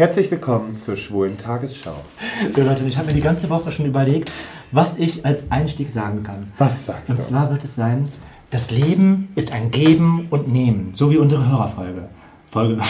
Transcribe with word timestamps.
Herzlich 0.00 0.30
willkommen 0.30 0.78
zur 0.78 0.96
Schwulen 0.96 1.36
Tagesschau. 1.36 1.92
So 2.56 2.62
Leute, 2.62 2.82
ich 2.86 2.96
habe 2.96 3.08
mir 3.08 3.12
die 3.12 3.20
ganze 3.20 3.50
Woche 3.50 3.70
schon 3.70 3.84
überlegt, 3.84 4.32
was 4.72 4.98
ich 4.98 5.26
als 5.26 5.50
Einstieg 5.52 5.90
sagen 5.90 6.22
kann. 6.22 6.50
Was 6.56 6.86
sagst 6.86 7.10
Und 7.10 7.18
du? 7.18 7.22
zwar 7.22 7.50
wird 7.50 7.64
es 7.64 7.76
sein, 7.76 8.08
das 8.48 8.70
Leben 8.70 9.28
ist 9.34 9.52
ein 9.52 9.70
Geben 9.70 10.28
und 10.30 10.48
Nehmen, 10.50 10.94
so 10.94 11.10
wie 11.10 11.18
unsere 11.18 11.46
Hörerfolge. 11.46 12.08
Folge. 12.50 12.78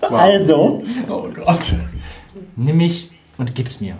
Also, 0.00 0.84
Oh 1.08 1.26
Gott. 1.34 1.74
nimm 2.54 2.76
mich 2.76 3.10
und 3.36 3.52
gib's 3.56 3.80
mir. 3.80 3.96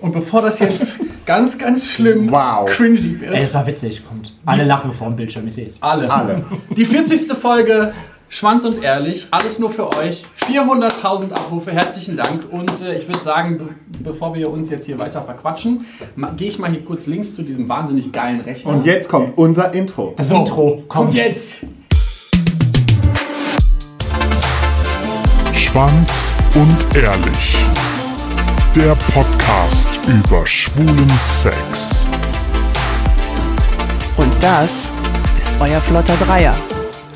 Und 0.00 0.10
bevor 0.10 0.42
das 0.42 0.58
jetzt 0.58 0.96
ganz, 1.26 1.56
ganz 1.58 1.86
schlimm 1.88 2.28
Wow. 2.32 2.68
cringy 2.68 3.20
wird, 3.20 3.34
Ey, 3.34 3.38
es 3.38 3.54
war 3.54 3.64
witzig, 3.68 4.02
kommt. 4.04 4.34
Alle 4.44 4.64
lachen 4.64 4.92
vor 4.92 5.06
dem 5.06 5.14
Bildschirm, 5.14 5.46
ich 5.46 5.54
seh's. 5.54 5.80
alle. 5.80 6.10
Alle. 6.10 6.44
Die 6.76 6.84
40. 6.84 7.30
Folge 7.34 7.92
Schwanz 8.34 8.64
und 8.64 8.82
Ehrlich, 8.82 9.26
alles 9.30 9.58
nur 9.58 9.68
für 9.68 9.94
euch. 9.94 10.24
400.000 10.50 11.32
Abrufe, 11.32 11.70
herzlichen 11.70 12.16
Dank. 12.16 12.50
Und 12.50 12.80
äh, 12.80 12.96
ich 12.96 13.06
würde 13.06 13.20
sagen, 13.20 13.58
be 13.58 13.68
bevor 14.02 14.34
wir 14.34 14.50
uns 14.50 14.70
jetzt 14.70 14.86
hier 14.86 14.98
weiter 14.98 15.20
verquatschen, 15.20 15.84
gehe 16.38 16.48
ich 16.48 16.58
mal 16.58 16.70
hier 16.70 16.82
kurz 16.82 17.06
links 17.06 17.34
zu 17.34 17.42
diesem 17.42 17.68
wahnsinnig 17.68 18.10
geilen 18.10 18.40
Rechner. 18.40 18.72
Und 18.72 18.86
jetzt 18.86 19.10
kommt 19.10 19.36
unser 19.36 19.74
Intro. 19.74 20.14
Das 20.16 20.28
So, 20.30 20.36
Intro 20.36 20.70
kommt. 20.76 20.88
kommt 20.88 21.14
jetzt. 21.14 21.58
Schwanz 25.52 26.32
und 26.54 26.96
Ehrlich. 26.96 27.56
Der 28.74 28.96
Podcast 29.12 29.90
über 30.08 30.46
schwulen 30.46 31.10
Sex. 31.20 32.08
Und 34.16 34.32
das 34.40 34.90
ist 35.38 35.52
euer 35.60 35.82
flotter 35.82 36.16
Dreier. 36.24 36.54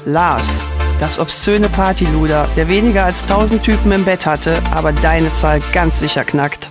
Lars, 0.04 0.62
das 1.00 1.18
obszöne 1.18 1.68
Partyluder, 1.68 2.48
der 2.56 2.68
weniger 2.68 3.04
als 3.04 3.22
1000 3.22 3.62
Typen 3.62 3.92
im 3.92 4.04
Bett 4.04 4.26
hatte, 4.26 4.58
aber 4.74 4.92
deine 4.92 5.32
Zahl 5.34 5.60
ganz 5.72 6.00
sicher 6.00 6.24
knackt. 6.24 6.70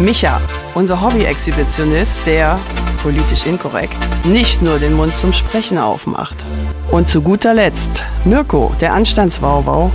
Micha, 0.00 0.40
unser 0.74 1.00
Hobby-Exhibitionist, 1.00 2.20
der, 2.26 2.58
politisch 3.02 3.46
inkorrekt, 3.46 3.96
nicht 4.24 4.62
nur 4.62 4.78
den 4.78 4.94
Mund 4.94 5.16
zum 5.16 5.32
Sprechen 5.32 5.78
aufmacht. 5.78 6.44
Und 6.90 7.08
zu 7.08 7.20
guter 7.20 7.54
Letzt 7.54 8.04
Mirko, 8.24 8.74
der 8.80 8.92
Anstandswauwau 8.92 9.90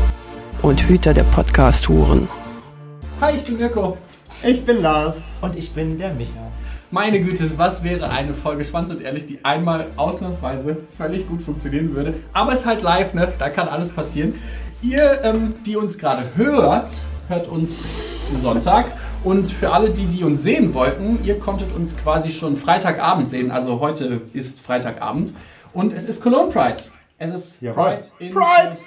und 0.61 0.81
Hüter 0.87 1.13
der 1.13 1.23
Podcast-Huren. 1.23 2.27
Hi, 3.19 3.35
ich 3.35 3.43
bin 3.43 3.57
Mirko. 3.57 3.97
Ich 4.43 4.65
bin 4.65 4.81
Lars. 4.81 5.33
Und 5.41 5.55
ich 5.55 5.71
bin 5.71 5.97
der 5.97 6.13
Micha. 6.13 6.51
Meine 6.93 7.21
Güte, 7.21 7.57
was 7.57 7.85
wäre 7.85 8.09
eine 8.09 8.33
Folge 8.33 8.65
Schwanz 8.65 8.89
und 8.89 9.01
Ehrlich, 9.01 9.25
die 9.25 9.45
einmal 9.45 9.87
ausnahmsweise 9.95 10.75
völlig 10.97 11.25
gut 11.25 11.41
funktionieren 11.41 11.95
würde. 11.95 12.15
Aber 12.33 12.51
es 12.51 12.59
ist 12.59 12.65
halt 12.65 12.81
live, 12.81 13.13
ne? 13.13 13.31
Da 13.39 13.47
kann 13.47 13.69
alles 13.69 13.91
passieren. 13.91 14.33
Ihr, 14.81 15.21
ähm, 15.23 15.55
die 15.65 15.77
uns 15.77 15.97
gerade 15.97 16.21
hört, 16.35 16.91
hört 17.29 17.47
uns 17.47 17.81
Sonntag. 18.41 18.91
Und 19.23 19.49
für 19.49 19.71
alle, 19.71 19.91
die, 19.91 20.05
die 20.05 20.25
uns 20.25 20.43
sehen 20.43 20.73
wollten, 20.73 21.23
ihr 21.23 21.39
konntet 21.39 21.73
uns 21.73 21.95
quasi 21.95 22.29
schon 22.29 22.57
Freitagabend 22.57 23.29
sehen. 23.29 23.51
Also 23.51 23.79
heute 23.79 24.23
ist 24.33 24.59
Freitagabend. 24.59 25.33
Und 25.71 25.93
es 25.93 26.05
ist 26.05 26.21
Cologne 26.21 26.51
Pride. 26.51 26.81
Es 27.17 27.33
ist 27.33 27.61
Jawohl. 27.61 27.85
Pride 27.85 28.05
in... 28.19 28.33
Pride! 28.33 28.77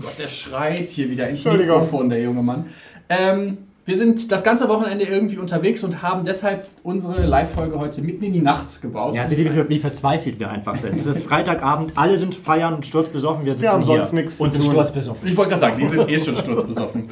Gott, 0.00 0.18
der 0.20 0.28
schreit 0.28 0.86
hier 0.86 1.10
wieder 1.10 1.28
ins 1.28 1.38
Entschuldigung. 1.38 1.80
Mikrofon, 1.80 2.10
der 2.10 2.22
junge 2.22 2.42
Mann. 2.44 2.66
Ähm, 3.08 3.65
wir 3.86 3.96
sind 3.96 4.32
das 4.32 4.42
ganze 4.42 4.68
Wochenende 4.68 5.04
irgendwie 5.04 5.38
unterwegs 5.38 5.84
und 5.84 6.02
haben 6.02 6.24
deshalb 6.24 6.66
unsere 6.82 7.24
Live-Folge 7.24 7.78
heute 7.78 8.02
mitten 8.02 8.24
in 8.24 8.32
die 8.32 8.40
Nacht 8.40 8.82
gebaut. 8.82 9.14
Ja, 9.14 9.28
seht 9.28 9.38
ihr, 9.38 9.54
wie, 9.54 9.68
wie 9.68 9.78
verzweifelt 9.78 10.40
wir 10.40 10.50
einfach 10.50 10.74
sind. 10.74 10.96
Es 10.96 11.06
ist 11.06 11.22
Freitagabend, 11.22 11.92
alle 11.94 12.18
sind 12.18 12.34
feiern 12.34 12.74
und 12.74 12.84
sturzbesoffen. 12.84 13.46
Wir 13.46 13.52
sitzen 13.52 13.68
haben 13.68 13.84
hier 13.84 13.96
sonst 13.98 14.12
nichts 14.12 14.40
und 14.40 14.52
sind 14.52 14.64
sturzbesoffen. 14.64 15.28
Ich 15.28 15.36
wollte 15.36 15.50
gerade 15.50 15.60
sagen, 15.60 15.76
die 15.78 15.86
sind 15.86 16.08
eh 16.08 16.18
schon 16.18 16.36
sturzbesoffen. 16.36 17.10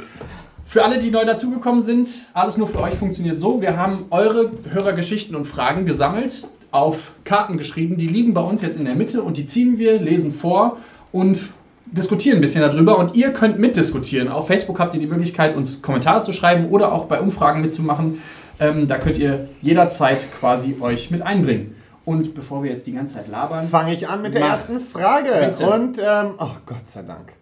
Für 0.66 0.84
alle, 0.84 0.98
die 0.98 1.12
neu 1.12 1.24
dazugekommen 1.24 1.80
sind, 1.80 2.08
alles 2.32 2.56
nur 2.56 2.66
für 2.66 2.80
euch 2.80 2.94
funktioniert 2.94 3.38
so. 3.38 3.60
Wir 3.60 3.76
haben 3.76 4.06
eure 4.10 4.50
Hörergeschichten 4.72 5.36
und 5.36 5.44
Fragen 5.44 5.86
gesammelt, 5.86 6.48
auf 6.72 7.12
Karten 7.22 7.56
geschrieben. 7.56 7.98
Die 7.98 8.08
liegen 8.08 8.34
bei 8.34 8.40
uns 8.40 8.62
jetzt 8.62 8.76
in 8.76 8.84
der 8.84 8.96
Mitte 8.96 9.22
und 9.22 9.36
die 9.36 9.46
ziehen 9.46 9.78
wir, 9.78 10.00
lesen 10.00 10.34
vor 10.34 10.78
und 11.12 11.50
diskutieren 11.94 12.38
ein 12.38 12.40
bisschen 12.40 12.60
darüber. 12.60 12.98
Und 12.98 13.14
ihr 13.14 13.32
könnt 13.32 13.58
mitdiskutieren. 13.58 14.28
Auf 14.28 14.46
Facebook 14.48 14.78
habt 14.78 14.94
ihr 14.94 15.00
die 15.00 15.06
Möglichkeit, 15.06 15.56
uns 15.56 15.80
Kommentare 15.80 16.22
zu 16.22 16.32
schreiben 16.32 16.68
oder 16.68 16.92
auch 16.92 17.06
bei 17.06 17.20
Umfragen 17.20 17.60
mitzumachen. 17.60 18.20
Ähm, 18.60 18.86
da 18.86 18.98
könnt 18.98 19.18
ihr 19.18 19.48
jederzeit 19.62 20.26
quasi 20.38 20.76
euch 20.80 21.10
mit 21.10 21.22
einbringen. 21.22 21.74
Und 22.04 22.34
bevor 22.34 22.62
wir 22.62 22.70
jetzt 22.70 22.86
die 22.86 22.92
ganze 22.92 23.14
Zeit 23.14 23.28
labern, 23.28 23.66
Fange 23.66 23.94
ich 23.94 24.08
an 24.08 24.20
mit 24.22 24.34
der 24.34 24.42
Mach. 24.42 24.50
ersten 24.50 24.78
Frage. 24.78 25.30
Bitte. 25.50 25.70
Und, 25.70 25.98
ähm, 25.98 26.34
oh 26.38 26.56
Gott 26.66 26.86
sei 26.92 27.02
Dank. 27.02 27.32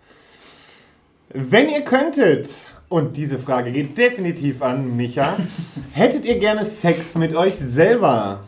Wenn 1.31 1.69
ihr 1.69 1.81
könntet, 1.83 2.49
und 2.89 3.17
diese 3.17 3.39
Frage 3.39 3.73
geht 3.73 3.97
definitiv 3.99 4.63
an 4.63 4.97
Micha, 4.97 5.37
hättet 5.93 6.25
ihr 6.25 6.39
gerne 6.39 6.65
Sex 6.65 7.17
mit 7.17 7.35
euch 7.35 7.55
selber? 7.55 8.41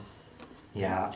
Ja, 0.75 1.11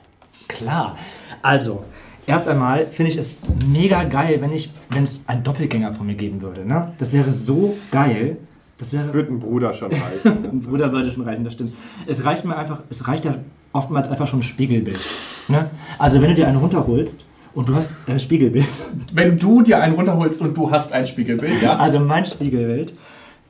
klar. 0.49 0.99
Also, 1.43 1.85
erst 2.29 2.47
einmal 2.47 2.87
finde 2.87 3.11
ich 3.11 3.19
es 3.19 3.39
mega 3.67 4.05
geil, 4.05 4.37
wenn 4.41 4.53
ich, 4.53 4.71
wenn 4.91 5.03
es 5.03 5.25
einen 5.27 5.43
Doppelgänger 5.43 5.93
von 5.93 6.07
mir 6.07 6.15
geben 6.15 6.41
würde. 6.43 6.65
Ne? 6.65 6.93
Das 6.99 7.13
wäre 7.13 7.33
so 7.33 7.77
geil. 7.91 8.37
Das 8.77 8.93
wäre 8.93 9.03
Das 9.05 9.13
wird 9.15 9.31
ein 9.31 9.41
Bruder 9.41 9.73
schon 9.73 9.91
reichen. 10.25 10.45
ein 10.45 10.63
Bruder 10.63 10.93
würde 10.93 11.11
schon 11.11 11.25
reichen, 11.25 11.43
das 11.43 11.55
stimmt. 11.55 11.75
Es 12.07 12.25
reicht 12.25 12.45
mir 12.45 12.57
einfach, 12.57 12.81
es 12.91 13.09
reicht 13.09 13.25
ja 13.25 13.35
oftmals 13.73 14.09
einfach 14.09 14.29
schon 14.29 14.41
ein 14.41 14.45
Spiegelbild. 14.45 15.01
Ne? 15.49 15.71
Also 15.99 16.21
wenn 16.21 16.29
du 16.29 16.35
dir 16.35 16.47
einen 16.47 16.59
runterholst 16.59 17.25
und 17.55 17.69
du 17.69 17.75
hast 17.75 17.97
ein 18.07 18.21
Spiegelbild, 18.21 18.69
wenn 19.15 19.37
du 19.39 19.63
dir 19.63 19.81
einen 19.81 19.95
runterholst 19.95 20.41
und 20.41 20.57
du 20.57 20.71
hast 20.71 20.93
ein 20.93 21.07
Spiegelbild, 21.07 21.63
ja? 21.63 21.77
also 21.77 21.99
mein 21.99 22.25
Spiegelbild, 22.27 22.93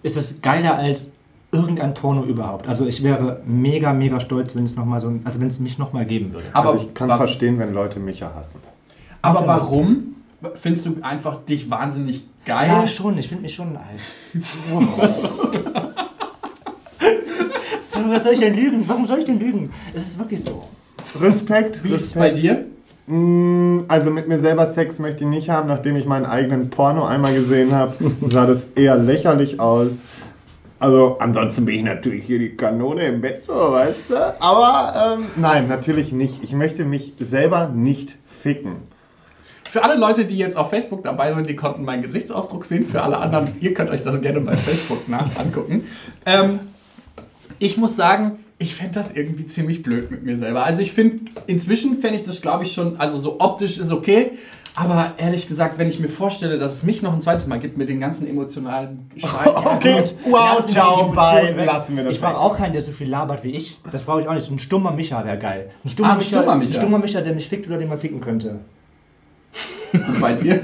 ist 0.02 0.16
das 0.16 0.40
geiler 0.40 0.76
als 0.76 1.10
irgendein 1.52 1.94
Porno 1.94 2.24
überhaupt. 2.24 2.68
Also 2.68 2.86
ich 2.86 3.02
wäre 3.02 3.40
mega, 3.46 3.92
mega 3.92 4.20
stolz, 4.20 4.54
wenn 4.54 4.64
es 4.64 4.76
noch 4.76 4.84
mal 4.84 5.00
so, 5.00 5.08
ein- 5.08 5.22
also 5.24 5.40
wenn 5.40 5.48
es 5.48 5.60
mich 5.60 5.78
noch 5.78 5.92
mal 5.92 6.04
geben 6.04 6.32
würde. 6.32 6.44
Aber, 6.52 6.72
Also 6.72 6.86
ich 6.86 6.94
kann 6.94 7.08
wa- 7.08 7.16
verstehen, 7.16 7.58
wenn 7.58 7.72
Leute 7.72 8.00
Micha 8.00 8.32
hassen. 8.34 8.60
aber 9.22 9.46
warum 9.46 10.14
findest 10.54 10.86
du 10.86 10.96
einfach 11.02 11.38
dich 11.44 11.70
wahnsinnig 11.70 12.24
geil? 12.44 12.68
Ja, 12.68 12.86
schon. 12.86 13.16
Ich 13.18 13.28
finde 13.28 13.42
mich 13.42 13.54
schon 13.54 13.76
so, 17.86 18.00
was 18.10 18.22
soll 18.24 18.32
ich 18.34 18.40
denn 18.40 18.54
lügen? 18.54 18.84
Warum 18.86 19.06
soll 19.06 19.18
ich 19.20 19.24
denn 19.24 19.38
lügen? 19.40 19.70
Es 19.94 20.02
ist 20.08 20.18
wirklich 20.18 20.44
so. 20.44 20.62
Respekt. 21.20 21.82
Wie 21.84 21.90
ist 21.92 22.04
es 22.06 22.12
bei 22.12 22.30
Respekt. 22.30 22.42
dir? 23.08 23.14
Mm, 23.14 23.84
Also 23.88 24.10
mit 24.10 24.28
mir 24.28 24.38
selber 24.38 24.66
Sex 24.66 24.98
möchte 24.98 25.24
ich 25.24 25.30
nicht 25.30 25.48
haben. 25.50 25.68
Nachdem 25.68 25.96
ich 25.96 26.04
meinen 26.06 26.26
eigenen 26.26 26.68
Porno 26.70 27.04
einmal 27.06 27.34
gesehen 27.34 27.72
habe, 27.72 27.94
sah 28.26 28.46
das 28.46 28.64
eher 28.74 28.96
lächerlich 28.96 29.58
aus. 29.60 30.04
Also 30.80 31.16
ansonsten 31.18 31.64
bin 31.64 31.74
ich 31.76 31.82
natürlich 31.82 32.24
hier 32.24 32.38
die 32.38 32.50
Kanone 32.50 33.04
im 33.04 33.20
Bett, 33.20 33.44
so, 33.46 33.52
weißt 33.52 34.10
du. 34.10 34.40
Aber 34.40 35.16
ähm, 35.18 35.26
nein, 35.36 35.66
natürlich 35.66 36.12
nicht. 36.12 36.42
Ich 36.44 36.52
möchte 36.52 36.84
mich 36.84 37.14
selber 37.18 37.68
nicht 37.68 38.16
ficken. 38.28 38.76
Für 39.70 39.82
alle 39.82 39.98
Leute, 39.98 40.24
die 40.24 40.38
jetzt 40.38 40.56
auf 40.56 40.70
Facebook 40.70 41.04
dabei 41.04 41.32
sind, 41.34 41.48
die 41.48 41.56
konnten 41.56 41.84
meinen 41.84 42.02
Gesichtsausdruck 42.02 42.64
sehen. 42.64 42.86
Für 42.86 43.02
alle 43.02 43.18
anderen, 43.18 43.56
ihr 43.60 43.74
könnt 43.74 43.90
euch 43.90 44.02
das 44.02 44.22
gerne 44.22 44.40
bei 44.40 44.56
Facebook 44.56 45.08
nach 45.08 45.36
angucken. 45.36 45.84
Ähm, 46.24 46.60
ich 47.58 47.76
muss 47.76 47.96
sagen, 47.96 48.38
ich 48.58 48.74
fände 48.74 48.94
das 48.94 49.12
irgendwie 49.12 49.46
ziemlich 49.46 49.82
blöd 49.82 50.10
mit 50.10 50.24
mir 50.24 50.38
selber. 50.38 50.64
Also 50.64 50.80
ich 50.80 50.92
finde, 50.92 51.30
inzwischen 51.46 52.00
fände 52.00 52.16
ich 52.16 52.22
das, 52.22 52.40
glaube 52.40 52.64
ich, 52.64 52.72
schon, 52.72 52.98
also 52.98 53.18
so 53.18 53.40
optisch 53.40 53.78
ist 53.78 53.92
okay. 53.92 54.32
Aber 54.80 55.14
ehrlich 55.16 55.48
gesagt, 55.48 55.76
wenn 55.78 55.88
ich 55.88 55.98
mir 55.98 56.08
vorstelle, 56.08 56.56
dass 56.56 56.72
es 56.72 56.82
mich 56.84 57.02
noch 57.02 57.12
ein 57.12 57.20
zweites 57.20 57.46
Mal 57.48 57.58
gibt 57.58 57.76
mit 57.76 57.88
den 57.88 57.98
ganzen 57.98 58.28
emotionalen 58.28 59.10
Schreien. 59.16 59.52
Okay, 59.74 60.04
wow, 60.30 60.54
Lassen 60.54 60.66
wir 60.68 60.72
ciao, 60.74 61.08
bye, 61.12 61.64
lassen 61.64 61.96
wir 61.96 62.04
das 62.04 62.14
Ich 62.14 62.20
brauche 62.20 62.38
auch 62.38 62.56
keinen, 62.56 62.72
der 62.72 62.82
so 62.82 62.92
viel 62.92 63.08
labert 63.08 63.42
wie 63.42 63.50
ich. 63.50 63.78
Das 63.90 64.02
brauche 64.02 64.20
ich 64.22 64.28
auch 64.28 64.34
nicht. 64.34 64.48
Ein 64.50 64.58
stummer 64.58 64.92
Micha 64.92 65.24
wäre 65.24 65.38
geil. 65.38 65.70
Ein 65.84 65.88
stummer, 65.88 66.08
Ah, 66.10 66.12
ein 66.12 66.18
Micha, 66.18 66.36
stummer 66.38 66.52
ein 66.52 66.58
Micha. 66.60 66.74
stummer 66.80 66.98
Micha, 66.98 67.20
der 67.20 67.34
mich 67.34 67.48
fickt 67.48 67.66
oder 67.66 67.76
den 67.78 67.88
man 67.88 67.98
ficken 67.98 68.20
könnte. 68.20 68.60
Bei 70.20 70.32
dir? 70.34 70.60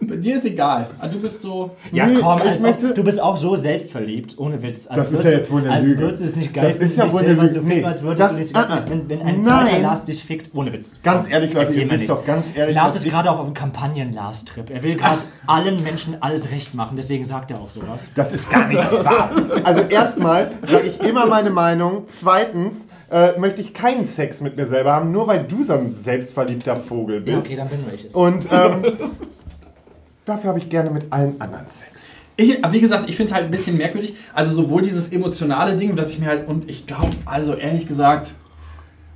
Bei 0.00 0.16
dir 0.16 0.36
ist 0.36 0.44
egal. 0.44 0.88
Ah, 1.00 1.08
Du 1.08 1.18
bist 1.20 1.42
so. 1.42 1.70
Ja, 1.90 2.06
Nee, 2.06 2.18
komm, 2.20 2.38
ich 2.38 2.44
als 2.50 2.62
möchte- 2.62 2.88
ob, 2.90 2.94
du 2.94 3.04
bist 3.04 3.20
auch 3.20 3.36
so 3.36 3.56
selbstverliebt, 3.56 4.34
ohne 4.38 4.62
Witz. 4.62 4.86
Als 4.86 5.10
Das 5.10 5.12
ist 5.12 5.24
ja 5.24 5.30
jetzt 5.30 5.50
wohl 5.50 5.62
eine 5.62 5.70
als 5.72 5.86
Lüge. 5.86 6.02
würdest 6.02 6.20
du 6.22 6.26
es 6.26 6.36
nicht 6.36 6.52
geil 6.54 6.68
Das 6.68 6.76
ist 6.76 6.96
ja 6.96 7.10
wohl 7.12 7.20
eine 7.22 7.32
Lüge. 7.34 7.48
ficken, 7.54 7.68
Nee, 7.68 7.84
als 7.84 8.02
würdest 8.02 8.20
das- 8.20 8.36
du 8.36 8.42
dich 8.44 8.56
ah, 8.56 8.78
wenn, 8.88 9.08
wenn 9.08 9.22
ein 9.22 9.44
zweiter 9.44 9.78
Lars 9.78 10.04
dich 10.04 10.22
fickt, 10.24 10.50
ohne 10.54 10.72
Witz. 10.72 11.00
Ganz 11.02 11.28
ehrlich, 11.30 11.52
Leute, 11.54 11.66
Erzähl 11.66 11.82
ihr 11.84 11.90
wisst 11.90 12.00
nicht. 12.00 12.10
doch 12.10 12.24
ganz 12.24 12.48
ehrlich, 12.54 12.76
Lars 12.76 12.94
ist 12.96 13.04
gerade 13.04 13.30
auch 13.30 13.38
auf 13.38 13.46
einem 13.46 13.54
Kampagnen-Lars-Trip. 13.54 14.70
Er 14.70 14.82
will 14.82 14.96
gerade 14.96 15.22
allen 15.46 15.82
Menschen 15.82 16.16
alles 16.20 16.50
recht 16.50 16.74
machen, 16.74 16.96
deswegen 16.96 17.24
sagt 17.24 17.50
er 17.50 17.60
auch 17.60 17.70
sowas. 17.70 18.12
Das 18.14 18.32
ist 18.32 18.50
gar 18.50 18.68
nicht 18.68 18.78
wahr. 19.04 19.30
Also 19.64 19.80
erstmal 19.82 20.50
sage 20.70 20.86
ich 20.88 21.00
immer 21.00 21.26
meine 21.26 21.50
Meinung. 21.50 22.02
Zweitens 22.06 22.86
äh, 23.12 23.38
möchte 23.38 23.60
ich 23.60 23.74
keinen 23.74 24.04
Sex 24.06 24.40
mit 24.40 24.56
mir 24.56 24.66
selber 24.66 24.92
haben, 24.94 25.12
nur 25.12 25.26
weil 25.26 25.44
du 25.44 25.62
so 25.62 25.74
ein 25.74 25.92
selbstverliebter 25.92 26.76
Vogel 26.76 27.20
bist. 27.20 27.34
Ja, 27.36 27.38
okay, 27.42 27.56
dann 27.56 27.68
bin 27.68 27.80
ich 27.94 28.06
es. 28.06 28.14
Und 28.14 28.46
ähm, 28.50 28.84
dafür 30.24 30.48
habe 30.50 30.58
ich 30.58 30.68
gerne 30.68 30.90
mit 30.90 31.12
allen 31.12 31.40
anderen 31.40 31.66
Sex. 31.68 32.12
Ich, 32.36 32.64
aber 32.64 32.72
wie 32.72 32.80
gesagt, 32.80 33.08
ich 33.08 33.16
finde 33.16 33.30
es 33.30 33.34
halt 33.34 33.44
ein 33.44 33.50
bisschen 33.50 33.76
merkwürdig. 33.76 34.14
Also 34.34 34.54
sowohl 34.54 34.82
dieses 34.82 35.12
emotionale 35.12 35.76
Ding, 35.76 35.94
dass 35.94 36.12
ich 36.12 36.18
mir 36.20 36.28
halt, 36.28 36.48
und 36.48 36.68
ich 36.70 36.86
glaube, 36.86 37.10
also 37.26 37.54
ehrlich 37.54 37.86
gesagt, 37.86 38.34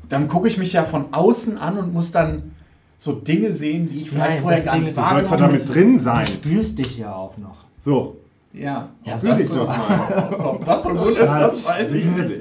dann 0.08 0.28
gucke 0.28 0.46
ich 0.48 0.58
mich 0.58 0.72
ja 0.74 0.84
von 0.84 1.12
außen 1.14 1.58
an 1.58 1.78
und 1.78 1.92
muss 1.94 2.12
dann 2.12 2.52
so 2.98 3.12
Dinge 3.12 3.52
sehen, 3.52 3.88
die 3.88 4.02
ich 4.02 4.10
vielleicht 4.10 4.30
Nein, 4.30 4.42
vorher 4.42 4.62
gar 4.62 4.72
Ding 4.74 4.80
nicht 4.82 4.90
ist, 4.90 4.98
du 4.98 5.02
Du 5.02 5.08
sollst 5.08 5.30
wahrgenommen 5.30 5.42
habe. 5.42 5.64
damit 5.64 5.74
drin 5.74 5.92
Du 5.96 6.02
sein. 6.02 6.26
spürst 6.26 6.78
dich 6.78 6.98
ja 6.98 7.14
auch 7.14 7.36
noch. 7.38 7.56
So. 7.78 8.16
Ja, 8.56 8.88
ob 9.04 9.18
Spür 9.18 9.30
das, 9.30 9.38
dich 9.38 9.48
so, 9.48 9.54
doch 9.56 9.66
mal. 9.68 10.36
ob 10.38 10.64
das 10.64 10.82
so 10.82 10.88
gut 10.88 11.10
ist, 11.10 11.20
das 11.20 11.66
weiß 11.66 11.92
ich 11.92 12.06
nicht. 12.06 12.32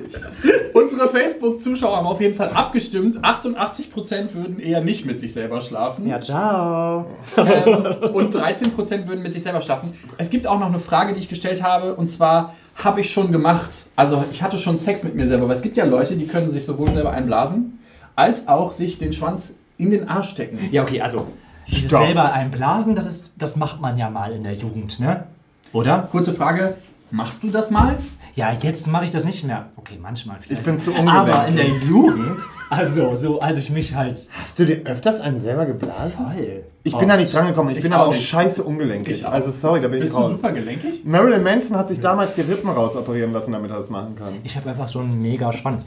Unsere 0.74 1.10
Facebook-Zuschauer 1.10 1.98
haben 1.98 2.08
auf 2.08 2.22
jeden 2.22 2.36
Fall 2.36 2.50
abgestimmt. 2.50 3.18
88% 3.20 4.34
würden 4.34 4.60
eher 4.60 4.82
nicht 4.82 5.06
mit 5.06 5.20
sich 5.20 5.34
selber 5.34 5.60
schlafen. 5.60 6.08
Ja, 6.08 6.20
ciao. 6.20 7.06
Ähm, 7.38 8.14
und 8.14 8.34
13% 8.34 9.08
würden 9.08 9.24
mit 9.24 9.34
sich 9.34 9.44
selber 9.44 9.62
schlafen. 9.62 9.92
Es 10.18 10.30
gibt 10.30 10.48
auch 10.48 10.60
noch 10.60 10.68
eine 10.68 10.80
Frage, 10.80 11.14
die 11.14 11.20
ich 11.20 11.28
gestellt 11.28 11.62
habe, 11.62 11.96
und 11.96 12.08
zwar 12.08 12.56
habe 12.82 13.02
ich 13.02 13.12
schon 13.12 13.32
gemacht. 13.32 13.88
Also 13.98 14.24
ich 14.32 14.42
hatte 14.42 14.58
schon 14.58 14.78
Sex 14.78 15.04
mit 15.04 15.16
mir 15.16 15.28
selber, 15.28 15.50
weil 15.50 15.56
es 15.56 15.62
gibt 15.62 15.76
ja 15.76 15.84
Leute, 15.84 16.16
die 16.16 16.28
können 16.28 16.50
sich 16.50 16.66
sowohl 16.66 16.92
selber 16.92 17.12
einblasen, 17.12 17.80
als 18.16 18.48
auch 18.48 18.72
sich 18.72 18.98
den 18.98 19.12
Schwanz 19.12 19.56
in 19.78 19.92
den 19.92 20.08
Arsch 20.08 20.30
stecken. 20.30 20.60
Ja, 20.72 20.84
okay, 20.84 21.02
also 21.02 21.28
dieses 21.68 21.90
Stopp. 21.90 22.06
selber 22.06 22.32
einblasen, 22.32 22.96
das, 22.96 23.06
ist, 23.06 23.34
das 23.38 23.58
macht 23.58 23.82
man 23.82 23.98
ja 23.98 24.10
mal 24.10 24.32
in 24.32 24.44
der 24.44 24.54
Jugend, 24.54 25.00
ne? 25.00 25.26
Oder? 25.76 26.08
Kurze 26.12 26.34
Frage, 26.34 26.76
machst 27.12 27.44
du 27.44 27.50
das 27.52 27.70
mal? 27.70 27.98
Ja, 28.34 28.52
jetzt 28.54 28.88
mache 28.88 29.04
ich 29.06 29.10
das 29.12 29.24
nicht 29.26 29.44
mehr. 29.46 29.68
Okay, 29.76 29.98
manchmal 30.02 30.38
vielleicht. 30.40 30.60
Ich 30.62 30.66
bin 30.66 30.80
zu 30.80 30.92
Aber 30.96 31.02
ungelenkig. 31.22 31.48
in 31.50 31.56
der 31.58 31.68
Jugend, 31.88 32.42
also 32.70 33.14
so, 33.14 33.40
als 33.42 33.60
ich 33.60 33.70
mich 33.72 33.94
halt 33.94 34.18
Hast 34.42 34.58
du 34.60 34.66
dir 34.66 34.82
öfters 34.86 35.20
einen 35.20 35.40
selber 35.40 35.66
geblasen? 35.66 36.26
voll. 36.26 36.64
Ich 36.84 36.98
bin 36.98 37.08
da 37.10 37.18
nicht 37.18 37.34
drangekommen. 37.34 37.72
Ich, 37.72 37.78
Ich 37.80 37.84
bin 37.84 37.92
auch 37.94 37.98
aber 38.00 38.08
auch 38.08 38.12
nicht. 38.14 38.26
scheiße 38.26 38.64
ungelenkig. 38.64 39.26
Also 39.28 39.52
sorry, 39.52 39.82
da 39.82 39.88
bin 39.90 40.00
Bist 40.00 40.14
ich 40.14 40.18
du 40.18 40.24
raus. 40.24 40.38
super 40.42 40.54
gelenkig? 40.54 41.04
Marilyn 41.06 41.44
Manson 41.44 41.78
hat 41.78 41.90
sich 41.90 42.00
damals 42.00 42.36
die 42.36 42.42
Rippen 42.42 42.70
rausoperieren 42.70 43.34
lassen, 43.34 43.52
damit 43.54 43.70
er 43.72 43.78
das 43.78 43.90
machen 43.90 44.16
kann. 44.16 44.34
Ich 44.44 44.56
habe 44.56 44.70
einfach 44.70 44.88
so 44.88 45.00
einen 45.00 45.22
mega 45.22 45.52
Schwanz. 45.54 45.86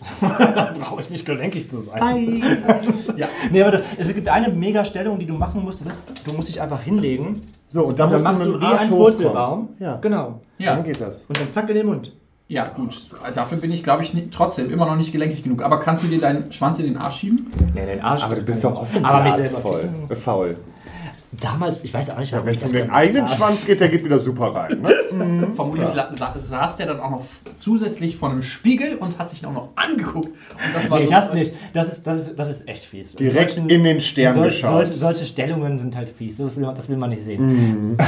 Brauche 0.80 1.02
ich 1.02 1.10
nicht 1.10 1.26
gelenkig 1.26 1.68
zu 1.68 1.80
sein. 1.80 2.42
Ja. 3.16 3.26
Nee, 3.50 3.62
aber 3.62 3.80
es 3.96 4.14
gibt 4.14 4.28
eine 4.28 4.48
mega 4.50 4.84
Stellung, 4.84 5.18
die 5.18 5.26
du 5.26 5.34
machen 5.34 5.64
musst. 5.64 5.84
Das 5.84 5.94
ist, 5.94 6.14
du 6.24 6.32
musst 6.32 6.48
dich 6.48 6.60
einfach 6.60 6.80
hinlegen. 6.80 7.48
So, 7.68 7.84
und 7.86 7.98
dann, 7.98 8.06
Und 8.12 8.22
dann 8.22 8.22
musst 8.34 8.44
machst 8.44 8.46
du 8.46 8.54
wie 8.54 8.58
dem 8.58 8.66
Arsch 8.66 8.80
ein. 8.82 8.88
Purzelbaum. 8.90 9.68
Ja, 9.78 9.96
Genau. 9.96 10.40
Ja. 10.58 10.74
dann 10.76 10.84
geht 10.84 11.00
das. 11.00 11.24
Und 11.28 11.40
dann 11.40 11.50
zack 11.50 11.68
in 11.68 11.74
den 11.74 11.86
Mund. 11.86 12.12
Ja, 12.50 12.68
gut. 12.68 13.08
Dafür 13.34 13.58
bin 13.58 13.70
ich, 13.72 13.82
glaube 13.82 14.02
ich, 14.02 14.14
nicht, 14.14 14.32
trotzdem 14.32 14.70
immer 14.70 14.86
noch 14.86 14.96
nicht 14.96 15.12
gelenkig 15.12 15.42
genug. 15.42 15.62
Aber 15.62 15.80
kannst 15.80 16.02
du 16.04 16.08
dir 16.08 16.18
deinen 16.20 16.50
Schwanz 16.50 16.78
in 16.78 16.86
den 16.86 16.96
Arsch 16.96 17.16
schieben? 17.16 17.46
Nee, 17.74 17.80
in 17.82 17.86
den 17.88 18.00
Arsch. 18.00 18.22
Aber 18.22 18.34
das 18.34 18.44
du 18.44 18.46
bist 18.50 18.64
doch 18.64 18.74
auch 18.76 18.86
so 18.86 18.98
Aber 19.02 19.22
mich 19.22 19.34
voll, 19.34 19.90
faul. 20.16 20.56
Damals, 21.30 21.84
ich 21.84 21.92
weiß 21.92 22.08
auch 22.10 22.18
nicht, 22.18 22.32
warum 22.32 22.46
Wenn 22.46 22.54
ich 22.54 22.62
es 22.62 22.70
um 22.70 22.76
den 22.76 22.90
eigenen 22.90 23.26
habe. 23.26 23.34
Schwanz 23.36 23.66
geht, 23.66 23.80
der 23.80 23.90
geht 23.90 24.02
wieder 24.02 24.18
super 24.18 24.54
rein. 24.54 24.80
Ne? 24.80 25.48
Vermutlich 25.54 25.88
sa 25.88 26.10
sa 26.16 26.34
saß 26.38 26.76
der 26.78 26.86
dann 26.86 27.00
auch 27.00 27.10
noch 27.10 27.24
zusätzlich 27.54 28.16
vor 28.16 28.30
einem 28.30 28.42
Spiegel 28.42 28.96
und 28.96 29.18
hat 29.18 29.28
sich 29.28 29.44
auch 29.44 29.52
noch 29.52 29.68
angeguckt. 29.76 30.28
Und 30.28 30.74
das 30.74 30.90
war 30.90 30.98
Nee, 30.98 31.04
so 31.04 31.10
das 31.10 31.34
nicht. 31.34 31.52
Das 31.74 31.92
ist, 31.92 32.06
das 32.06 32.18
ist, 32.28 32.38
das 32.38 32.48
ist 32.48 32.66
echt 32.66 32.86
fies. 32.86 33.14
Direkt 33.14 33.50
Solchen- 33.50 33.68
in 33.68 33.84
den 33.84 34.00
Stern 34.00 34.34
sol 34.36 34.44
geschaut. 34.46 34.86
Solche, 34.86 34.94
solche 34.94 35.26
Stellungen 35.26 35.78
sind 35.78 35.94
halt 35.96 36.08
fies. 36.08 36.38
Das 36.38 36.56
will 36.56 36.64
man, 36.64 36.74
das 36.74 36.88
will 36.88 36.96
man 36.96 37.10
nicht 37.10 37.22
sehen. 37.22 37.90
Mhm. 37.90 37.98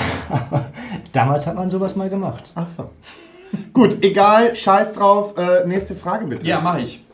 Damals 1.12 1.46
hat 1.46 1.56
man 1.56 1.68
sowas 1.68 1.96
mal 1.96 2.08
gemacht. 2.08 2.44
Ach 2.54 2.66
so. 2.66 2.90
Gut, 3.74 4.02
egal, 4.02 4.56
scheiß 4.56 4.92
drauf. 4.92 5.34
Äh, 5.36 5.66
nächste 5.66 5.94
Frage 5.94 6.26
bitte. 6.26 6.46
Ja, 6.46 6.60
mache 6.60 6.80
ich. 6.80 7.04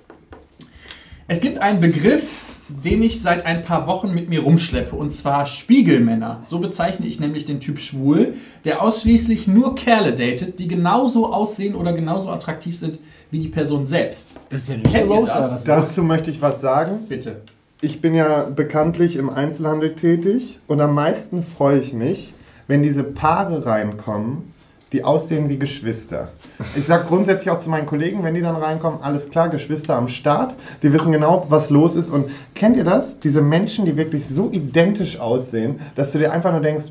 Es 1.29 1.41
gibt 1.41 1.59
einen 1.59 1.81
Begriff, 1.81 2.45
den 2.69 3.03
ich 3.03 3.23
seit 3.23 3.47
ein 3.47 3.63
paar 3.63 3.87
Wochen 3.87 4.13
mit 4.13 4.29
mir 4.29 4.43
rumschleppe, 4.43 4.97
und 4.97 5.13
zwar 5.13 5.47
Spiegelmänner. 5.47 6.43
So 6.45 6.59
bezeichne 6.59 7.07
ich 7.07 7.21
nämlich 7.21 7.45
den 7.45 7.61
Typ 7.61 7.79
schwul, 7.79 8.35
der 8.65 8.83
ausschließlich 8.83 9.47
nur 9.47 9.75
Kerle 9.75 10.15
datet, 10.15 10.59
die 10.59 10.69
genauso 10.69 11.33
aussehen 11.33 11.75
oder 11.75 11.93
genauso 11.93 12.31
attraktiv 12.31 12.79
sind 12.79 12.99
wie 13.31 13.41
die 13.41 13.49
Person 13.49 13.87
selbst. 13.87 14.37
Das 14.51 14.63
ist 14.63 14.69
ja 14.69 14.77
Kennt 14.77 15.11
ihr 15.11 15.27
das? 15.27 15.65
Dazu 15.65 16.03
möchte 16.03 16.31
ich 16.31 16.43
was 16.43 16.61
sagen. 16.61 17.01
Bitte. 17.09 17.43
Ich 17.81 18.01
bin 18.01 18.15
ja 18.15 18.45
bekanntlich 18.45 19.17
im 19.17 19.29
Einzelhandel 19.29 19.95
tätig 19.95 20.59
und 20.67 20.81
am 20.81 20.95
meisten 20.95 21.43
freue 21.43 21.79
ich 21.79 21.93
mich, 21.93 22.33
wenn 22.67 22.83
diese 22.83 23.05
Paare 23.05 23.67
reinkommen, 23.67 24.55
die 24.97 25.05
aussehen 25.05 25.51
wie 25.51 25.59
Geschwister. 25.59 26.29
Ich 26.75 26.87
sage 26.87 27.05
grundsätzlich 27.07 27.51
auch 27.51 27.59
zu 27.59 27.69
meinen 27.69 27.85
Kollegen, 27.85 28.25
wenn 28.25 28.33
die 28.33 28.41
dann 28.41 28.57
reinkommen, 28.57 29.03
alles 29.03 29.29
klar, 29.29 29.51
Geschwister 29.51 29.95
am 29.95 30.09
Start, 30.09 30.55
die 30.83 30.91
wissen 30.91 31.13
genau, 31.13 31.45
was 31.51 31.69
los 31.69 31.97
ist. 31.97 32.09
Und 32.09 32.31
kennt 32.55 32.79
ihr 32.79 32.85
das? 32.85 33.21
Diese 33.21 33.43
Menschen, 33.43 33.85
die 33.85 33.99
wirklich 33.99 34.27
so 34.27 34.51
identisch 34.51 35.21
aussehen, 35.21 35.81
dass 35.97 36.13
du 36.13 36.19
dir 36.19 36.33
einfach 36.33 36.51
nur 36.51 36.63
denkst, 36.63 36.87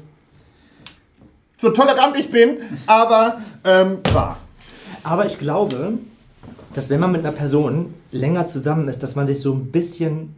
so 1.57 1.71
tolerant 1.71 2.15
ich 2.15 2.29
bin, 2.29 2.57
aber 2.85 3.39
ähm, 3.63 3.97
wahr. 4.13 4.37
Aber 5.03 5.25
ich 5.25 5.39
glaube, 5.39 5.93
dass 6.73 6.91
wenn 6.91 6.99
man 6.99 7.11
mit 7.11 7.21
einer 7.21 7.31
Person 7.31 7.95
länger 8.11 8.45
zusammen 8.45 8.87
ist, 8.87 9.01
dass 9.01 9.15
man 9.15 9.25
sich 9.25 9.41
so 9.41 9.53
ein 9.53 9.71
bisschen 9.71 10.35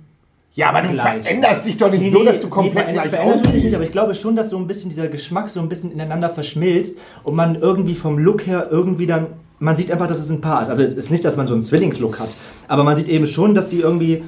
Ja, 0.57 0.69
aber 0.69 0.81
du 0.81 0.89
Gleich. 0.92 1.21
veränderst 1.24 1.65
dich 1.68 1.77
doch 1.77 1.92
nicht 1.92 2.12
so, 2.12 2.24
dass 2.24 2.39
du 2.42 2.50
komplett 2.50 2.88
verändert- 2.88 2.94
gleich 2.94 3.09
verändert 3.09 3.39
sich 3.42 3.48
aussiehst. 3.50 3.65
nicht, 3.65 3.75
aber 3.75 3.83
ich 3.83 3.92
glaube 3.92 4.15
schon, 4.15 4.36
dass 4.36 4.50
so 4.50 4.57
ein 4.57 4.65
bisschen 4.65 4.89
dieser 4.89 5.07
Geschmack 5.07 5.51
so 5.51 5.59
ein 5.59 5.69
bisschen 5.69 5.92
ineinander 5.92 6.31
verschmilzt 6.31 6.98
und 7.24 7.36
man 7.36 7.56
irgendwie 7.56 7.94
vom 7.94 8.18
Look 8.18 8.48
her 8.48 8.68
irgendwie 8.71 9.06
dann, 9.06 9.27
man 9.59 9.75
sieht 9.75 9.92
einfach, 9.92 10.07
dass 10.07 10.18
es 10.19 10.31
ein 10.31 10.42
Paar 10.42 10.62
ist. 10.63 10.69
Also 10.71 10.81
es 10.81 10.95
ist 10.95 11.12
nicht, 11.12 11.24
dass 11.24 11.38
man 11.38 11.45
so 11.45 11.54
einen 11.54 11.62
Zwillingslook 11.62 12.19
hat, 12.19 12.36
aber 12.68 12.83
man 12.83 12.98
sieht 12.98 13.07
eben 13.07 13.27
schon, 13.27 13.54
dass 13.54 13.69
die 13.69 13.81
irgendwie 13.81 14.24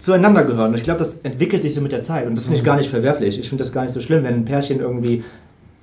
zueinander 0.00 0.44
gehören. 0.44 0.72
Und 0.72 0.76
ich 0.76 0.84
glaube, 0.84 0.98
das 0.98 1.20
entwickelt 1.22 1.62
sich 1.62 1.74
so 1.74 1.80
mit 1.80 1.92
der 1.92 2.02
Zeit 2.02 2.26
und 2.26 2.34
das 2.36 2.44
finde 2.44 2.58
ich 2.58 2.64
gar 2.64 2.76
nicht 2.76 2.90
verwerflich. 2.90 3.38
Ich 3.38 3.48
finde 3.48 3.64
das 3.64 3.72
gar 3.72 3.82
nicht 3.84 3.92
so 3.92 4.00
schlimm, 4.00 4.22
wenn 4.24 4.34
ein 4.34 4.44
Pärchen 4.44 4.80
irgendwie 4.80 5.24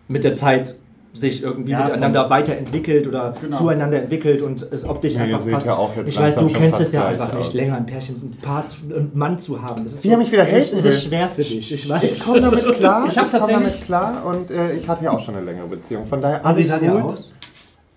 mit 0.08 0.24
der 0.24 0.34
Zeit 0.34 0.76
sich 1.20 1.44
irgendwie 1.44 1.72
Ja, 1.72 1.84
miteinander 1.84 2.30
weiterentwickelt 2.30 3.08
oder 3.08 3.34
Genau. 3.42 3.58
zueinander 3.58 4.02
entwickelt 4.02 4.42
und 4.42 4.62
es 4.72 4.88
optisch 4.88 5.14
Ja, 5.16 5.22
einfach 5.22 5.40
seht 5.42 5.54
passt. 5.54 5.66
ja 5.68 5.76
auch 5.76 5.96
jetzt 5.96 6.10
ich 6.10 6.20
weiß, 6.20 6.36
du 6.36 6.48
kennst 6.50 6.80
es 6.80 6.92
ja 6.94 7.06
einfach 7.08 7.34
nicht 7.34 7.48
aus. 7.50 7.54
länger, 7.54 7.78
ein 7.78 7.86
Pärchen, 7.86 8.16
ein 8.16 8.38
Paar, 8.42 8.68
zu, 8.68 8.78
einen 8.94 9.12
Mann 9.14 9.40
zu 9.40 9.62
haben. 9.62 9.84
Das 9.84 9.94
ist 9.94 10.04
Wie 10.04 10.10
er 10.10 10.18
mich 10.18 10.32
wieder 10.32 10.48
es 10.48 10.74
ist, 10.74 10.86
ist 10.86 11.04
schwer 11.06 11.30
für 11.30 11.42
dich, 11.42 11.58
ich 11.60 11.74
Ich 11.74 11.90
weiß. 11.90 12.20
komme 12.26 12.42
damit 12.42 12.64
klar. 12.78 13.06
Ich 13.08 13.18
hab 13.18 13.30
komm 13.30 13.40
tatsächlich- 13.40 13.72
damit 13.74 13.86
klar 13.86 14.26
und 14.26 14.52
äh, 14.52 14.74
ich 14.76 14.88
hatte 14.88 15.04
ja 15.06 15.12
auch 15.12 15.20
schon 15.20 15.36
eine 15.36 15.46
längere 15.46 15.68
Beziehung. 15.68 16.06
Von 16.06 16.22
daher 16.22 16.40
Und 16.40 16.46
alles 16.46 16.60
wie 16.60 16.64
sah 16.70 16.78
gut. 16.78 17.02
aus? 17.04 17.34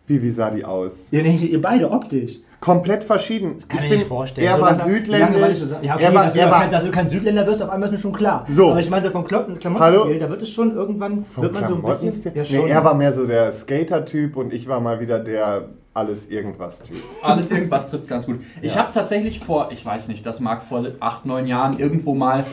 Wie, 0.06 0.20
wie 0.22 0.30
sah 0.30 0.50
die 0.50 0.64
aus? 0.64 1.06
Ja, 1.10 1.22
nee, 1.22 1.36
ihr 1.36 1.60
beide 1.60 1.90
optisch. 1.90 2.38
Komplett 2.60 3.04
verschieden. 3.04 3.56
Kann 3.68 3.78
ich 3.78 3.84
ich 3.84 3.88
bin, 3.90 3.98
nicht 4.00 4.08
vorstellen. 4.08 4.46
Er 4.46 4.56
So 4.56 4.60
war 4.60 4.84
südländisch. 4.84 5.58
Ja, 5.82 5.94
okay, 5.94 6.04
er 6.04 6.14
war, 6.14 6.22
dass, 6.24 6.32
du 6.34 6.38
er 6.40 6.44
ja 6.46 6.52
war 6.52 6.60
kein, 6.60 6.70
dass 6.70 6.84
du 6.84 6.90
kein 6.90 7.08
Südländer 7.08 7.46
wirst, 7.46 7.62
auf 7.62 7.70
einmal 7.70 7.88
ist 7.88 7.92
mir 7.92 7.98
schon 7.98 8.12
klar. 8.12 8.44
So. 8.48 8.70
Aber 8.70 8.80
ich 8.80 8.90
meine, 8.90 9.02
so 9.02 9.10
vom 9.10 9.26
Klamotten- 9.26 9.52
Hallo? 9.54 9.58
Klamottenstil, 9.60 10.18
da 10.18 10.28
wird 10.28 10.42
es 10.42 10.50
schon 10.50 10.74
irgendwann, 10.74 11.24
vom 11.24 11.44
wird 11.44 11.54
man 11.54 11.66
so 11.66 11.74
ein 11.76 11.82
bisschen... 11.82 12.34
Ja, 12.34 12.42
nee, 12.62 12.68
er 12.68 12.84
war 12.84 12.94
mehr 12.94 13.14
so 13.14 13.26
der 13.26 13.50
Skater-Typ 13.50 14.36
und 14.36 14.52
ich 14.52 14.68
war 14.68 14.78
mal 14.80 15.00
wieder 15.00 15.18
der 15.20 15.70
alles-irgendwas-Typ. 15.94 16.96
Alles 17.22 17.50
irgendwas 17.50 17.90
trifft 17.90 18.08
ganz 18.08 18.26
gut. 18.26 18.40
Ich 18.62 18.76
habe 18.76 18.92
tatsächlich 18.92 19.40
vor, 19.40 19.70
ich 19.72 19.84
weiß 19.84 20.08
nicht, 20.08 20.24
das 20.26 20.40
mag 20.40 20.62
vor 20.62 20.86
acht, 21.00 21.26
neun 21.26 21.46
Jahren 21.46 21.78
irgendwo 21.78 22.14
mal 22.14 22.44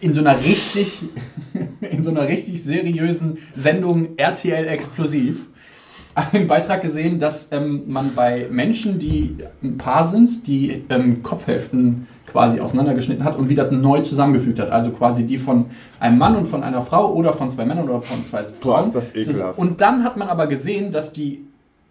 in 0.00 0.12
so 0.12 0.20
einer 0.20 0.38
richtig, 0.38 1.00
in 1.80 2.02
so 2.02 2.10
einer 2.10 2.28
richtig 2.28 2.62
seriösen 2.62 3.38
Sendung 3.54 4.16
RTL 4.16 4.66
Explosiv 4.68 5.48
einen 6.14 6.46
Beitrag 6.46 6.82
gesehen, 6.82 7.18
dass 7.18 7.48
ähm, 7.52 7.84
man 7.86 8.14
bei 8.14 8.46
Menschen, 8.50 8.98
die 8.98 9.36
ein 9.62 9.78
Paar 9.78 10.06
sind, 10.06 10.46
die 10.46 10.84
ähm, 10.90 11.22
Kopfhälften 11.22 12.06
quasi 12.26 12.60
auseinandergeschnitten 12.60 13.24
hat 13.24 13.36
und 13.36 13.48
wieder 13.48 13.70
neu 13.70 14.00
zusammengefügt 14.00 14.58
hat. 14.58 14.70
Also 14.70 14.90
quasi 14.90 15.24
die 15.24 15.38
von 15.38 15.66
einem 16.00 16.18
Mann 16.18 16.36
und 16.36 16.48
von 16.48 16.62
einer 16.62 16.82
Frau 16.82 17.12
oder 17.12 17.32
von 17.32 17.50
zwei 17.50 17.64
Männern 17.64 17.88
oder 17.88 18.02
von 18.02 18.24
zwei 18.24 18.44
Frauen. 18.44 18.86
ist 18.86 18.94
das 18.94 19.14
ekelhaft. 19.14 19.58
Und 19.58 19.80
dann 19.80 20.04
hat 20.04 20.16
man 20.16 20.28
aber 20.28 20.46
gesehen, 20.46 20.92
dass 20.92 21.12
die 21.12 21.46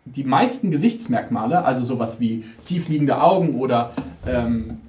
die 0.05 0.23
meisten 0.23 0.71
Gesichtsmerkmale, 0.71 1.63
also 1.63 1.83
sowas 1.83 2.19
wie 2.19 2.43
tiefliegende 2.65 3.21
Augen 3.21 3.55
oder 3.55 3.91
ähm, 4.27 4.79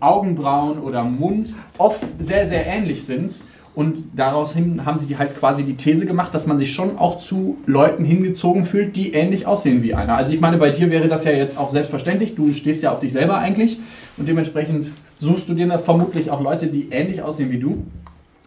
Augenbrauen 0.00 0.78
oder 0.78 1.04
Mund, 1.04 1.54
oft 1.78 2.06
sehr, 2.20 2.46
sehr 2.46 2.66
ähnlich 2.66 3.06
sind. 3.06 3.40
Und 3.78 4.06
daraus 4.16 4.54
hin 4.54 4.84
haben 4.86 4.98
sie 4.98 5.06
die 5.06 5.18
halt 5.18 5.38
quasi 5.38 5.62
die 5.62 5.76
These 5.76 6.04
gemacht, 6.04 6.34
dass 6.34 6.48
man 6.48 6.58
sich 6.58 6.74
schon 6.74 6.98
auch 6.98 7.18
zu 7.18 7.58
Leuten 7.64 8.04
hingezogen 8.04 8.64
fühlt, 8.64 8.96
die 8.96 9.12
ähnlich 9.12 9.46
aussehen 9.46 9.84
wie 9.84 9.94
einer. 9.94 10.16
Also 10.16 10.32
ich 10.32 10.40
meine, 10.40 10.58
bei 10.58 10.70
dir 10.70 10.90
wäre 10.90 11.06
das 11.06 11.24
ja 11.24 11.30
jetzt 11.30 11.56
auch 11.56 11.70
selbstverständlich. 11.70 12.34
Du 12.34 12.50
stehst 12.52 12.82
ja 12.82 12.90
auf 12.90 12.98
dich 12.98 13.12
selber 13.12 13.38
eigentlich. 13.38 13.78
Und 14.16 14.28
dementsprechend 14.28 14.90
suchst 15.20 15.48
du 15.48 15.54
dir 15.54 15.68
da 15.68 15.78
vermutlich 15.78 16.32
auch 16.32 16.40
Leute, 16.40 16.66
die 16.66 16.88
ähnlich 16.90 17.22
aussehen 17.22 17.52
wie 17.52 17.60
du. 17.60 17.84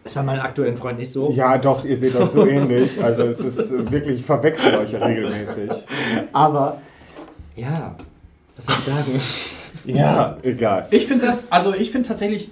Ist 0.04 0.16
bei 0.16 0.22
meinem 0.22 0.42
aktuellen 0.42 0.76
Freund 0.76 0.98
nicht 0.98 1.10
so. 1.10 1.32
Ja, 1.34 1.56
doch, 1.56 1.82
ihr 1.86 1.96
seht 1.96 2.14
das 2.14 2.34
so 2.34 2.46
ähnlich. 2.46 3.02
Also 3.02 3.22
es 3.22 3.40
ist 3.40 3.72
äh, 3.72 3.90
wirklich, 3.90 4.18
ich 4.18 4.26
verwechsel 4.26 4.74
euch 4.74 4.92
ja 4.92 4.98
regelmäßig. 4.98 5.70
Aber, 6.34 6.82
ja, 7.56 7.96
was 8.54 8.66
soll 8.66 8.74
ich 8.78 8.84
sagen? 8.84 9.20
Ja, 9.86 10.36
egal. 10.42 10.88
Ich 10.90 11.06
finde 11.06 11.24
das, 11.24 11.50
also 11.50 11.72
ich 11.72 11.90
finde 11.90 12.06
tatsächlich, 12.06 12.50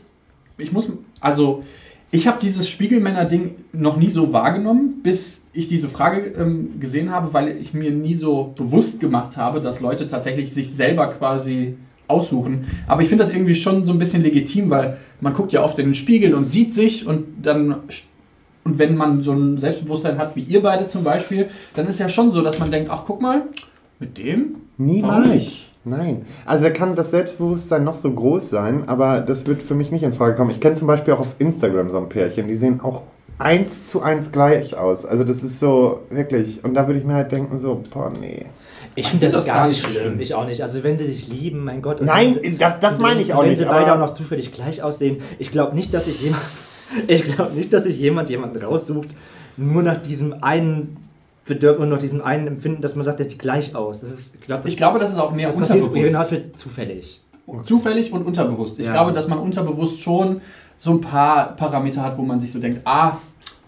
ich 0.56 0.72
muss, 0.72 0.88
also 1.20 1.62
ich 2.12 2.26
habe 2.26 2.38
dieses 2.40 2.68
Spiegelmänner-Ding 2.68 3.54
noch 3.72 3.96
nie 3.96 4.10
so 4.10 4.32
wahrgenommen, 4.32 5.00
bis 5.02 5.46
ich 5.52 5.68
diese 5.68 5.88
Frage 5.88 6.32
ähm, 6.38 6.80
gesehen 6.80 7.10
habe, 7.10 7.32
weil 7.32 7.56
ich 7.56 7.72
mir 7.72 7.92
nie 7.92 8.14
so 8.14 8.52
bewusst 8.56 9.00
gemacht 9.00 9.36
habe, 9.36 9.60
dass 9.60 9.80
Leute 9.80 10.06
tatsächlich 10.06 10.52
sich 10.52 10.72
selber 10.72 11.06
quasi 11.08 11.76
aussuchen. 12.08 12.66
Aber 12.88 13.02
ich 13.02 13.08
finde 13.08 13.22
das 13.22 13.32
irgendwie 13.32 13.54
schon 13.54 13.84
so 13.84 13.92
ein 13.92 13.98
bisschen 13.98 14.22
legitim, 14.22 14.70
weil 14.70 14.98
man 15.20 15.34
guckt 15.34 15.52
ja 15.52 15.62
oft 15.62 15.78
in 15.78 15.86
den 15.86 15.94
Spiegel 15.94 16.34
und 16.34 16.50
sieht 16.50 16.74
sich 16.74 17.06
und 17.06 17.26
dann 17.42 17.76
und 18.62 18.78
wenn 18.78 18.94
man 18.94 19.22
so 19.22 19.32
ein 19.32 19.58
Selbstbewusstsein 19.58 20.18
hat, 20.18 20.36
wie 20.36 20.42
ihr 20.42 20.60
beide 20.60 20.86
zum 20.86 21.02
Beispiel, 21.02 21.48
dann 21.74 21.86
ist 21.86 21.98
ja 21.98 22.08
schon 22.08 22.30
so, 22.30 22.42
dass 22.42 22.58
man 22.58 22.70
denkt, 22.70 22.90
ach 22.92 23.04
guck 23.06 23.22
mal, 23.22 23.44
mit 23.98 24.18
dem? 24.18 24.56
Niemals. 24.76 25.69
Nein. 25.84 26.26
Also 26.44 26.64
da 26.64 26.70
kann 26.70 26.94
das 26.94 27.10
Selbstbewusstsein 27.10 27.84
noch 27.84 27.94
so 27.94 28.10
groß 28.12 28.50
sein, 28.50 28.88
aber 28.88 29.20
das 29.20 29.46
wird 29.46 29.62
für 29.62 29.74
mich 29.74 29.90
nicht 29.90 30.02
in 30.02 30.12
Frage 30.12 30.34
kommen. 30.34 30.50
Ich 30.50 30.60
kenne 30.60 30.74
zum 30.74 30.86
Beispiel 30.86 31.14
auch 31.14 31.20
auf 31.20 31.34
Instagram 31.38 31.88
so 31.90 31.96
ein 31.96 32.08
Pärchen, 32.08 32.48
die 32.48 32.56
sehen 32.56 32.80
auch 32.82 33.02
eins 33.38 33.86
zu 33.86 34.02
eins 34.02 34.30
gleich 34.32 34.76
aus. 34.76 35.06
Also 35.06 35.24
das 35.24 35.42
ist 35.42 35.58
so, 35.58 36.00
wirklich. 36.10 36.62
Und 36.64 36.74
da 36.74 36.86
würde 36.86 36.98
ich 37.00 37.06
mir 37.06 37.14
halt 37.14 37.32
denken, 37.32 37.56
so, 37.56 37.82
boah, 37.92 38.12
nee. 38.20 38.44
Ich 38.94 39.04
Ich 39.04 39.10
finde 39.10 39.26
find 39.30 39.34
das, 39.38 39.46
das 39.46 39.54
gar 39.54 39.68
nicht 39.68 39.80
schlimm. 39.80 40.02
schlimm. 40.02 40.20
Ich 40.20 40.34
auch 40.34 40.44
nicht. 40.44 40.62
Also 40.62 40.82
wenn 40.82 40.98
sie 40.98 41.06
sich 41.06 41.28
lieben, 41.28 41.64
mein 41.64 41.80
Gott. 41.80 42.02
Nein, 42.02 42.36
wenn 42.42 42.58
das- 42.58 42.78
das 42.80 42.98
meine 42.98 43.16
wenn- 43.20 43.22
ich 43.26 43.32
auch 43.32 43.40
wenn 43.42 43.48
nicht, 43.50 43.58
sie 43.58 43.64
beide 43.64 43.94
auch 43.94 43.98
noch 43.98 44.12
zufällig 44.12 44.52
gleich 44.52 44.82
aussehen. 44.82 45.22
Ich 45.38 45.50
glaube 45.50 45.74
nicht, 45.74 45.94
dass 45.94 46.04
sich 46.04 46.20
jemand, 46.20 46.42
ich 47.06 47.24
glaube 47.24 47.54
nicht, 47.54 47.72
dass 47.72 47.84
sich 47.84 47.98
jemand 47.98 48.28
jemanden 48.28 48.62
raussucht, 48.62 49.08
nur 49.56 49.82
nach 49.82 49.96
diesem 49.96 50.42
einen 50.42 50.96
Bedürfnis 51.50 51.82
und 51.84 51.90
nach 51.90 51.98
diesem 51.98 52.22
einen 52.22 52.46
Empfinden, 52.46 52.80
dass 52.80 52.96
man 52.96 53.04
sagt, 53.04 53.18
der 53.18 53.28
sieht 53.28 53.38
gleich 53.38 53.74
aus. 53.74 54.00
Das 54.00 54.10
ist, 54.10 54.34
ich 54.34 54.40
glaube, 54.46 54.62
das, 54.62 54.72
Ich 54.72 54.76
glaube, 54.78 54.98
das 54.98 55.10
ist 55.10 55.18
auch 55.18 55.32
mehr 55.32 55.46
das 55.46 55.56
passiert 55.56 55.82
unterbewusst. 55.82 56.06
hinaus 56.12 56.30
wird 56.30 56.58
zufällig. 56.58 57.20
Zufällig 57.64 58.12
und 58.12 58.24
unterbewusst. 58.24 58.78
Ich 58.78 58.86
Ja. 58.86 58.92
glaube, 58.92 59.12
dass 59.12 59.28
man 59.28 59.38
unterbewusst 59.38 60.00
schon 60.00 60.40
so 60.76 60.92
ein 60.92 61.00
paar 61.00 61.56
Parameter 61.56 62.02
hat, 62.02 62.16
wo 62.16 62.22
man 62.22 62.40
sich 62.40 62.52
so 62.52 62.58
denkt, 62.58 62.80
ah, 62.84 63.18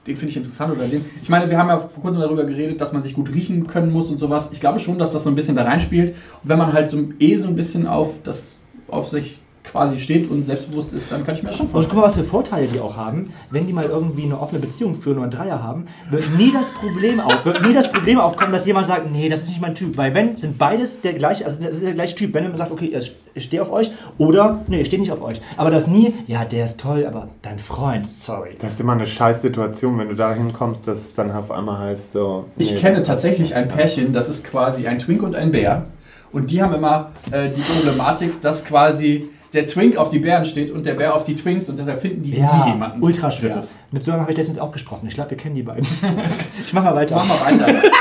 den 0.06 0.16
finde 0.16 0.30
ich 0.30 0.36
interessant 0.36 0.74
oder 0.74 0.86
den. 0.86 1.04
Ich 1.22 1.28
meine, 1.28 1.50
wir 1.50 1.58
haben 1.58 1.68
ja 1.68 1.78
vor 1.78 2.02
kurzem 2.02 2.20
darüber 2.20 2.44
geredet, 2.44 2.80
dass 2.80 2.92
man 2.92 3.02
sich 3.02 3.14
gut 3.14 3.32
riechen 3.32 3.66
können 3.66 3.92
muss 3.92 4.08
und 4.10 4.18
sowas. 4.18 4.50
Ich 4.52 4.60
glaube 4.60 4.78
schon, 4.78 4.98
dass 4.98 5.12
das 5.12 5.24
so 5.24 5.28
ein 5.30 5.34
bisschen 5.34 5.54
da 5.56 5.62
reinspielt. 5.64 6.14
Und 6.42 6.48
wenn 6.48 6.58
man 6.58 6.72
halt 6.72 6.90
so 6.90 6.98
eh 7.18 7.36
so 7.36 7.48
ein 7.48 7.54
bisschen 7.56 7.86
auf 7.86 8.14
das 8.24 8.52
auf 8.88 9.08
sich 9.08 9.41
quasi 9.72 9.98
steht 9.98 10.30
und 10.30 10.46
selbstbewusst 10.46 10.92
ist, 10.92 11.10
dann 11.10 11.24
kann 11.24 11.34
ich 11.34 11.42
mir 11.42 11.48
das 11.48 11.56
schon 11.56 11.66
Und 11.66 11.72
vorstellen. 11.72 11.90
guck 11.94 12.00
mal, 12.02 12.06
was 12.06 12.14
für 12.16 12.24
Vorteile 12.24 12.66
die 12.66 12.78
auch 12.78 12.94
haben. 12.96 13.32
Wenn 13.50 13.66
die 13.66 13.72
mal 13.72 13.86
irgendwie 13.86 14.24
eine 14.24 14.38
offene 14.38 14.60
Beziehung 14.60 14.94
führen 15.00 15.14
oder 15.16 15.22
einen 15.24 15.30
Dreier 15.32 15.62
haben, 15.62 15.86
wird 16.10 16.24
nie 16.36 16.52
das 16.52 16.66
Problem 16.70 17.18
auf, 17.20 17.44
wird 17.46 17.66
nie 17.66 17.72
das 17.72 17.90
Problem 17.90 18.20
aufkommen, 18.20 18.52
dass 18.52 18.66
jemand 18.66 18.86
sagt, 18.86 19.10
nee, 19.10 19.30
das 19.30 19.44
ist 19.44 19.48
nicht 19.48 19.60
mein 19.62 19.74
Typ. 19.74 19.96
Weil 19.96 20.12
wenn, 20.12 20.36
sind 20.36 20.58
beides 20.58 21.00
der 21.00 21.14
gleiche, 21.14 21.46
also 21.46 21.62
das 21.64 21.76
ist 21.76 21.82
der 21.84 21.94
gleiche 21.94 22.14
Typ. 22.14 22.34
Wenn 22.34 22.44
man 22.48 22.56
sagt, 22.58 22.70
okay, 22.70 22.94
ich 23.34 23.44
stehe 23.44 23.62
auf 23.62 23.72
euch 23.72 23.90
oder, 24.18 24.60
nee, 24.68 24.82
ich 24.82 24.88
stehe 24.88 25.00
nicht 25.00 25.10
auf 25.10 25.22
euch. 25.22 25.40
Aber 25.56 25.70
das 25.70 25.86
nie, 25.86 26.12
ja, 26.26 26.44
der 26.44 26.66
ist 26.66 26.78
toll, 26.78 27.06
aber 27.06 27.28
dein 27.40 27.58
Freund, 27.58 28.04
sorry. 28.04 28.50
Das 28.60 28.74
ist 28.74 28.80
immer 28.80 28.92
eine 28.92 29.06
scheiß 29.06 29.40
Situation, 29.40 29.98
wenn 29.98 30.08
du 30.10 30.14
dahin 30.14 30.52
kommst, 30.52 30.86
dass 30.86 30.98
es 30.98 31.14
dann 31.14 31.30
auf 31.32 31.50
einmal 31.50 31.78
heißt, 31.78 32.12
so. 32.12 32.44
Ich 32.58 32.74
nee, 32.74 32.80
kenne 32.80 32.98
das- 32.98 33.08
tatsächlich 33.08 33.54
ein 33.54 33.68
Pärchen, 33.68 34.12
das 34.12 34.28
ist 34.28 34.44
quasi 34.44 34.86
ein 34.86 34.98
Twink 34.98 35.22
und 35.22 35.34
ein 35.34 35.50
Bär. 35.50 35.86
Und 36.30 36.50
die 36.50 36.62
haben 36.62 36.74
immer 36.74 37.10
äh, 37.30 37.48
die 37.50 37.60
Problematik, 37.60 38.40
dass 38.42 38.64
quasi 38.64 39.28
der 39.52 39.66
Twink 39.66 39.96
auf 39.96 40.10
die 40.10 40.18
Bären 40.18 40.44
steht 40.44 40.70
und 40.70 40.86
der 40.86 40.94
Bär 40.94 41.14
auf 41.14 41.24
die 41.24 41.34
Twinks 41.34 41.68
und 41.68 41.78
deshalb 41.78 42.00
finden 42.00 42.22
die 42.22 42.30
nie 42.32 42.38
Ja, 42.38 42.66
jemanden. 42.68 43.02
ultra 43.02 43.30
schwer. 43.30 43.50
Drittes. 43.50 43.74
Mit 43.90 44.02
so 44.02 44.12
einem 44.12 44.20
habe 44.22 44.30
ich 44.32 44.38
letztens 44.38 44.58
auch 44.58 44.72
gesprochen. 44.72 45.06
Ich 45.08 45.14
glaube, 45.14 45.30
wir 45.30 45.36
kennen 45.36 45.54
die 45.54 45.62
beiden. 45.62 45.86
ich 46.60 46.72
mach 46.72 46.84
mal 46.84 46.94
weiter. 46.94 47.16
Mach 47.16 47.28
mal 47.28 47.40
weiter. 47.60 47.82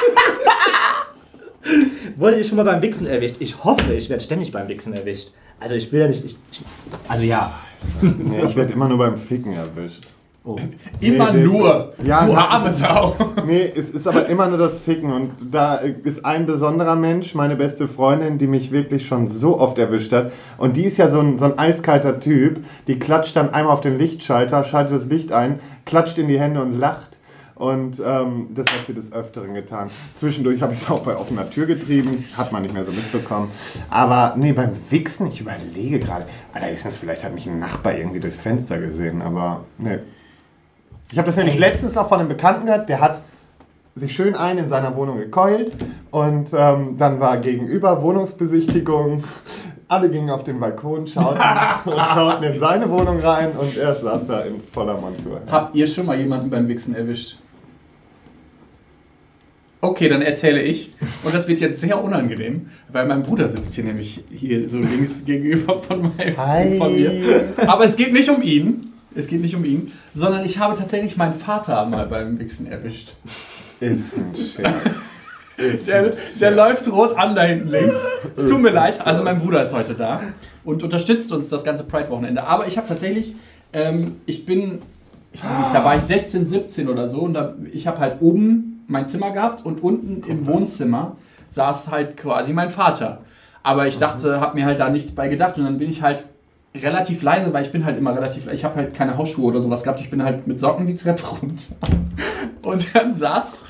Wurde 2.15 2.37
ihr 2.37 2.43
schon 2.43 2.57
mal 2.57 2.63
beim 2.65 2.81
Wichsen 2.81 3.07
erwischt? 3.07 3.37
Ich 3.39 3.63
hoffe, 3.63 3.93
ich 3.93 4.09
werde 4.09 4.23
ständig 4.23 4.51
beim 4.51 4.67
Wichsen 4.67 4.93
erwischt. 4.93 5.31
Also 5.59 5.75
ich 5.75 5.91
will 5.91 6.01
ja 6.01 6.07
nicht. 6.07 6.25
Ich, 6.25 6.35
ich, 6.51 6.61
also 7.07 7.23
ja. 7.23 7.53
Nee, 8.01 8.43
ich 8.45 8.55
werde 8.55 8.73
immer 8.73 8.87
nur 8.87 8.97
beim 8.97 9.17
Ficken 9.17 9.53
erwischt. 9.53 10.07
Oh. 10.43 10.57
Immer 11.01 11.31
Nee, 11.33 11.43
nur. 11.43 11.93
Ja, 12.03 12.25
du 12.25 12.33
arme 12.33 12.73
Sau. 12.73 13.15
Nee, 13.45 13.71
es 13.75 13.91
ist 13.91 14.07
aber 14.07 14.27
immer 14.27 14.47
nur 14.47 14.57
das 14.57 14.79
Ficken. 14.79 15.11
Und 15.13 15.31
da 15.51 15.75
ist 15.75 16.25
ein 16.25 16.47
besonderer 16.47 16.95
Mensch, 16.95 17.35
meine 17.35 17.55
beste 17.55 17.87
Freundin, 17.87 18.39
die 18.39 18.47
mich 18.47 18.71
wirklich 18.71 19.05
schon 19.05 19.27
so 19.27 19.59
oft 19.59 19.77
erwischt 19.77 20.11
hat. 20.13 20.31
Und 20.57 20.77
die 20.77 20.85
ist 20.85 20.97
ja 20.97 21.09
so 21.09 21.19
ein, 21.19 21.37
so 21.37 21.45
ein 21.45 21.59
eiskalter 21.59 22.19
Typ. 22.19 22.65
Die 22.87 22.97
klatscht 22.97 23.35
dann 23.35 23.53
einmal 23.53 23.73
auf 23.73 23.81
den 23.81 23.99
Lichtschalter, 23.99 24.63
schaltet 24.63 24.95
das 24.95 25.05
Licht 25.07 25.31
ein, 25.31 25.59
klatscht 25.85 26.17
in 26.17 26.27
die 26.27 26.39
Hände 26.39 26.61
und 26.61 26.79
lacht. 26.79 27.19
Und 27.53 28.01
ähm, 28.03 28.47
das 28.55 28.65
hat 28.65 28.87
sie 28.87 28.95
des 28.95 29.13
Öfteren 29.13 29.53
getan. 29.53 29.91
Zwischendurch 30.15 30.63
habe 30.63 30.73
ich 30.73 30.81
es 30.81 30.89
auch 30.89 31.01
bei 31.01 31.15
offener 31.15 31.47
Tür 31.51 31.67
getrieben, 31.67 32.25
hat 32.35 32.51
man 32.51 32.63
nicht 32.63 32.73
mehr 32.73 32.83
so 32.83 32.91
mitbekommen. 32.91 33.51
Aber 33.91 34.33
nee, 34.35 34.53
beim 34.53 34.71
Wichsen, 34.89 35.27
ich 35.27 35.41
überlege 35.41 35.99
gerade, 35.99 36.25
allerhöchstens 36.53 36.97
vielleicht 36.97 37.23
hat 37.23 37.35
mich 37.35 37.45
ein 37.45 37.59
Nachbar 37.59 37.95
irgendwie 37.95 38.19
durchs 38.19 38.37
Fenster 38.37 38.79
gesehen, 38.79 39.21
aber 39.21 39.65
nee. 39.77 39.99
Ich 41.11 41.17
habe 41.17 41.25
das 41.25 41.35
nämlich 41.35 41.59
letztens 41.59 41.93
noch 41.95 42.07
von 42.07 42.19
einem 42.19 42.29
Bekannten 42.29 42.65
gehört, 42.65 42.87
der 42.87 43.01
hat 43.01 43.21
sich 43.95 44.15
schön 44.15 44.35
ein 44.35 44.57
in 44.57 44.69
seiner 44.69 44.95
Wohnung 44.95 45.17
gekeult 45.17 45.73
und 46.09 46.51
ähm, 46.53 46.95
dann 46.97 47.19
war 47.19 47.37
gegenüber 47.37 48.01
Wohnungsbesichtigung. 48.01 49.23
Alle 49.89 50.09
gingen 50.09 50.29
auf 50.29 50.45
den 50.45 50.61
Balkon, 50.61 51.05
schauten 51.05 51.41
und 51.85 51.99
schauten 51.99 52.43
in 52.45 52.57
seine 52.57 52.89
Wohnung 52.89 53.19
rein 53.19 53.51
und 53.51 53.75
er 53.75 53.93
saß 53.93 54.25
da 54.27 54.41
in 54.41 54.61
voller 54.71 54.97
Montur. 54.97 55.41
Habt 55.51 55.75
ihr 55.75 55.85
schon 55.85 56.05
mal 56.05 56.17
jemanden 56.17 56.49
beim 56.49 56.65
Wichsen 56.69 56.95
erwischt? 56.95 57.37
Okay, 59.81 60.07
dann 60.07 60.21
erzähle 60.21 60.61
ich. 60.61 60.91
Und 61.25 61.33
das 61.33 61.47
wird 61.47 61.59
jetzt 61.59 61.81
sehr 61.81 62.01
unangenehm, 62.01 62.67
weil 62.89 63.05
mein 63.07 63.23
Bruder 63.23 63.49
sitzt 63.49 63.73
hier 63.73 63.83
nämlich 63.83 64.23
hier 64.29 64.69
so 64.69 64.77
links 64.77 65.25
gegenüber 65.25 65.81
von, 65.81 66.03
meinem, 66.03 66.37
Hi. 66.37 66.77
von 66.77 66.95
mir. 66.95 67.13
Aber 67.67 67.83
es 67.83 67.97
geht 67.97 68.13
nicht 68.13 68.29
um 68.29 68.41
ihn. 68.41 68.90
Es 69.15 69.27
geht 69.27 69.41
nicht 69.41 69.55
um 69.55 69.65
ihn, 69.65 69.91
sondern 70.13 70.45
ich 70.45 70.59
habe 70.59 70.73
tatsächlich 70.75 71.17
meinen 71.17 71.33
Vater 71.33 71.85
mal 71.85 72.05
beim 72.07 72.39
Wichsen 72.39 72.67
erwischt. 72.67 73.13
Ist 73.79 74.17
ein 74.17 74.35
Scherz. 74.35 74.73
Der, 75.85 76.13
der 76.39 76.51
läuft 76.51 76.91
rot 76.91 77.15
an 77.15 77.35
da 77.35 77.43
hinten 77.43 77.67
links. 77.67 77.95
Es 78.35 78.47
tut 78.47 78.59
mir 78.61 78.71
leid. 78.71 79.05
Also 79.05 79.21
mein 79.21 79.37
Bruder 79.37 79.61
ist 79.61 79.73
heute 79.73 79.93
da 79.93 80.21
und 80.63 80.81
unterstützt 80.81 81.31
uns 81.31 81.49
das 81.49 81.63
ganze 81.63 81.83
Pride-Wochenende. 81.83 82.43
Aber 82.43 82.65
ich 82.65 82.77
habe 82.77 82.87
tatsächlich, 82.87 83.35
ähm, 83.71 84.15
ich 84.25 84.47
bin, 84.47 84.81
ich 85.33 85.43
weiß 85.43 85.59
nicht, 85.59 85.73
da 85.75 85.83
war 85.83 85.95
ich 85.97 86.01
16, 86.01 86.47
17 86.47 86.89
oder 86.89 87.07
so 87.07 87.19
und 87.19 87.35
da, 87.35 87.53
ich 87.71 87.85
habe 87.85 87.99
halt 87.99 88.21
oben 88.21 88.83
mein 88.87 89.07
Zimmer 89.07 89.29
gehabt 89.31 89.63
und 89.63 89.83
unten 89.83 90.27
im 90.27 90.47
Wohnzimmer 90.47 91.17
saß 91.47 91.89
halt 91.89 92.17
quasi 92.17 92.53
mein 92.53 92.71
Vater. 92.71 93.21
Aber 93.61 93.85
ich 93.85 93.99
dachte, 93.99 94.41
habe 94.41 94.55
mir 94.55 94.65
halt 94.65 94.79
da 94.79 94.89
nichts 94.89 95.11
bei 95.11 95.27
gedacht 95.27 95.59
und 95.59 95.65
dann 95.65 95.77
bin 95.77 95.89
ich 95.89 96.01
halt 96.01 96.27
relativ 96.75 97.21
leise, 97.21 97.51
weil 97.53 97.65
ich 97.65 97.71
bin 97.71 97.85
halt 97.85 97.97
immer 97.97 98.15
relativ, 98.15 98.47
ich 98.51 98.63
habe 98.63 98.75
halt 98.75 98.93
keine 98.93 99.17
Hausschuhe 99.17 99.47
oder 99.47 99.61
sowas 99.61 99.83
gehabt. 99.83 99.99
Ich 100.01 100.09
bin 100.09 100.23
halt 100.23 100.47
mit 100.47 100.59
Socken 100.59 100.87
die 100.87 100.95
Treppe 100.95 101.23
runter. 101.27 101.75
Und 102.61 102.87
dann 102.93 103.15
saß, 103.15 103.65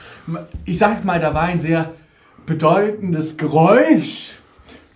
ich 0.65 0.77
sag 0.77 1.03
mal, 1.03 1.19
da 1.19 1.33
war 1.33 1.43
ein 1.43 1.59
sehr 1.59 1.89
bedeutendes 2.45 3.37
Geräusch. 3.37 4.33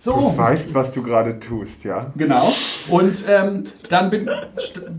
Du 0.04 0.12
So, 0.12 0.34
weißt, 0.36 0.72
was 0.72 0.92
du 0.92 1.02
gerade 1.02 1.40
tust, 1.40 1.82
ja? 1.82 2.12
genau. 2.14 2.52
Und 2.88 3.24
ähm, 3.28 3.64
dann 3.90 4.08
bin, 4.10 4.30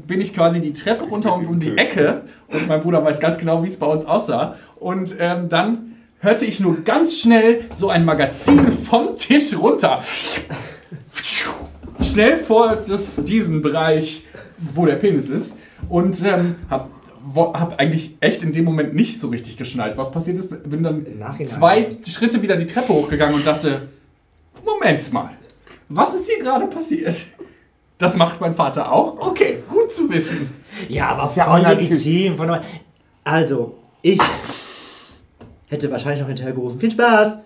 bin 0.05 0.19
ich 0.19 0.33
quasi 0.33 0.59
die 0.59 0.73
Treppe 0.73 1.05
runter 1.05 1.33
und 1.33 1.45
um 1.47 1.59
die 1.61 1.77
Ecke. 1.77 2.23
Und 2.49 2.67
mein 2.67 2.81
Bruder 2.81 3.05
weiß 3.05 3.21
ganz 3.21 3.37
genau, 3.37 3.63
wie 3.63 3.69
es 3.69 3.77
bei 3.77 3.85
uns 3.85 4.03
aussah. 4.05 4.55
Und 4.75 5.15
ähm, 5.19 5.47
dann 5.47 5.95
hörte 6.19 6.43
ich 6.43 6.59
nur 6.59 6.81
ganz 6.83 7.19
schnell 7.19 7.61
so 7.73 7.89
ein 7.89 8.03
Magazin 8.03 8.69
vom 8.83 9.15
Tisch 9.15 9.57
runter. 9.57 10.01
Schnell 12.17 12.38
vor 12.39 12.75
das, 12.77 13.24
diesen 13.25 13.62
Bereich, 13.62 14.24
wo 14.74 14.88
der 14.88 14.95
Penis 14.95 15.29
ist. 15.29 15.55
Und 15.88 16.19
ähm, 16.25 16.55
hab, 16.67 16.89
wo, 17.24 17.53
hab 17.53 17.79
eigentlich 17.79 18.17
echt 18.21 18.41
in 18.41 18.51
dem 18.51 18.65
Moment 18.65 18.95
nicht 18.95 19.19
so 19.21 19.27
richtig 19.27 19.55
geschnallt, 19.55 19.97
was 19.97 20.09
passiert 20.09 20.39
ist. 20.39 20.50
Bin 20.67 20.81
dann 20.81 21.05
Nachhinein. 21.19 21.47
zwei 21.47 21.89
Schritte 22.07 22.41
wieder 22.41 22.55
die 22.55 22.65
Treppe 22.65 22.91
hochgegangen 22.91 23.36
und 23.36 23.45
dachte, 23.45 23.83
Moment 24.65 25.13
mal, 25.13 25.29
was 25.89 26.15
ist 26.15 26.27
hier 26.27 26.43
gerade 26.43 26.65
passiert? 26.65 27.13
Das 28.00 28.15
macht 28.15 28.41
mein 28.41 28.55
Vater 28.55 28.91
auch? 28.91 29.19
Okay, 29.19 29.59
gut 29.69 29.93
zu 29.93 30.09
wissen. 30.09 30.50
Ja, 30.89 31.09
aber 31.09 31.31
ja 31.36 31.43
voll 31.45 31.59
auch 31.59 31.63
natürlich- 31.63 31.89
legitim. 31.91 32.36
Von 32.36 32.59
also, 33.25 33.77
ich 34.01 34.19
hätte 35.67 35.91
wahrscheinlich 35.91 36.21
noch 36.21 36.27
hinterher 36.29 36.53
gerufen, 36.53 36.79
viel 36.79 36.91
Spaß! 36.91 37.41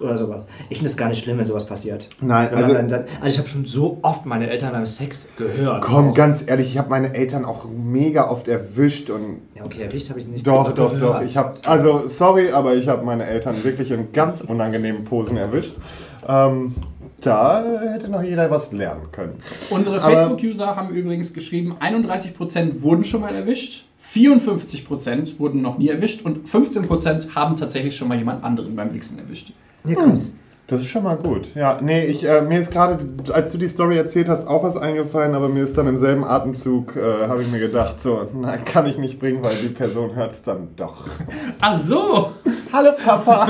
Oder 0.00 0.16
sowas. 0.16 0.46
Ich 0.68 0.78
finde 0.78 0.90
es 0.90 0.96
gar 0.96 1.08
nicht 1.08 1.22
schlimm, 1.24 1.38
wenn 1.38 1.46
sowas 1.46 1.66
passiert. 1.66 2.06
Nein, 2.20 2.48
also- 2.54 2.72
dann, 2.72 2.88
dann, 2.88 3.04
also 3.20 3.26
ich 3.26 3.38
habe 3.38 3.48
schon 3.48 3.64
so 3.64 3.98
oft 4.02 4.26
meine 4.26 4.48
Eltern 4.48 4.72
beim 4.72 4.86
Sex 4.86 5.28
gehört. 5.36 5.82
Komm, 5.82 6.10
Auch. 6.10 6.14
ganz 6.14 6.44
ehrlich, 6.46 6.68
ich 6.70 6.78
habe 6.78 6.88
meine 6.90 7.14
Eltern 7.14 7.44
auch 7.44 7.66
mega 7.68 8.30
oft 8.30 8.46
erwischt 8.48 9.10
und 9.10 9.40
Ja, 9.56 9.64
okay, 9.64 9.82
erwischt 9.82 10.10
habe 10.10 10.20
ich 10.20 10.28
nicht. 10.28 10.46
Doch, 10.46 10.72
doch, 10.72 10.92
doch. 10.92 10.98
gehört. 10.98 11.24
Ich 11.24 11.36
habe, 11.36 11.56
also 11.64 12.06
sorry, 12.06 12.50
aber 12.52 12.74
ich 12.76 12.86
habe 12.88 13.04
meine 13.04 13.24
Eltern 13.26 13.62
wirklich 13.64 13.90
in 13.90 14.12
ganz 14.12 14.40
unangenehmen 14.40 15.04
Posen 15.04 15.36
erwischt. 15.36 15.74
Ähm, 16.26 16.74
da 17.20 17.64
hätte 17.92 18.08
noch 18.08 18.22
jeder 18.22 18.48
was 18.50 18.70
lernen 18.72 19.10
können. 19.10 19.40
Unsere 19.70 20.00
Facebook-User 20.00 20.76
haben 20.76 20.90
übrigens 20.90 21.32
geschrieben, 21.32 21.76
31% 21.80 22.82
wurden 22.82 23.02
schon 23.02 23.22
mal 23.22 23.34
erwischt, 23.34 23.86
54% 24.14 25.38
wurden 25.40 25.60
noch 25.60 25.78
nie 25.78 25.88
erwischt 25.88 26.22
und 26.22 26.48
15% 26.48 27.34
haben 27.34 27.56
tatsächlich 27.56 27.96
schon 27.96 28.08
mal 28.08 28.16
jemand 28.16 28.44
anderen 28.44 28.74
beim 28.76 28.94
Wichsen 28.94 29.18
erwischt. 29.18 29.52
Ja, 29.84 29.94
krass. 29.94 30.30
Das 30.68 30.82
ist 30.82 30.88
schon 30.88 31.02
mal 31.02 31.16
gut. 31.16 31.54
Ja, 31.54 31.78
nee, 31.80 32.04
ich, 32.04 32.28
äh, 32.28 32.42
mir 32.42 32.60
ist 32.60 32.70
gerade, 32.70 32.98
als 33.32 33.52
du 33.52 33.58
die 33.58 33.68
Story 33.68 33.96
erzählt 33.96 34.28
hast, 34.28 34.46
auch 34.46 34.62
was 34.62 34.76
eingefallen, 34.76 35.34
aber 35.34 35.48
mir 35.48 35.64
ist 35.64 35.78
dann 35.78 35.86
im 35.86 35.98
selben 35.98 36.24
Atemzug, 36.24 36.94
äh, 36.94 37.26
habe 37.26 37.42
ich 37.42 37.50
mir 37.50 37.58
gedacht, 37.58 38.02
so, 38.02 38.28
nein, 38.34 38.62
kann 38.66 38.84
ich 38.84 38.98
nicht 38.98 39.18
bringen, 39.18 39.42
weil 39.42 39.56
die 39.56 39.68
Person 39.68 40.14
hört 40.14 40.32
es 40.32 40.42
dann 40.42 40.68
doch. 40.76 41.06
Ach 41.62 41.78
so, 41.78 42.32
Hallo 42.70 42.90
Papa! 43.02 43.48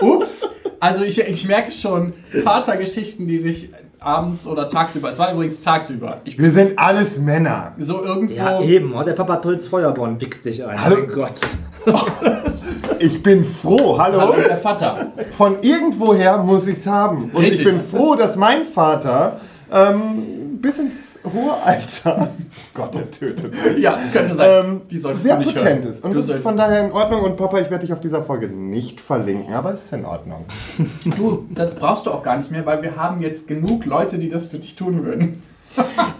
ups. 0.00 0.48
Also 0.78 1.02
ich, 1.02 1.20
ich 1.20 1.46
merke 1.48 1.72
schon 1.72 2.12
Vatergeschichten, 2.44 3.26
die 3.26 3.38
sich 3.38 3.70
abends 3.98 4.46
oder 4.46 4.68
tagsüber, 4.68 5.08
es 5.08 5.18
war 5.18 5.32
übrigens 5.32 5.60
tagsüber, 5.60 6.20
ich 6.24 6.38
Wir 6.38 6.52
sind 6.52 6.78
alles 6.78 7.18
Männer. 7.18 7.72
so 7.78 8.04
irgendwo... 8.04 8.34
Ja, 8.34 8.60
eben. 8.62 8.94
Oh, 8.94 9.02
der 9.02 9.14
Papa 9.14 9.36
ins 9.50 9.66
Feuerborn, 9.66 10.20
wichst 10.20 10.44
dich 10.44 10.64
ein. 10.64 10.80
Hallo? 10.80 10.98
Mein 10.98 11.08
Gott. 11.08 11.40
Ich 12.98 13.20
bin 13.20 13.44
froh, 13.44 13.98
hallo? 13.98 14.20
Hallo, 14.20 14.34
der 14.34 14.56
Vater. 14.58 15.12
Von 15.36 15.56
irgendwoher 15.62 16.38
muss 16.38 16.68
ich 16.68 16.78
es 16.78 16.86
haben. 16.86 17.30
Und 17.32 17.42
ich 17.42 17.52
Richtig. 17.52 17.64
bin 17.66 17.80
froh, 17.80 18.14
dass 18.14 18.36
mein 18.36 18.64
Vater 18.64 19.40
ähm, 19.72 20.58
bis 20.60 20.78
ins 20.78 21.18
hohe 21.24 21.52
Alter. 21.64 22.28
Gott, 22.74 22.94
der 22.94 23.10
tötet 23.10 23.52
mich. 23.52 23.82
Ja, 23.82 23.98
könnte 24.12 24.36
sein. 24.36 24.64
Ähm, 24.64 24.80
die 24.88 24.98
solltest 24.98 25.24
sehr 25.24 25.34
du 25.34 25.40
nicht 25.40 25.54
potent 25.56 25.82
hören. 25.84 25.90
ist. 25.90 26.04
Und 26.04 26.12
du 26.12 26.18
das 26.18 26.26
ist 26.26 26.30
sollst- 26.34 26.42
von 26.44 26.56
daher 26.56 26.84
in 26.86 26.92
Ordnung. 26.92 27.22
Und 27.22 27.36
Papa, 27.36 27.58
ich 27.58 27.70
werde 27.70 27.84
dich 27.84 27.92
auf 27.92 27.98
dieser 28.00 28.22
Folge 28.22 28.46
nicht 28.46 29.00
verlinken, 29.00 29.52
aber 29.54 29.72
es 29.72 29.86
ist 29.86 29.92
in 29.94 30.04
Ordnung. 30.04 30.44
Du, 31.16 31.46
das 31.50 31.74
brauchst 31.74 32.06
du 32.06 32.12
auch 32.12 32.22
gar 32.22 32.36
nicht 32.36 32.52
mehr, 32.52 32.64
weil 32.66 32.82
wir 32.82 32.94
haben 32.94 33.20
jetzt 33.20 33.48
genug 33.48 33.84
Leute, 33.84 34.18
die 34.18 34.28
das 34.28 34.46
für 34.46 34.58
dich 34.58 34.76
tun 34.76 35.04
würden. 35.04 35.42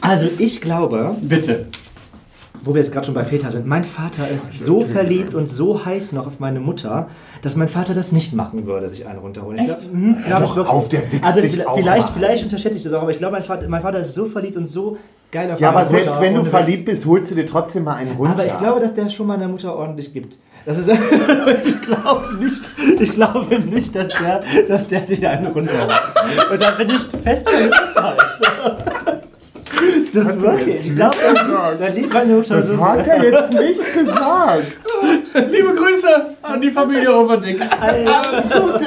Also 0.00 0.26
ich 0.38 0.60
glaube, 0.60 1.14
Bitte. 1.20 1.66
Wo 2.62 2.74
wir 2.74 2.80
jetzt 2.80 2.92
gerade 2.92 3.06
schon 3.06 3.14
bei 3.14 3.24
Väter 3.24 3.50
sind, 3.50 3.66
mein 3.66 3.84
Vater 3.84 4.28
ist 4.28 4.60
so 4.60 4.84
verliebt 4.84 5.34
und 5.34 5.48
so 5.48 5.84
heiß 5.84 6.12
noch 6.12 6.26
auf 6.26 6.38
meine 6.40 6.60
Mutter, 6.60 7.08
dass 7.42 7.56
mein 7.56 7.68
Vater 7.68 7.92
das 7.92 8.12
nicht 8.12 8.34
machen 8.34 8.66
würde, 8.66 8.88
sich 8.88 9.06
einen 9.06 9.18
runterholen. 9.18 9.58
Ich 9.58 9.68
Echt? 9.68 9.80
glaub, 9.80 9.92
mhm, 9.92 10.16
glaub 10.24 10.40
doch 10.40 10.50
ich 10.50 10.56
wirklich. 10.56 10.74
auf, 10.74 10.88
der 10.88 11.12
wichst 11.12 11.24
also 11.24 11.40
vielleicht, 11.40 11.68
vielleicht, 11.74 12.08
vielleicht 12.10 12.44
unterschätze 12.44 12.76
ich 12.78 12.84
das 12.84 12.92
auch, 12.92 13.02
aber 13.02 13.10
ich 13.10 13.18
glaube, 13.18 13.32
mein 13.32 13.42
Vater, 13.42 13.68
mein 13.68 13.82
Vater 13.82 13.98
ist 13.98 14.14
so 14.14 14.26
verliebt 14.26 14.56
und 14.56 14.66
so 14.68 14.96
geil 15.32 15.50
auf 15.50 15.58
Ja, 15.60 15.70
aber 15.70 15.80
Mutter. 15.84 15.94
selbst 15.96 16.20
wenn 16.20 16.34
du 16.34 16.44
verliebt 16.44 16.84
bist, 16.84 17.04
holst 17.06 17.30
du 17.30 17.34
dir 17.34 17.46
trotzdem 17.46 17.84
mal 17.84 17.94
einen 17.96 18.16
runter. 18.16 18.34
Aber 18.34 18.46
ich 18.46 18.58
glaube, 18.58 18.80
dass 18.80 18.94
der 18.94 19.04
es 19.06 19.14
schon 19.14 19.26
meiner 19.26 19.48
Mutter 19.48 19.74
ordentlich 19.76 20.12
gibt. 20.12 20.38
Das 20.64 20.78
ist, 20.78 20.88
ich 21.64 21.80
glaube 21.82 22.36
nicht, 22.38 22.62
ich 23.00 23.10
glaube 23.10 23.58
nicht, 23.58 23.96
dass 23.96 24.08
der, 24.08 24.42
dass 24.68 24.86
der 24.86 25.04
sich 25.04 25.26
einen 25.26 25.48
runterholt. 25.48 26.00
Und 26.52 26.62
da 26.62 26.70
bin 26.72 26.90
ich 26.90 27.02
fest 27.24 27.48
überzeugt. 27.48 29.21
Das 30.12 30.26
ist 30.26 30.40
wirklich. 30.40 30.86
Ich 30.86 30.94
glaube, 30.94 31.16
da 31.78 31.86
liebt 31.86 32.12
meine 32.12 32.34
Mutter 32.34 32.56
das 32.56 32.66
so 32.66 32.84
hat 32.84 33.06
er 33.06 33.24
jetzt 33.24 33.52
nicht 33.54 33.94
gesagt. 33.94 34.64
Liebe 35.50 35.74
Grüße 35.74 36.36
an 36.42 36.60
die 36.60 36.70
Familie 36.70 37.14
Overdick. 37.16 37.60
Alles 37.80 38.50
Gute. 38.50 38.86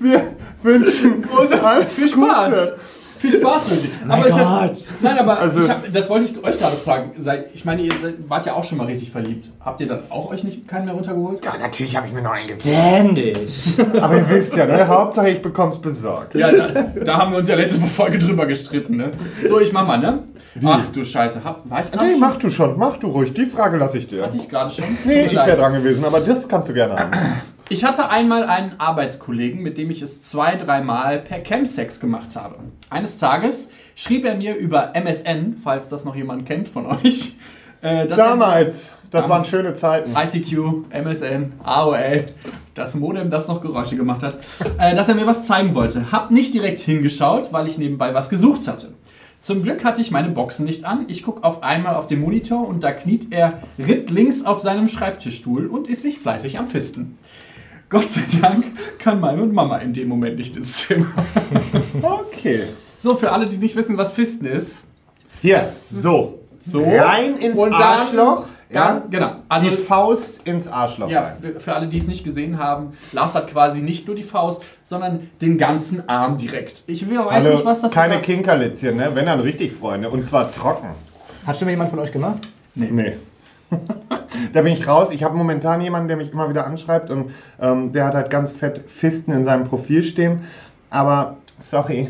Wir 0.00 0.22
wünschen 0.62 1.22
Große, 1.22 1.62
alles 1.62 1.92
viel 1.92 2.08
Spaß. 2.08 2.72
Viel 3.18 3.32
Spaß 3.40 3.70
wünsche 3.70 3.86
ich. 3.86 3.92
Mein 4.06 4.18
aber 4.18 4.28
es 4.28 4.34
Gott. 4.34 4.44
Hat, 4.46 4.78
nein, 5.00 5.18
aber 5.18 5.38
Also- 5.38 5.60
ich 5.60 5.70
hab, 5.70 5.92
das 5.92 6.08
wollte 6.10 6.26
ich 6.26 6.44
euch 6.44 6.58
gerade 6.58 6.76
fragen. 6.76 7.10
Seid, 7.18 7.46
ich 7.54 7.64
meine, 7.64 7.82
ihr 7.82 7.92
seid, 8.02 8.14
wart 8.28 8.46
ja 8.46 8.54
auch 8.54 8.64
schon 8.64 8.78
mal 8.78 8.86
richtig 8.86 9.10
verliebt. 9.10 9.48
Habt 9.64 9.80
ihr 9.80 9.86
dann 9.86 10.02
auch 10.10 10.30
euch 10.30 10.44
nicht 10.44 10.66
keinen 10.68 10.84
mehr 10.86 10.94
runtergeholt? 10.94 11.44
Ja, 11.44 11.52
natürlich 11.60 11.96
habe 11.96 12.06
ich 12.08 12.12
mir 12.12 12.22
noch 12.22 12.32
einen 12.32 12.46
gezogen. 12.46 12.76
Ständig. 12.76 13.38
Aber 14.00 14.16
ihr 14.16 14.28
wisst 14.28 14.56
ja, 14.56 14.66
ne? 14.66 14.86
Hauptsache 14.86 15.28
ich 15.30 15.42
bekomm's 15.42 15.76
besorgt. 15.80 16.34
Ja, 16.34 16.50
da, 16.52 16.68
da 17.04 17.16
haben 17.18 17.32
wir 17.32 17.38
uns 17.38 17.48
ja 17.48 17.54
letzte 17.56 17.80
Folge 17.80 18.18
drüber 18.18 18.46
gestritten, 18.46 18.96
ne? 18.96 19.10
So, 19.48 19.60
ich 19.60 19.72
mach 19.72 19.86
mal, 19.86 19.98
ne? 19.98 20.24
Ach 20.64 20.84
du 20.92 21.04
Scheiße, 21.04 21.44
hab, 21.44 21.68
war 21.70 21.80
ich 21.80 21.90
gerade 21.92 22.06
Nee, 22.06 22.12
schon? 22.12 22.20
mach 22.20 22.36
du 22.36 22.50
schon, 22.50 22.78
mach 22.78 22.96
du 22.96 23.08
ruhig. 23.08 23.32
Die 23.34 23.44
Frage 23.46 23.76
lasse 23.76 23.98
ich 23.98 24.06
dir. 24.06 24.22
Hatte 24.22 24.36
ich 24.38 24.48
gerade 24.48 24.70
schon? 24.70 24.84
Nee, 25.04 25.24
ich 25.26 25.34
wäre 25.34 25.54
dran 25.56 25.74
gewesen, 25.74 26.04
aber 26.04 26.20
das 26.20 26.48
kannst 26.48 26.68
du 26.70 26.72
gerne 26.74 26.96
haben. 26.96 27.10
Ich 27.68 27.82
hatte 27.82 28.10
einmal 28.10 28.44
einen 28.44 28.78
Arbeitskollegen, 28.78 29.60
mit 29.60 29.76
dem 29.76 29.90
ich 29.90 30.00
es 30.00 30.22
zwei, 30.22 30.54
dreimal 30.54 31.18
per 31.18 31.40
Chemsex 31.40 31.98
gemacht 31.98 32.36
habe. 32.36 32.58
Eines 32.90 33.18
Tages 33.18 33.70
schrieb 33.96 34.24
er 34.24 34.36
mir 34.36 34.54
über 34.54 34.94
MSN, 34.94 35.56
falls 35.64 35.88
das 35.88 36.04
noch 36.04 36.14
jemand 36.14 36.46
kennt 36.46 36.68
von 36.68 36.86
euch, 36.86 37.32
äh, 37.82 38.06
dass 38.06 38.16
Damals, 38.16 38.92
das 39.10 39.22
Damals. 39.22 39.28
waren 39.28 39.44
schöne 39.44 39.74
Zeiten. 39.74 40.14
er 40.14 40.32
ICQ, 40.32 40.84
MSN, 40.90 41.54
AOL, 41.64 42.26
das 42.74 42.94
Modem, 42.94 43.30
das 43.30 43.48
noch 43.48 43.60
Geräusche 43.60 43.96
gemacht 43.96 44.22
hat, 44.22 44.38
äh, 44.78 44.94
dass 44.94 45.08
er 45.08 45.16
mir 45.16 45.26
was 45.26 45.44
zeigen 45.44 45.74
wollte. 45.74 46.12
Hab 46.12 46.30
nicht 46.30 46.54
direkt 46.54 46.78
hingeschaut, 46.78 47.52
weil 47.52 47.66
ich 47.66 47.78
nebenbei 47.78 48.14
was 48.14 48.28
gesucht 48.28 48.68
hatte. 48.68 48.94
Zum 49.40 49.64
Glück 49.64 49.84
hatte 49.84 50.00
ich 50.00 50.12
meine 50.12 50.28
Boxen 50.28 50.66
nicht 50.66 50.84
an. 50.84 51.06
Ich 51.08 51.24
gucke 51.24 51.42
auf 51.42 51.64
einmal 51.64 51.96
auf 51.96 52.06
den 52.06 52.20
Monitor 52.20 52.66
und 52.66 52.84
da 52.84 52.92
kniet 52.92 53.32
er 53.32 53.60
rittlings 53.76 54.44
auf 54.46 54.60
seinem 54.60 54.86
Schreibtischstuhl 54.86 55.66
und 55.66 55.88
ist 55.88 56.02
sich 56.02 56.20
fleißig 56.20 56.58
am 56.58 56.68
Fisten. 56.68 57.18
Gott 57.88 58.10
sei 58.10 58.22
Dank 58.40 58.64
kann 58.98 59.20
meine 59.20 59.42
Mama 59.46 59.78
in 59.78 59.92
dem 59.92 60.08
Moment 60.08 60.36
nicht 60.38 60.56
ins 60.56 60.86
Zimmer. 60.86 61.06
Okay. 62.02 62.64
So, 62.98 63.14
für 63.16 63.30
alle, 63.30 63.46
die 63.48 63.58
nicht 63.58 63.76
wissen, 63.76 63.96
was 63.96 64.12
Fisten 64.12 64.46
ist. 64.46 64.84
Hier, 65.42 65.60
ist 65.62 65.90
so. 66.02 66.40
So. 66.58 66.82
Rein 66.82 67.36
ins 67.38 67.58
Und 67.58 67.72
Arschloch. 67.72 68.46
Dann, 68.68 68.96
ja? 68.96 69.02
genau. 69.08 69.36
Also, 69.48 69.70
Die 69.70 69.76
Faust 69.76 70.40
ins 70.46 70.66
Arschloch 70.66 71.08
ja, 71.08 71.22
rein. 71.40 71.54
für- 71.60 71.74
alle, 71.74 71.86
die 71.86 71.98
es 71.98 72.08
nicht 72.08 72.24
gesehen 72.24 72.58
haben, 72.58 72.94
Lars 73.12 73.34
hat 73.36 73.48
quasi 73.48 73.80
nicht 73.82 74.06
nur 74.08 74.16
die 74.16 74.24
Faust, 74.24 74.64
sondern 74.82 75.30
den 75.40 75.56
ganzen 75.56 76.08
Arm 76.08 76.36
direkt. 76.36 76.82
Ich 76.88 77.08
weiß 77.08 77.18
Also, 77.28 77.50
nicht, 77.52 77.64
was 77.64 77.80
das 77.82 77.92
keine 77.92 78.14
war. 78.14 78.20
Kinkerlitzchen, 78.22 78.96
ne? 78.96 79.10
Wenn 79.14 79.26
dann 79.26 79.38
richtig, 79.40 79.72
Freunde. 79.72 80.10
Und 80.10 80.26
zwar 80.26 80.50
trocken. 80.50 80.88
Hat 81.46 81.56
schon 81.56 81.66
mal 81.66 81.70
jemand 81.72 81.90
von 81.90 82.00
euch 82.00 82.10
gemacht? 82.10 82.38
Nee. 82.74 83.16
da 84.52 84.62
bin 84.62 84.72
ich 84.72 84.86
raus. 84.86 85.08
Ich 85.12 85.22
habe 85.22 85.36
momentan 85.36 85.80
jemanden, 85.80 86.08
der 86.08 86.16
mich 86.16 86.32
immer 86.32 86.48
wieder 86.48 86.66
anschreibt 86.66 87.10
und 87.10 87.32
ähm, 87.60 87.92
der 87.92 88.06
hat 88.06 88.14
halt 88.14 88.30
ganz 88.30 88.52
fett 88.52 88.82
Fisten 88.86 89.32
in 89.32 89.44
seinem 89.44 89.64
Profil 89.64 90.02
stehen. 90.02 90.42
Aber 90.90 91.36
sorry, 91.58 92.08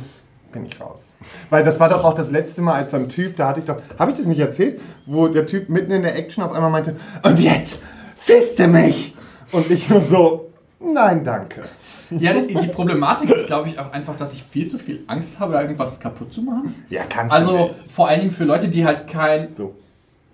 bin 0.52 0.66
ich 0.66 0.80
raus. 0.80 1.12
Weil 1.50 1.64
das 1.64 1.80
war 1.80 1.88
doch 1.88 2.04
auch 2.04 2.14
das 2.14 2.30
letzte 2.30 2.62
Mal, 2.62 2.74
als 2.74 2.92
so 2.92 2.96
ein 2.96 3.08
Typ, 3.08 3.36
da 3.36 3.48
hatte 3.48 3.60
ich 3.60 3.66
doch, 3.66 3.76
habe 3.98 4.10
ich 4.10 4.16
das 4.16 4.26
nicht 4.26 4.40
erzählt? 4.40 4.80
Wo 5.06 5.28
der 5.28 5.46
Typ 5.46 5.68
mitten 5.68 5.92
in 5.92 6.02
der 6.02 6.16
Action 6.16 6.42
auf 6.42 6.52
einmal 6.52 6.70
meinte, 6.70 6.96
und 7.22 7.38
jetzt 7.38 7.80
fiste 8.16 8.66
mich! 8.68 9.14
Und 9.52 9.70
ich 9.70 9.88
nur 9.88 10.00
so, 10.00 10.50
nein, 10.80 11.22
danke. 11.24 11.62
Ja, 12.10 12.32
die, 12.32 12.54
die 12.54 12.68
Problematik 12.68 13.30
ist, 13.30 13.46
glaube 13.46 13.68
ich, 13.68 13.78
auch 13.78 13.92
einfach, 13.92 14.16
dass 14.16 14.32
ich 14.32 14.42
viel 14.42 14.66
zu 14.66 14.78
viel 14.78 15.02
Angst 15.06 15.40
habe, 15.40 15.54
da 15.54 15.62
irgendwas 15.62 15.98
kaputt 15.98 16.32
zu 16.32 16.42
machen. 16.42 16.74
Ja, 16.88 17.02
kannst 17.08 17.32
du 17.32 17.36
Also 17.36 17.70
vor 17.92 18.08
allen 18.08 18.20
Dingen 18.20 18.32
für 18.32 18.44
Leute, 18.44 18.68
die 18.68 18.86
halt 18.86 19.08
kein, 19.08 19.50
So. 19.50 19.74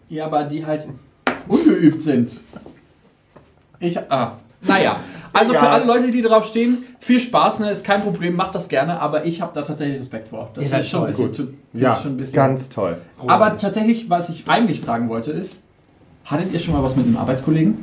ja, 0.08 0.26
aber 0.26 0.44
die 0.44 0.66
halt 0.66 0.86
ungeübt 1.48 2.02
sind. 2.02 2.38
Ich, 3.78 3.98
ah, 4.10 4.32
naja. 4.60 4.96
Also 5.32 5.52
für 5.52 5.58
Egal. 5.60 5.68
alle 5.72 5.84
Leute, 5.86 6.10
die 6.10 6.20
drauf 6.20 6.44
stehen, 6.46 6.84
viel 7.00 7.18
Spaß, 7.18 7.60
ne, 7.60 7.70
ist 7.70 7.84
kein 7.84 8.02
Problem, 8.02 8.36
macht 8.36 8.54
das 8.54 8.68
gerne, 8.68 9.00
aber 9.00 9.24
ich 9.24 9.40
habe 9.40 9.52
da 9.54 9.62
tatsächlich 9.62 10.00
Respekt 10.00 10.28
vor. 10.28 10.50
Das 10.54 10.68
seid 10.68 10.82
ich 10.84 10.90
schon 10.90 11.00
ein 11.02 11.06
bisschen, 11.06 11.32
zu, 11.32 11.54
Ja, 11.72 11.96
schon 11.96 12.12
ein 12.12 12.16
bisschen 12.18 12.36
ganz 12.36 12.68
toll. 12.68 12.98
Aber 13.26 13.56
tatsächlich, 13.56 14.10
was 14.10 14.28
ich 14.28 14.46
eigentlich 14.48 14.82
fragen 14.82 15.08
wollte, 15.08 15.30
ist, 15.30 15.62
hattet 16.26 16.52
ihr 16.52 16.58
schon 16.60 16.74
mal 16.74 16.82
was 16.82 16.96
mit 16.96 17.06
einem 17.06 17.16
Arbeitskollegen? 17.16 17.82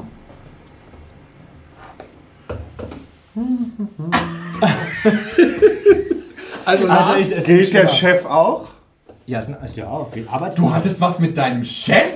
also, 6.65 6.87
Also 6.87 7.19
ich- 7.19 7.45
Gilt 7.45 7.73
der. 7.73 7.87
Chef 7.87 8.25
auch? 8.25 8.67
Ja, 9.25 9.39
ist, 9.39 9.49
ist 9.63 9.77
ja 9.77 9.87
auch. 9.87 10.07
Okay. 10.07 10.25
Arbeit 10.29 10.57
du 10.57 10.73
hattest 10.73 10.99
was 11.01 11.19
mit 11.19 11.37
deinem 11.37 11.63
Chef? 11.63 12.09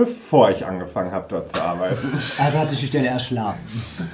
Bevor 0.00 0.50
ich 0.50 0.64
angefangen 0.64 1.12
habe, 1.12 1.26
dort 1.28 1.50
zu 1.50 1.60
arbeiten. 1.62 1.98
Also 2.38 2.58
hat 2.58 2.70
sich 2.70 2.80
die 2.80 2.86
Stelle 2.86 3.08
erschlafen. 3.08 3.60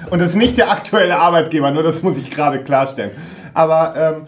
Und 0.09 0.19
das 0.19 0.31
ist 0.31 0.35
nicht 0.35 0.57
der 0.57 0.69
aktuelle 0.69 1.17
Arbeitgeber, 1.17 1.71
nur 1.71 1.81
das 1.81 2.03
muss 2.03 2.17
ich 2.17 2.29
gerade 2.29 2.61
klarstellen. 2.61 3.11
Aber 3.53 3.95
ähm, 3.95 4.27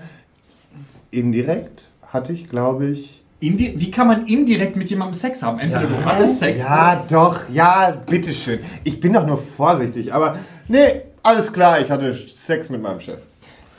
indirekt 1.12 1.92
hatte 2.08 2.32
ich, 2.32 2.48
glaube 2.50 2.86
ich. 2.88 3.22
Indi 3.42 3.74
wie 3.76 3.92
kann 3.92 4.08
man 4.08 4.26
indirekt 4.26 4.78
mit 4.78 4.90
jemandem 4.90 5.20
Sex 5.20 5.44
haben? 5.44 5.60
Entweder 5.60 5.88
du 5.88 6.06
hattest 6.06 6.40
Sex 6.40 6.60
Ja, 6.60 7.06
doch, 7.10 7.42
ja, 7.52 7.92
bitteschön. 8.06 8.60
Ich 8.86 9.02
bin 9.02 9.12
doch 9.12 9.26
nur 9.26 9.38
vorsichtig, 9.38 10.14
aber 10.14 10.38
nee, 10.70 11.02
alles 11.24 11.52
klar, 11.52 11.82
ich 11.82 11.92
hatte 11.92 12.16
Sex 12.16 12.70
mit 12.70 12.82
meinem 12.82 13.02
Chef. 13.02 13.20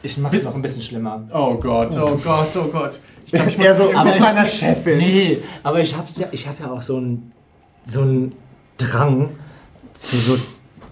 Ich 0.02 0.18
mach's 0.18 0.34
Bist- 0.34 0.44
noch 0.44 0.54
ein 0.54 0.60
bisschen 0.62 0.82
schlimmer. 0.82 1.26
Oh 1.32 1.54
Gott, 1.54 1.96
oh 1.96 2.18
Gott, 2.22 2.48
oh 2.56 2.68
Gott. 2.70 2.98
Ich 3.24 3.32
glaube, 3.32 3.48
ich 3.48 3.56
muss 3.58 3.66
Eher 3.66 3.76
so 3.76 3.86
mit 3.90 4.20
meiner 4.20 4.44
Chefin. 4.44 4.98
Nee, 4.98 5.38
aber 5.62 5.80
ich 5.80 5.96
hab's 5.96 6.18
ja, 6.18 6.26
ich 6.30 6.46
hab 6.46 6.60
ja 6.60 6.70
auch 6.70 6.82
so 6.82 6.98
einen 6.98 7.32
so 7.84 8.02
einen 8.02 8.32
Drang 8.78 9.30
zu 9.94 10.16
so. 10.16 10.32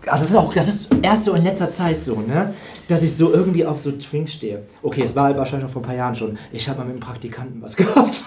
Also 0.07 0.23
das 0.23 0.31
ist 0.31 0.37
auch, 0.37 0.55
das 0.55 0.69
ist 0.69 0.89
erst 1.03 1.25
so 1.25 1.35
in 1.35 1.45
letzter 1.45 1.71
Zeit 1.71 2.03
so, 2.03 2.21
ne? 2.21 2.55
Dass 2.87 3.03
ich 3.03 3.15
so 3.15 3.33
irgendwie 3.33 3.67
auf 3.67 3.81
so 3.81 3.93
Twink 3.93 4.29
stehe. 4.29 4.63
Okay, 4.83 5.03
es 5.03 5.15
war 5.15 5.25
halt 5.25 5.37
wahrscheinlich 5.37 5.69
auch 5.69 5.73
vor 5.73 5.83
ein 5.83 5.87
paar 5.87 5.95
Jahren 5.95 6.15
schon. 6.15 6.39
Ich 6.53 6.69
habe 6.69 6.79
mal 6.79 6.85
mit 6.85 6.95
einem 6.95 7.01
Praktikanten 7.01 7.61
was 7.61 7.77
gehabt. 7.77 8.27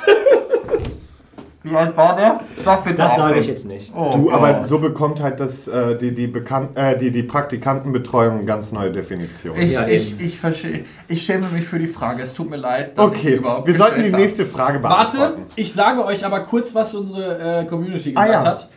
Wie 1.64 1.76
alt 1.76 1.96
war 1.96 2.16
der? 2.16 2.40
Sag 2.66 2.84
bitte 2.84 2.96
Das 3.04 3.16
sage 3.16 3.40
ich 3.40 3.46
jetzt 3.46 3.68
nicht. 3.68 3.94
Oh 3.96 4.12
Du, 4.16 4.32
aber 4.32 4.54
Gott. 4.54 4.66
so 4.66 4.80
bekommt 4.80 5.22
halt 5.22 5.40
das, 5.40 5.68
äh, 5.68 5.96
die, 5.96 6.16
die, 6.16 6.26
Bekan 6.26 6.76
äh, 6.76 6.98
die, 6.98 7.12
die 7.12 7.22
Praktikantenbetreuung 7.22 8.38
eine 8.38 8.46
ganz 8.46 8.72
neue 8.72 8.92
Definition. 8.92 9.56
Ich, 9.58 9.72
Ja, 9.72 9.88
ich, 9.88 10.20
ich 10.20 10.40
verstehe. 10.40 10.86
Ich 11.08 11.24
schäme 11.24 11.48
mich 11.50 11.66
für 11.68 11.78
die 11.78 11.86
Frage. 11.86 12.24
Es 12.24 12.34
tut 12.34 12.50
mir 12.50 12.56
leid, 12.58 12.98
dass 12.98 13.12
ich 13.14 13.20
okay, 13.20 13.36
überhaupt 13.36 13.68
wir 13.68 13.76
sollten 13.76 14.02
die 14.02 14.12
nächste 14.12 14.48
Frage 14.48 14.82
Warte, 14.82 15.18
beantworten. 15.18 15.46
ich 15.56 15.72
sage 15.72 16.04
euch 16.04 16.26
aber 16.26 16.40
kurz, 16.40 16.74
was 16.74 16.96
unsere 16.96 17.60
äh, 17.62 17.66
Community 17.66 18.14
Ah, 18.16 18.26
gesagt 18.26 18.44
ja. 18.44 18.50
hat. 18.52 18.70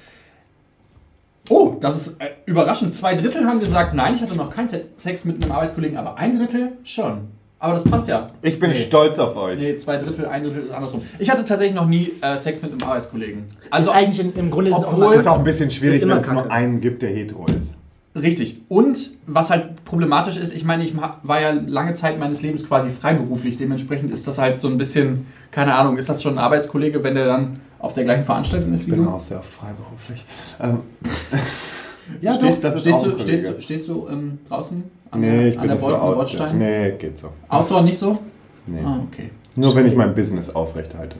Oh, 1.50 1.76
das 1.80 2.06
ist 2.06 2.20
äh, 2.20 2.30
überraschend. 2.46 2.94
Zwei 2.96 3.14
Drittel 3.14 3.46
haben 3.46 3.60
gesagt, 3.60 3.94
nein, 3.94 4.14
ich 4.14 4.22
hatte 4.22 4.34
noch 4.34 4.50
keinen 4.54 4.68
Se- 4.68 4.86
Sex 4.96 5.24
mit 5.24 5.42
einem 5.42 5.52
Arbeitskollegen, 5.52 5.96
aber 5.98 6.16
ein 6.16 6.36
Drittel 6.38 6.72
schon. 6.84 7.28
Aber 7.64 7.72
das 7.72 7.84
passt 7.84 8.08
ja. 8.08 8.26
Ich 8.42 8.60
bin 8.60 8.72
Nee. 8.72 8.76
stolz 8.76 9.18
auf 9.18 9.34
euch. 9.36 9.58
Nee, 9.58 9.78
zwei 9.78 9.96
Drittel, 9.96 10.26
ein 10.26 10.42
Drittel 10.42 10.64
ist 10.64 10.70
andersrum. 10.70 11.00
Ich 11.18 11.30
hatte 11.30 11.46
tatsächlich 11.46 11.74
noch 11.74 11.86
nie 11.86 12.12
äh, 12.20 12.36
Sex 12.36 12.60
mit 12.60 12.72
einem 12.72 12.82
Arbeitskollegen. 12.82 13.44
Also 13.70 13.90
Also 13.90 14.04
eigentlich 14.04 14.36
im, 14.36 14.50
Grunde 14.50 14.70
ist 14.70 14.76
es 14.76 14.84
auch 14.84 14.92
immer 14.92 15.14
Ist 15.14 15.26
auch 15.26 15.38
ein 15.38 15.44
bisschen 15.44 15.70
schwierig, 15.70 16.02
Ist 16.02 16.08
wenn 16.08 16.18
es 16.18 16.30
nur 16.30 16.50
einen 16.52 16.82
gibt, 16.82 17.00
der 17.00 17.08
hetero 17.08 17.46
ist. 17.46 17.74
Richtig. 18.14 18.60
Und 18.68 19.12
was 19.26 19.48
halt 19.48 19.82
problematisch 19.86 20.36
ist, 20.36 20.54
ich 20.54 20.62
meine, 20.62 20.84
ich 20.84 20.94
war 21.22 21.40
ja 21.40 21.52
lange 21.52 21.94
Zeit 21.94 22.18
meines 22.18 22.42
Lebens 22.42 22.68
quasi 22.68 22.90
freiberuflich. 22.90 23.56
Dementsprechend 23.56 24.10
ist 24.10 24.28
das 24.28 24.36
halt 24.36 24.60
so 24.60 24.68
ein 24.68 24.76
bisschen, 24.76 25.26
keine 25.50 25.74
Ahnung, 25.74 25.96
ist 25.96 26.10
das 26.10 26.22
schon 26.22 26.34
ein 26.34 26.44
Arbeitskollege, 26.44 27.02
wenn 27.02 27.14
der 27.14 27.24
dann 27.24 27.60
auf 27.78 27.94
der 27.94 28.04
gleichen 28.04 28.26
Veranstaltung 28.26 28.74
ist 28.74 28.82
Ich 28.82 28.88
wie 28.88 28.90
bin 28.92 29.04
du? 29.04 29.10
auch 29.10 29.20
sehr 29.20 29.38
oft 29.38 29.50
freiberuflich. 29.54 30.22
Ähm, 30.60 30.80
ja, 32.20 32.34
stehst, 32.36 32.58
doch, 32.58 32.60
das 32.60 32.74
ist 32.74 32.80
stehst, 32.82 32.96
auch 32.98 33.04
ein 33.04 33.10
du, 33.12 33.18
stehst, 33.20 33.48
du, 33.48 33.60
stehst 33.62 33.88
du 33.88 34.06
ähm, 34.10 34.38
draußen 34.50 34.84
an 35.14 35.20
Nee, 35.20 35.30
der, 35.38 35.48
ich 35.48 35.54
an 35.56 35.60
bin 35.62 35.68
der 35.68 35.76
nicht 35.76 35.84
so 35.84 35.90
Bolten- 35.92 36.02
out. 36.02 36.14
Bordstein? 36.16 36.58
Nee, 36.58 36.90
geht 36.98 37.18
so. 37.18 37.28
Outdoor 37.48 37.82
nicht 37.82 37.98
so? 37.98 38.18
Nee. 38.66 38.80
Ah, 38.84 39.00
okay. 39.10 39.30
Nur 39.56 39.74
wenn 39.74 39.86
ich 39.86 39.94
mein 39.96 40.14
Business 40.14 40.54
aufrechthalte. 40.54 41.16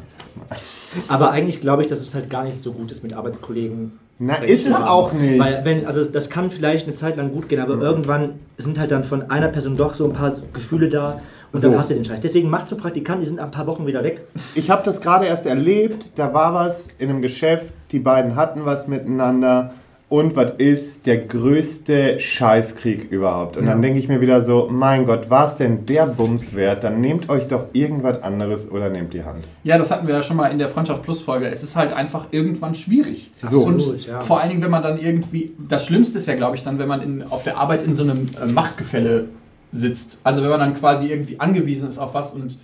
Aber 1.09 1.31
eigentlich 1.31 1.61
glaube 1.61 1.83
ich, 1.83 1.89
dass 1.89 1.99
es 2.01 2.15
halt 2.15 2.31
gar 2.31 2.45
nicht 2.45 2.57
so 2.63 2.73
gut 2.73 2.91
ist 2.91 3.03
mit 3.03 3.13
Arbeitskollegen. 3.13 3.93
Na, 4.19 4.35
Sex 4.35 4.51
ist 4.51 4.69
es 4.69 4.75
haben. 4.77 4.85
auch 4.89 5.13
nicht. 5.13 5.39
Weil 5.41 5.61
wenn, 5.65 5.87
also 5.87 6.05
das 6.05 6.31
kann 6.31 6.51
vielleicht 6.51 6.87
eine 6.87 6.95
Zeit 6.95 7.17
lang 7.17 7.33
gut 7.33 7.49
gehen, 7.49 7.61
aber 7.61 7.75
irgendwann 7.81 8.35
sind 8.59 8.79
halt 8.79 8.91
dann 8.93 9.03
von 9.05 9.31
einer 9.31 9.49
Person 9.49 9.77
doch 9.77 9.95
so 9.95 10.05
ein 10.05 10.13
paar 10.13 10.33
Gefühle 10.53 10.89
da 10.89 11.21
und 11.53 11.61
So. 11.63 11.69
dann 11.69 11.79
hast 11.79 11.91
du 11.91 11.95
den 11.95 12.05
Scheiß. 12.05 12.21
Deswegen 12.21 12.49
macht 12.49 12.69
so 12.69 12.77
Praktikanten, 12.77 13.23
die 13.23 13.29
sind 13.29 13.41
ein 13.41 13.51
paar 13.51 13.67
Wochen 13.67 13.87
wieder 13.87 14.05
weg. 14.05 14.23
Ich 14.55 14.71
habe 14.71 14.83
das 14.85 15.01
gerade 15.01 15.27
erst 15.27 15.47
erlebt. 15.47 16.13
Da 16.17 16.33
war 16.33 16.55
was 16.55 16.89
in 16.99 17.11
einem 17.11 17.23
Geschäft. 17.23 17.73
Die 17.91 17.99
beiden 17.99 18.37
hatten 18.37 18.65
was 18.65 18.87
miteinander. 18.89 19.73
Und 20.11 20.37
was 20.37 20.53
ist 20.59 21.07
der 21.07 21.17
größte 21.17 22.21
Scheißkrieg 22.21 23.11
überhaupt? 23.11 23.57
Und 23.57 23.67
dann 23.67 23.81
denke 23.83 23.99
ich 23.99 24.07
mir 24.07 24.21
wieder 24.21 24.43
so, 24.43 24.69
mein 24.71 25.07
Gott, 25.07 25.31
war 25.31 25.47
es 25.47 25.57
denn 25.57 25.87
der 25.87 26.07
Bums 26.07 26.55
wert? 26.55 26.85
Dann 26.85 27.01
nehmt 27.01 27.31
euch 27.31 27.49
doch 27.49 27.67
irgendwas 27.73 28.23
anderes 28.23 28.71
oder 28.71 28.91
nehmt 28.91 29.15
die 29.15 29.25
Hand. 29.25 29.45
Ja, 29.65 29.79
das 29.79 29.91
hatten 29.91 30.07
wir 30.07 30.15
ja 30.15 30.23
schon 30.23 30.37
mal 30.37 30.49
in 30.49 30.59
der 30.59 30.69
Freundschaft 30.69 31.03
Plus 31.03 31.23
Folge. 31.23 31.49
Es 31.49 31.63
ist 31.65 31.75
halt 31.75 31.93
einfach 31.93 32.27
irgendwann 32.33 32.75
schwierig. 32.75 33.31
So. 33.43 33.65
Und 33.65 33.77
Absolut, 33.77 34.07
ja. 34.07 34.21
vor 34.21 34.41
allen 34.41 34.51
Dingen, 34.51 34.63
wenn 34.63 34.71
man 34.71 34.83
dann 34.83 34.99
irgendwie, 34.99 35.53
das 35.59 35.87
Schlimmste 35.87 36.19
ist 36.19 36.29
ja, 36.29 36.35
glaube 36.37 36.57
ich, 36.57 36.63
dann, 36.63 36.79
wenn 36.79 36.89
man 36.89 37.01
in, 37.01 37.23
auf 37.23 37.43
der 37.43 37.57
Arbeit 37.57 37.83
in 37.83 37.97
so 37.97 38.03
einem 38.05 38.29
äh, 38.41 38.47
Machtgefälle 38.47 39.25
sitzt. 39.73 40.19
Also 40.23 40.43
wenn 40.43 40.51
man 40.51 40.61
dann 40.61 40.75
quasi 40.75 41.09
irgendwie 41.09 41.41
angewiesen 41.41 41.89
ist 41.89 41.99
auf 41.99 42.15
was 42.15 42.33
und 42.33 42.59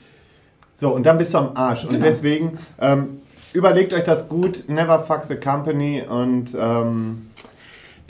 So, 0.74 0.94
und 0.94 1.04
dann 1.06 1.18
bist 1.18 1.34
du 1.34 1.38
am 1.38 1.50
Arsch. 1.54 1.84
Und 1.84 1.92
Genau. 1.94 2.04
deswegen 2.04 2.58
ähm, 2.80 3.18
überlegt 3.52 3.92
euch 3.92 4.04
das 4.04 4.28
gut. 4.28 4.64
Never 4.68 5.00
fuck 5.00 5.24
the 5.24 5.34
company. 5.36 6.02
Und 6.08 6.54
ähm, 6.56 7.26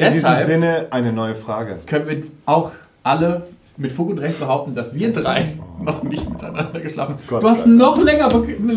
in 0.00 0.12
Deshalb- 0.14 0.38
diesem 0.38 0.52
Sinne 0.62 0.86
eine 0.90 1.12
neue 1.12 1.34
Frage. 1.34 1.76
können 1.86 2.08
wir 2.08 2.22
auch 2.46 2.72
alle 3.02 3.46
mit 3.76 3.92
Fug 3.92 4.10
und 4.10 4.18
Recht 4.18 4.38
behaupten, 4.38 4.74
dass 4.74 4.94
wir 4.94 5.10
drei 5.12 5.56
noch 5.80 6.02
nicht 6.02 6.28
miteinander 6.28 6.80
geschlafen 6.80 7.14
haben. 7.14 7.22
Gott 7.26 7.42
Du 7.42 7.48
hast 7.48 7.66
noch, 7.66 7.98
länger, 8.02 8.28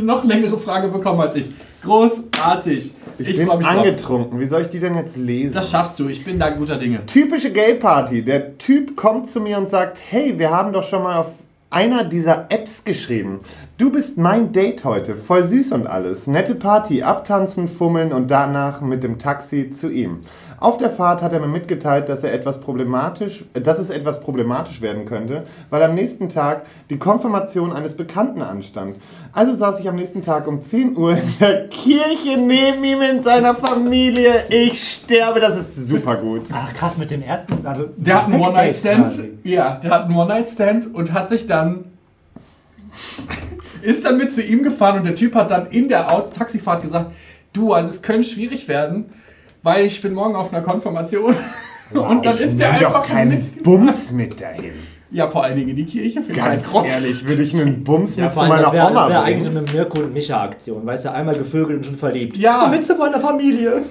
noch 0.01 0.23
längere 0.23 0.57
Frage 0.57 0.87
bekommen 0.87 1.19
als 1.19 1.35
ich. 1.35 1.49
Großartig. 1.83 2.91
Ich, 3.17 3.27
Ich, 3.27 3.37
bin 3.37 3.47
mich 3.47 3.57
drauf. 3.57 3.77
angetrunken. 3.77 4.39
Wie 4.39 4.45
soll 4.45 4.61
ich 4.61 4.69
die 4.69 4.79
denn 4.79 4.95
jetzt 4.95 5.17
lesen? 5.17 5.53
Das 5.53 5.69
schaffst 5.69 5.99
du. 5.99 6.07
Ich 6.07 6.23
bin 6.23 6.39
da 6.39 6.49
guter 6.49 6.77
Dinge. 6.77 7.05
Typische 7.05 7.51
Gay-Party. 7.51 8.23
Der 8.23 8.57
Typ 8.57 8.95
kommt 8.95 9.27
zu 9.27 9.39
mir 9.41 9.57
und 9.57 9.69
sagt, 9.69 9.99
hey, 10.09 10.37
wir 10.39 10.49
haben 10.51 10.71
doch 10.73 10.83
schon 10.83 11.03
mal 11.03 11.17
auf 11.19 11.27
einer 11.69 12.03
dieser 12.03 12.45
Apps 12.49 12.83
geschrieben. 12.83 13.41
Du 13.83 13.91
bist 13.91 14.17
mein 14.17 14.53
Date 14.53 14.85
heute. 14.85 15.13
Voll 15.13 15.43
süß 15.43 15.73
und 15.73 15.87
alles. 15.87 16.25
Nette 16.25 16.55
Party, 16.55 17.03
abtanzen, 17.03 17.67
fummeln 17.67 18.13
und 18.13 18.31
danach 18.31 18.79
mit 18.79 19.03
dem 19.03 19.19
Taxi 19.19 19.71
zu 19.71 19.91
ihm. 19.91 20.21
Auf 20.57 20.77
der 20.77 20.89
Fahrt 20.89 21.21
hat 21.21 21.33
er 21.33 21.41
mir 21.41 21.49
mitgeteilt, 21.49 22.07
dass 22.07 22.23
er 22.23 22.31
etwas 22.31 22.61
problematisch, 22.61 23.43
dass 23.51 23.79
es 23.79 23.89
etwas 23.89 24.21
problematisch 24.21 24.79
werden 24.79 25.03
könnte, 25.03 25.43
weil 25.69 25.83
am 25.83 25.95
nächsten 25.95 26.29
Tag 26.29 26.63
die 26.89 26.97
Konfirmation 26.97 27.73
eines 27.73 27.97
Bekannten 27.97 28.41
anstand. 28.41 28.95
Also 29.33 29.53
saß 29.53 29.81
ich 29.81 29.89
am 29.89 29.97
nächsten 29.97 30.21
Tag 30.21 30.47
um 30.47 30.63
10 30.63 30.95
Uhr 30.95 31.17
in 31.17 31.33
der 31.41 31.67
Kirche 31.67 32.37
neben 32.37 32.81
ihm 32.85 33.01
in 33.01 33.21
seiner 33.21 33.53
Familie. 33.53 34.31
Ich 34.49 34.81
sterbe, 34.81 35.41
das 35.41 35.57
ist 35.57 35.89
super 35.89 36.15
gut. 36.15 36.43
Ach 36.53 36.73
krass, 36.73 36.97
mit 36.97 37.11
dem 37.11 37.21
ersten. 37.21 37.67
Also 37.67 37.89
Der 37.97 38.19
hat 38.19 38.31
einen 38.31 38.41
One-Night-Stand. 38.41 39.43
Ja, 39.43 39.75
der 39.75 39.91
hat 39.91 40.05
einen 40.05 40.15
One-Night-Stand 40.15 40.95
und 40.95 41.11
hat 41.11 41.27
sich 41.27 41.47
dann. 41.47 41.92
Ist 43.81 44.05
dann 44.05 44.17
mit 44.17 44.31
zu 44.31 44.41
ihm 44.41 44.63
gefahren 44.63 44.97
und 44.97 45.05
der 45.05 45.15
Typ 45.15 45.35
hat 45.35 45.51
dann 45.51 45.67
in 45.71 45.87
der 45.87 46.11
Auto 46.11 46.29
Taxifahrt 46.31 46.81
gesagt: 46.83 47.11
Du, 47.51 47.73
also 47.73 47.89
es 47.89 48.01
könnte 48.01 48.27
schwierig 48.27 48.67
werden, 48.67 49.05
weil 49.61 49.85
ich 49.85 50.01
bin 50.01 50.13
morgen 50.13 50.35
auf 50.35 50.53
einer 50.53 50.63
Konfirmation. 50.63 51.35
und 51.93 52.25
dann 52.25 52.37
ist 52.37 52.59
der 52.59 52.73
Nimm 52.73 52.81
doch 52.81 52.87
einfach 52.95 53.07
keinen 53.07 53.37
mit. 53.39 53.63
Bums 53.63 54.11
mit 54.11 54.41
dahin. 54.41 54.71
Ja, 55.11 55.27
vor 55.27 55.43
allen 55.43 55.55
Dingen 55.57 55.69
in 55.69 55.75
die 55.75 55.85
Kirche. 55.85 56.21
Finde 56.21 56.31
ich 56.31 56.41
halt 56.41 56.59
Ganz 56.61 56.71
groß. 56.71 56.87
ehrlich, 56.87 57.27
würde 57.29 57.43
ich 57.43 57.53
einen 57.61 57.83
Bums 57.83 58.15
Ja, 58.15 58.25
mit 58.25 58.33
zu 58.33 58.39
meiner 58.39 58.61
das 58.63 58.73
wäre 58.73 58.87
Oma 58.89 59.09
wär 59.09 59.21
eigentlich 59.21 59.43
so 59.43 59.51
eine 59.51 59.61
Mirko 59.61 59.99
und 59.99 60.11
Micha-Aktion. 60.13 60.83
Weißt 60.85 61.05
du, 61.05 61.11
einmal 61.11 61.35
gevögelt 61.35 61.77
und 61.77 61.83
schon 61.85 61.97
verliebt. 61.97 62.35
Ja. 62.37 62.61
Komm 62.63 62.71
mit 62.71 62.83
zu 62.83 62.95
meiner 62.95 63.19
Familie. 63.19 63.83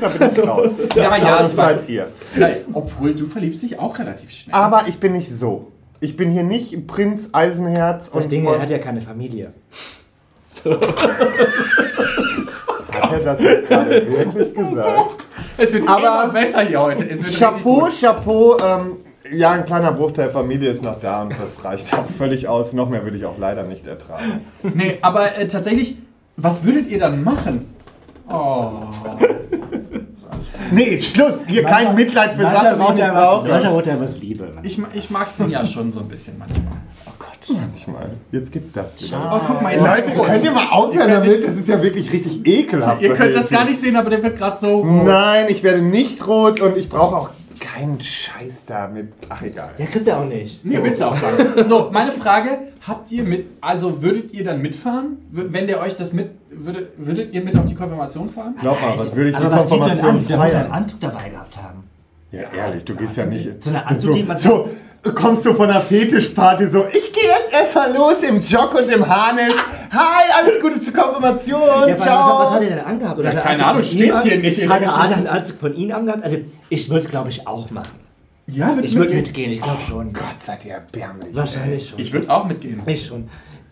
Da 0.00 0.08
bin 0.08 0.30
ich 0.32 0.46
raus. 0.46 0.72
Ja, 0.94 1.16
ja, 1.16 1.42
das 1.42 1.52
ich 1.52 1.58
weiß. 1.58 1.76
seid 1.78 1.88
ihr. 1.88 2.08
Nein, 2.34 2.56
obwohl 2.74 3.14
du 3.14 3.24
verliebst 3.26 3.62
dich 3.62 3.78
auch 3.78 3.98
relativ 3.98 4.30
schnell. 4.30 4.54
Aber 4.54 4.84
ich 4.88 4.98
bin 4.98 5.12
nicht 5.12 5.30
so. 5.30 5.72
Ich 6.00 6.16
bin 6.16 6.30
hier 6.30 6.42
nicht 6.44 6.86
Prinz 6.86 7.28
Eisenherz 7.32 8.10
Das 8.10 8.24
und 8.24 8.30
Ding, 8.32 8.46
er 8.46 8.60
hat 8.60 8.70
ja 8.70 8.78
keine 8.78 9.00
Familie. 9.00 9.52
hat 12.92 13.12
er 13.12 13.18
das 13.18 13.40
jetzt 13.40 13.66
gerade 13.68 14.06
wirklich 14.10 14.54
gesagt. 14.54 15.26
es 15.58 15.72
wird 15.72 15.88
Aber- 15.88 16.00
immer 16.00 16.28
besser 16.32 16.62
hier 16.62 16.80
heute. 16.80 17.08
Es 17.08 17.22
wird 17.22 17.38
Chapeau, 17.38 17.88
Chapeau. 18.00 18.56
Ähm, 18.62 18.96
ja, 19.32 19.50
ein 19.52 19.64
kleiner 19.66 19.92
Bruchteil 19.92 20.30
Familie 20.30 20.70
ist 20.70 20.82
noch 20.82 21.00
da 21.00 21.22
und 21.22 21.34
das 21.38 21.64
reicht 21.64 21.92
auch 21.94 22.06
völlig 22.06 22.46
aus. 22.48 22.72
Noch 22.72 22.88
mehr 22.88 23.02
würde 23.04 23.16
ich 23.16 23.24
auch 23.24 23.38
leider 23.38 23.64
nicht 23.64 23.86
ertragen. 23.86 24.46
Nee, 24.62 24.98
aber 25.02 25.36
äh, 25.36 25.48
tatsächlich, 25.48 25.98
was 26.36 26.64
würdet 26.64 26.86
ihr 26.88 26.98
dann 26.98 27.24
machen? 27.24 27.74
Oh. 28.28 28.82
Nee, 30.70 31.00
Schluss. 31.00 31.40
Hier 31.46 31.64
kein 31.64 31.94
Mitleid 31.94 32.34
für 32.34 32.42
Sachen, 32.42 32.78
die 32.78 32.84
ich 32.84 32.94
nicht 32.94 33.12
brauche. 33.12 33.48
braucht 33.48 33.86
ja 33.86 34.00
was 34.00 34.18
Liebe. 34.18 34.48
Ich, 34.62 34.80
ich 34.94 35.10
mag 35.10 35.36
den 35.36 35.50
ja 35.50 35.64
schon 35.64 35.92
so 35.92 36.00
ein 36.00 36.08
bisschen 36.08 36.38
manchmal. 36.38 36.78
oh 37.06 37.10
Gott. 37.18 37.60
Manchmal. 37.60 38.10
Jetzt 38.32 38.50
gibt 38.52 38.76
das 38.76 39.00
wieder. 39.02 39.30
Oh, 39.32 39.40
guck 39.46 39.62
mal, 39.62 39.72
jetzt 39.74 39.86
Leute, 39.86 40.10
könnt 40.10 40.44
ihr 40.44 40.50
mal 40.50 40.68
aufhören 40.70 41.08
damit? 41.08 41.46
Das 41.46 41.54
ist 41.54 41.68
ja 41.68 41.82
wirklich 41.82 42.12
richtig 42.12 42.46
ekelhaft. 42.46 43.02
Ihr 43.02 43.14
könnt 43.14 43.34
das 43.34 43.48
gar 43.50 43.64
nicht 43.64 43.80
sehen, 43.80 43.96
aber 43.96 44.10
der 44.10 44.22
wird 44.22 44.36
gerade 44.36 44.58
so 44.58 44.80
rot. 44.80 45.06
Nein, 45.06 45.46
ich 45.48 45.62
werde 45.62 45.82
nicht 45.82 46.26
rot 46.26 46.60
und 46.60 46.76
ich 46.76 46.88
brauche 46.88 47.16
auch 47.16 47.30
keinen 47.60 48.00
Scheiß 48.00 48.64
da 48.66 48.88
mit. 48.88 49.08
Ach, 49.28 49.42
egal. 49.42 49.70
Ja, 49.78 49.86
kriegst 49.86 50.06
du 50.06 50.10
ja 50.10 50.20
auch 50.20 50.24
nicht. 50.24 50.64
Nee, 50.64 50.78
willst 50.82 51.00
du 51.00 51.06
auch 51.06 51.16
sagen. 51.18 51.68
So, 51.68 51.90
meine 51.92 52.12
Frage, 52.12 52.58
habt 52.86 53.10
ihr 53.12 53.24
mit, 53.24 53.46
also 53.60 54.02
würdet 54.02 54.32
ihr 54.32 54.44
dann 54.44 54.62
mitfahren? 54.62 55.18
Wenn 55.30 55.66
der 55.66 55.80
euch 55.80 55.96
das 55.96 56.12
mit, 56.12 56.30
würdet, 56.50 56.90
würdet 56.96 57.32
ihr 57.34 57.42
mit 57.42 57.56
auf 57.56 57.64
die 57.66 57.74
Konfirmation 57.74 58.30
fahren? 58.30 58.54
Glaub 58.60 58.80
mal, 58.80 58.98
was 58.98 59.14
würde 59.14 59.30
ich 59.30 59.36
die 59.36 59.42
Aber 59.44 59.54
was 59.56 59.64
du 59.64 59.70
Konfirmation 59.70 60.10
an? 60.10 60.26
Der 60.28 60.36
muss 60.38 60.54
einen? 60.54 60.72
Anzug 60.72 61.00
dabei 61.00 61.28
gehabt 61.28 61.56
haben. 61.58 61.84
Ja, 62.32 62.42
ehrlich, 62.56 62.84
du 62.84 62.94
gehst 62.94 63.16
ja 63.16 63.26
nicht. 63.26 63.62
So 63.62 63.70
eine 63.70 63.86
Anzug, 63.86 64.14
die 64.14 64.20
so, 64.22 64.26
man- 64.26 64.36
so, 64.36 64.68
kommst 65.14 65.46
du 65.46 65.54
von 65.54 65.70
einer 65.70 65.80
Fetischparty 65.80 66.68
so, 66.68 66.84
ich 66.88 67.12
gehe 67.12 67.22
jetzt 67.38 67.45
erstmal 67.60 67.92
los 67.94 68.16
im 68.28 68.40
Jog 68.40 68.74
und 68.74 68.88
im 68.90 69.06
Harness. 69.06 69.54
Hi, 69.92 70.24
alles 70.40 70.60
Gute 70.60 70.80
zur 70.80 70.92
Konfirmation. 70.94 71.88
Ja, 71.88 71.96
Ciao. 71.96 72.18
was, 72.40 72.46
was 72.48 72.50
hat 72.54 72.62
er 72.62 72.68
denn 72.68 72.78
angehabt? 72.80 73.18
Oder 73.18 73.32
Ja, 73.32 73.40
keine 73.40 73.64
Ahnung, 73.66 73.82
ihm 73.82 74.20
hier 74.22 74.38
nicht 74.38 74.58
in 74.58 74.68
Hat 74.70 74.82
er, 74.82 74.96
einen 74.98 75.26
Anzug 75.26 75.58
von 75.60 75.74
ihm 75.74 75.92
angehabt? 75.92 76.22
Also, 76.22 76.38
ich 76.68 76.88
würde 76.88 77.00
es, 77.00 77.08
glaube 77.10 77.30
ich, 77.30 77.46
auch 77.46 77.70
machen. 77.70 77.90
Ja, 78.48 78.68
würdest 78.74 78.92
Ich 78.92 78.98
würde 78.98 79.14
mitgehen? 79.14 79.22
mitgehen, 79.24 79.52
ich 79.52 79.60
glaube 79.60 79.80
schon. 79.88 80.12
Gott, 80.12 80.36
seid 80.40 80.64
ihr 80.64 80.72
erbärmlich. 80.74 81.34
Wahrscheinlich 81.34 81.88
schon. 81.88 81.98
Ich 81.98 82.12
würde 82.12 82.30
auch 82.30 82.44
mitgehen. 82.46 82.80
Ich 82.86 83.06
schon. 83.06 83.28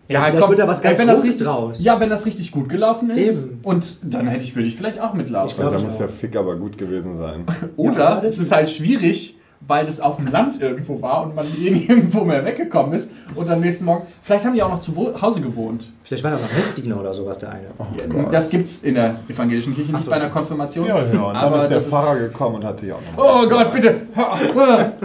Ja, 0.07 0.21
vielleicht 0.25 0.45
komm, 0.45 0.55
da 0.55 0.67
was 0.67 0.81
ganz 0.83 0.99
wenn 0.99 1.07
das 1.07 1.15
Großes 1.17 1.29
richtig, 1.31 1.47
draus. 1.47 1.77
Ja, 1.81 1.99
wenn 1.99 2.09
das 2.09 2.25
richtig 2.27 2.51
gut 2.51 2.69
gelaufen 2.69 3.09
ist. 3.09 3.45
Eben. 3.45 3.59
Und 3.63 3.97
dann 4.03 4.27
hätte 4.27 4.43
ich, 4.45 4.55
würde 4.55 4.67
ich 4.67 4.75
vielleicht 4.75 4.99
auch 5.01 5.13
mitlaufen. 5.13 5.49
Ich 5.49 5.57
glaub- 5.57 5.71
Da 5.71 5.79
muss 5.79 5.97
der 5.97 6.09
Fick 6.09 6.35
aber 6.35 6.55
gut 6.57 6.77
gewesen 6.77 7.17
sein. 7.17 7.45
Oder 7.75 7.99
Ja, 7.99 8.15
das 8.21 8.33
es 8.33 8.39
ist 8.39 8.51
halt 8.51 8.69
schwierig, 8.69 9.37
weil 9.67 9.85
das 9.85 9.99
auf 9.99 10.17
dem 10.17 10.27
Land 10.27 10.61
irgendwo 10.61 11.01
war 11.01 11.23
und 11.23 11.35
man 11.35 11.45
nirgendwo 11.57 12.23
mehr 12.23 12.43
weggekommen 12.45 12.93
ist. 12.93 13.09
Und 13.33 13.49
am 13.49 13.61
nächsten 13.61 13.85
Morgen, 13.85 14.05
vielleicht 14.21 14.45
haben 14.45 14.53
die 14.53 14.63
auch 14.63 14.69
noch 14.69 14.81
zu 14.81 14.93
Hause 15.21 15.41
gewohnt. 15.41 15.91
Vielleicht 16.03 16.23
war 16.23 16.31
da 16.31 16.37
noch 16.37 16.53
Messdiener 16.53 16.99
oder 16.99 17.13
sowas, 17.13 17.39
der 17.39 17.49
eine. 17.49 17.67
Gott. 18.09 18.33
Das 18.33 18.49
gibt's 18.49 18.83
in 18.83 18.95
der 18.95 19.19
evangelischen 19.27 19.73
Kirche 19.73 19.91
nicht 19.91 20.05
so, 20.05 20.11
bei 20.11 20.17
einer 20.17 20.29
Konfirmation. 20.29 20.87
Ja, 20.87 20.97
ja, 20.97 21.03
und 21.03 21.11
dann 21.11 21.35
aber 21.35 21.63
ist 21.63 21.69
der 21.69 21.81
Pfarrer 21.81 22.19
gekommen 22.19 22.57
und 22.57 22.65
hat 22.65 22.79
sich 22.79 22.93
auch 22.93 22.99
noch. 23.17 23.23
Oh 23.23 23.49
Gott, 23.49 23.73
bitte! 23.73 23.95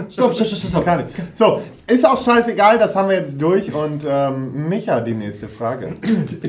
Stopp, 0.09 0.35
stopp, 0.35 0.47
stopp, 0.47 0.69
stopp. 0.69 0.85
Kann 0.85 1.05
ich. 1.07 1.35
So, 1.35 1.61
ist 1.87 2.07
auch 2.07 2.23
scheißegal, 2.23 2.77
das 2.77 2.95
haben 2.95 3.09
wir 3.09 3.17
jetzt 3.17 3.41
durch. 3.41 3.73
Und 3.73 4.05
ähm, 4.07 4.69
Micha, 4.69 5.01
die 5.01 5.13
nächste 5.13 5.47
Frage. 5.47 5.93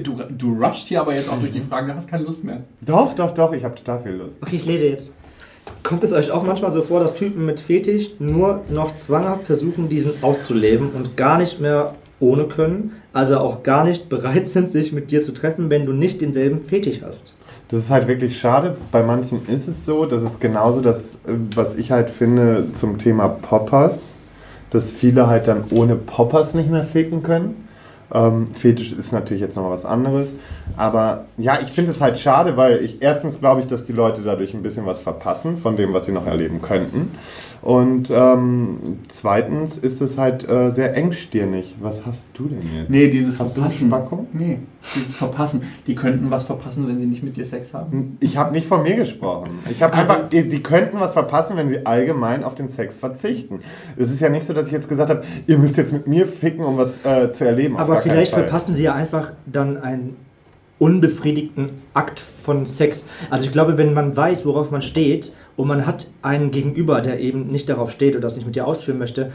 Du, 0.03 0.21
du 0.29 0.63
rusht 0.63 0.89
hier 0.89 1.01
aber 1.01 1.15
jetzt 1.15 1.31
auch 1.31 1.39
durch 1.39 1.53
die 1.53 1.61
Fragen, 1.61 1.89
du 1.89 1.95
hast 1.95 2.11
keine 2.11 2.25
Lust 2.25 2.45
mehr. 2.45 2.61
Doch, 2.81 3.15
doch, 3.15 3.33
doch, 3.33 3.53
ich 3.53 3.65
habe 3.65 3.75
total 3.75 4.03
viel 4.03 4.13
Lust. 4.13 4.43
Okay, 4.43 4.57
ich 4.57 4.67
lese 4.67 4.87
jetzt. 4.87 5.13
Kommt 5.83 6.05
es 6.05 6.13
euch 6.13 6.31
auch 6.31 6.45
manchmal 6.45 6.71
so 6.71 6.83
vor, 6.83 7.01
dass 7.01 7.15
Typen 7.15 7.45
mit 7.45 7.61
Fetisch 7.61 8.13
nur 8.19 8.63
noch 8.69 8.97
zwanghaft 8.97 9.45
versuchen, 9.45 9.89
diesen 9.89 10.23
auszuleben 10.23 10.91
und 10.91 11.17
gar 11.17 11.39
nicht 11.39 11.61
mehr 11.61 11.95
ohne 12.21 12.45
können, 12.45 12.93
also 13.13 13.39
auch 13.39 13.63
gar 13.63 13.85
nicht 13.85 14.09
bereit 14.09 14.49
sind, 14.49 14.71
sich 14.71 14.93
mit 14.93 15.11
dir 15.11 15.21
zu 15.21 15.35
treffen, 15.35 15.71
wenn 15.71 15.85
du 15.85 15.93
nicht 15.93 16.21
denselben 16.21 16.65
Fetisch 16.65 17.03
hast? 17.03 17.35
Das 17.69 17.85
ist 17.85 17.91
halt 17.91 18.07
wirklich 18.07 18.39
schade. 18.39 18.77
Bei 18.91 19.03
manchen 19.03 19.47
ist 19.49 19.67
es 19.67 19.87
so. 19.87 20.05
Das 20.05 20.23
ist 20.23 20.41
genauso 20.41 20.81
das, 20.81 21.19
was 21.55 21.77
ich 21.77 21.91
halt 21.91 22.11
finde 22.11 22.67
zum 22.75 22.99
Thema 22.99 23.29
Poppers, 23.29 24.15
dass 24.71 24.91
viele 24.91 25.27
halt 25.27 25.49
dann 25.49 25.65
ohne 25.71 25.97
Poppers 25.97 26.55
nicht 26.55 26.71
mehr 26.71 26.85
ficken 26.85 27.23
können. 27.23 27.69
Ähm, 28.15 28.49
Fetisch 28.49 28.93
ist 28.93 29.13
natürlich 29.13 29.41
jetzt 29.41 29.57
noch 29.57 29.71
was 29.71 29.85
anderes. 29.85 30.31
Aber 30.77 31.25
ja, 31.39 31.59
ich 31.63 31.69
finde 31.69 31.91
es 31.93 32.01
halt 32.01 32.19
schade, 32.19 32.57
weil 32.57 32.85
ich 32.85 33.01
erstens 33.01 33.41
glaube 33.41 33.61
ich, 33.61 33.67
dass 33.67 33.85
die 33.85 33.93
Leute 33.93 34.23
dadurch 34.23 34.55
ein 34.55 34.63
bisschen 34.63 34.87
was 34.87 35.01
verpassen 35.01 35.57
von 35.57 35.77
dem, 35.77 35.93
was 35.93 36.07
sie 36.07 36.13
noch 36.13 36.27
erleben 36.27 36.61
könnten. 36.61 37.13
Und 37.63 38.11
ähm, 38.11 38.99
zweitens 39.07 39.79
ist 39.79 40.01
es 40.01 40.19
halt 40.19 40.49
äh, 40.49 40.71
sehr 40.71 40.97
engstirnig. 40.97 41.77
Was 41.81 42.05
hast 42.05 42.27
du 42.35 42.49
denn 42.49 42.61
jetzt? 42.77 42.91
Nee, 42.91 43.09
dieses 43.09 43.39
Hast 43.39 43.57
du 43.57 43.61
Verpassen. 43.61 43.87
Spackung? 43.87 44.27
Nee, 44.33 44.59
dieses 44.97 45.15
Verpassen. 45.15 45.63
Die 45.87 45.95
könnten 45.95 46.29
was 46.33 46.45
verpassen, 46.45 46.89
wenn 46.89 46.99
sie 46.99 47.07
nicht 47.07 47.23
mit 47.23 47.37
dir 47.37 47.45
Sex 47.45 47.73
haben. 47.73 48.17
Ich 48.19 48.37
habe 48.37 48.53
nicht 48.53 48.67
von 48.67 48.83
mir 48.83 48.97
gesprochen. 48.97 49.51
Ich 49.71 49.81
habe 49.81 49.95
Also- 49.95 50.13
einfach, 50.13 50.29
die, 50.29 50.49
die 50.49 50.61
könnten 50.61 50.99
was 50.99 51.13
verpassen, 51.13 51.57
wenn 51.57 51.69
sie 51.69 51.87
allgemein 51.87 52.43
auf 52.43 52.57
den 52.57 52.69
Sex 52.69 52.99
verzichten. 52.99 53.61
Es 53.97 54.11
ist 54.11 54.19
ja 54.19 54.29
nicht 54.29 54.45
so, 54.45 54.53
dass 54.55 54.67
ich 54.67 54.73
jetzt 54.73 54.89
gesagt 54.89 55.11
habe, 55.11 55.23
ihr 55.47 55.57
müsst 55.59 55.77
jetzt 55.77 55.93
mit 55.93 56.09
mir 56.09 56.27
ficken, 56.27 56.65
um 56.65 56.77
was 56.79 57.05
äh, 57.05 57.31
zu 57.31 57.45
erleben. 57.45 57.77
Aber 57.77 57.99
vielleicht 58.01 58.33
verpassen 58.35 58.75
sie 58.75 58.83
ja 58.83 58.95
einfach 58.95 59.31
dann 59.47 59.77
einen 59.77 60.17
unbefriedigten 60.79 61.71
Akt 61.95 62.21
von 62.21 62.67
Sex. 62.67 63.07
Also 63.31 63.47
ich 63.47 63.53
glaube, 63.53 63.79
wenn 63.79 63.95
man 63.95 64.17
weiß, 64.17 64.45
worauf 64.47 64.71
man 64.71 64.83
steht 64.83 65.33
und 65.57 65.69
man 65.69 65.87
hat 65.87 66.09
einen 66.23 66.51
Gegenüber, 66.51 67.01
der 67.01 67.21
eben 67.21 67.49
nicht 67.49 67.69
darauf 67.69 67.91
steht 67.91 68.15
oder 68.15 68.23
das 68.23 68.37
nicht 68.37 68.47
mit 68.47 68.57
dir 68.57 68.67
ausführen 68.67 68.99
möchte, 68.99 69.31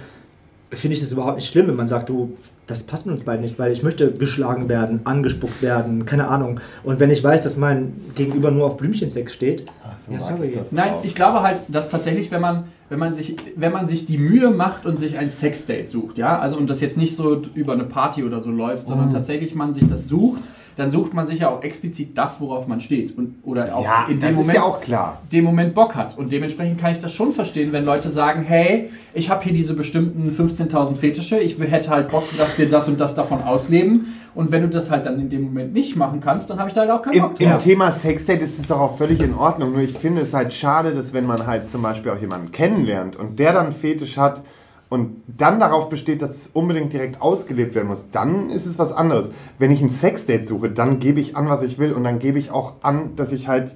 finde 0.73 0.95
ich 0.95 0.99
das 0.99 1.13
überhaupt 1.13 1.37
nicht 1.37 1.47
schlimm, 1.49 1.67
wenn 1.69 1.77
man 1.77 1.87
sagt, 1.87 2.09
du, 2.09 2.35
das 2.65 2.83
passt 2.83 3.05
mit 3.05 3.15
uns 3.15 3.23
beiden 3.23 3.41
nicht, 3.41 3.57
weil 3.57 3.71
ich 3.71 3.83
möchte 3.83 4.11
geschlagen 4.11 4.67
werden, 4.67 4.99
angespuckt 5.05 5.61
werden, 5.61 6.05
keine 6.05 6.27
Ahnung. 6.27 6.59
Und 6.83 6.99
wenn 6.99 7.09
ich 7.09 7.23
weiß, 7.23 7.41
dass 7.41 7.55
mein 7.55 7.93
Gegenüber 8.15 8.51
nur 8.51 8.65
auf 8.65 8.75
Blümchensex 8.75 9.33
steht, 9.33 9.71
so 10.05 10.11
ja, 10.11 10.19
sorry. 10.19 10.47
ich. 10.61 10.71
Nein, 10.71 10.95
auch. 10.95 11.05
ich 11.05 11.15
glaube 11.15 11.41
halt, 11.43 11.61
dass 11.69 11.87
tatsächlich, 11.87 12.29
wenn 12.31 12.41
man, 12.41 12.65
wenn 12.89 12.99
man 12.99 13.15
sich, 13.15 13.37
wenn 13.55 13.71
man 13.71 13.87
sich 13.87 14.05
die 14.05 14.17
Mühe 14.17 14.49
macht 14.49 14.85
und 14.85 14.99
sich 14.99 15.17
ein 15.17 15.29
Sexdate 15.31 15.89
sucht, 15.89 16.17
ja, 16.17 16.37
also 16.37 16.57
und 16.57 16.69
das 16.69 16.81
jetzt 16.81 16.97
nicht 16.97 17.15
so 17.15 17.41
über 17.53 17.71
eine 17.71 17.85
Party 17.85 18.25
oder 18.25 18.41
so 18.41 18.51
läuft, 18.51 18.83
Mhm. 18.83 18.87
sondern 18.89 19.09
tatsächlich 19.11 19.55
man 19.55 19.73
sich 19.73 19.87
das 19.87 20.09
sucht, 20.09 20.41
dann 20.77 20.91
sucht 20.91 21.13
man 21.13 21.27
sich 21.27 21.39
ja 21.39 21.49
auch 21.49 21.63
explizit 21.63 22.17
das, 22.17 22.39
worauf 22.39 22.67
man 22.67 22.79
steht 22.79 23.17
und 23.17 23.35
oder 23.43 23.75
auch 23.75 23.83
Ja, 23.83 24.05
in 24.07 24.19
das 24.19 24.29
dem 24.29 24.31
ist 24.31 24.37
Moment 24.37 24.55
ja 24.57 24.63
auch 24.63 24.79
klar. 24.79 25.21
dem 25.31 25.43
Moment 25.43 25.73
Bock 25.73 25.95
hat. 25.95 26.17
Und 26.17 26.31
dementsprechend 26.31 26.79
kann 26.79 26.91
ich 26.91 26.99
das 26.99 27.11
schon 27.13 27.31
verstehen, 27.33 27.71
wenn 27.73 27.83
Leute 27.83 28.09
sagen, 28.09 28.43
hey, 28.43 28.89
ich 29.13 29.29
habe 29.29 29.43
hier 29.43 29.53
diese 29.53 29.73
bestimmten 29.73 30.29
15.000 30.29 30.95
Fetische, 30.95 31.37
ich 31.39 31.59
hätte 31.59 31.89
halt 31.89 32.09
Bock, 32.09 32.23
dass 32.37 32.57
wir 32.57 32.69
das 32.69 32.87
und 32.87 32.99
das 32.99 33.15
davon 33.15 33.41
ausleben. 33.43 34.13
Und 34.35 34.51
wenn 34.51 34.61
du 34.61 34.69
das 34.69 34.91
halt 34.91 35.07
dann 35.07 35.19
in 35.19 35.29
dem 35.29 35.41
Moment 35.45 35.73
nicht 35.73 35.95
machen 35.95 36.19
kannst, 36.19 36.49
dann 36.51 36.59
habe 36.59 36.69
ich 36.69 36.75
da 36.75 36.81
halt 36.81 36.91
auch 36.91 37.01
keinen 37.01 37.13
Im, 37.15 37.21
Bock 37.23 37.39
Im 37.41 37.49
drauf. 37.49 37.63
Thema 37.63 37.91
Sexdate 37.91 38.43
ist 38.43 38.59
es 38.59 38.67
doch 38.67 38.79
auch 38.79 38.97
völlig 38.97 39.19
in 39.21 39.33
Ordnung. 39.33 39.71
Nur 39.71 39.81
ich 39.81 39.93
finde 39.97 40.21
es 40.21 40.33
halt 40.35 40.53
schade, 40.53 40.93
dass 40.93 41.11
wenn 41.11 41.25
man 41.25 41.47
halt 41.47 41.67
zum 41.67 41.81
Beispiel 41.81 42.11
auch 42.11 42.21
jemanden 42.21 42.51
kennenlernt 42.51 43.15
und 43.15 43.39
der 43.39 43.53
dann 43.53 43.65
einen 43.67 43.75
Fetisch 43.75 44.17
hat 44.17 44.43
und 44.89 45.21
dann 45.27 45.59
darauf 45.59 45.89
besteht, 45.89 46.21
dass 46.21 46.31
es 46.31 46.47
unbedingt 46.53 46.93
direkt 46.93 47.21
ausgelebt 47.21 47.75
werden 47.75 47.87
muss, 47.87 48.09
dann 48.11 48.49
ist 48.49 48.65
es 48.65 48.79
was 48.79 48.91
anderes. 48.93 49.31
Wenn 49.59 49.71
ich 49.71 49.81
ein 49.81 49.89
Sexdate 49.89 50.47
suche, 50.47 50.69
dann 50.69 50.99
gebe 50.99 51.19
ich 51.19 51.35
an, 51.35 51.49
was 51.49 51.61
ich 51.63 51.77
will 51.77 51.91
und 51.93 52.03
dann 52.03 52.19
gebe 52.19 52.39
ich 52.39 52.51
auch 52.51 52.73
an, 52.81 53.15
dass 53.15 53.31
ich 53.31 53.47
halt 53.47 53.75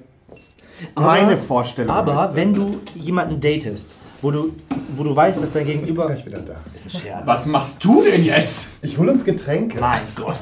meine 0.96 1.36
Vorstellung 1.36 1.94
Aber 1.94 2.14
möchte. 2.14 2.36
wenn 2.36 2.54
du 2.54 2.80
jemanden 2.94 3.40
datest, 3.40 3.96
wo 4.20 4.30
du, 4.30 4.52
wo 4.96 5.04
du 5.04 5.14
weißt, 5.14 5.42
dass 5.42 5.50
dein 5.50 5.64
Gegenüber... 5.66 6.06
Gleich 6.06 6.24
wieder 6.26 6.40
da. 6.40 6.54
ist 6.74 6.86
ein 6.86 6.90
Scherz. 7.00 7.22
Was 7.26 7.46
machst 7.46 7.84
du 7.84 8.02
denn 8.02 8.24
jetzt? 8.24 8.70
Ich 8.82 8.96
hole 8.98 9.12
uns 9.12 9.24
Getränke. 9.24 9.80
Mein 9.80 10.00
So, 10.06 10.26
Aber 10.28 10.36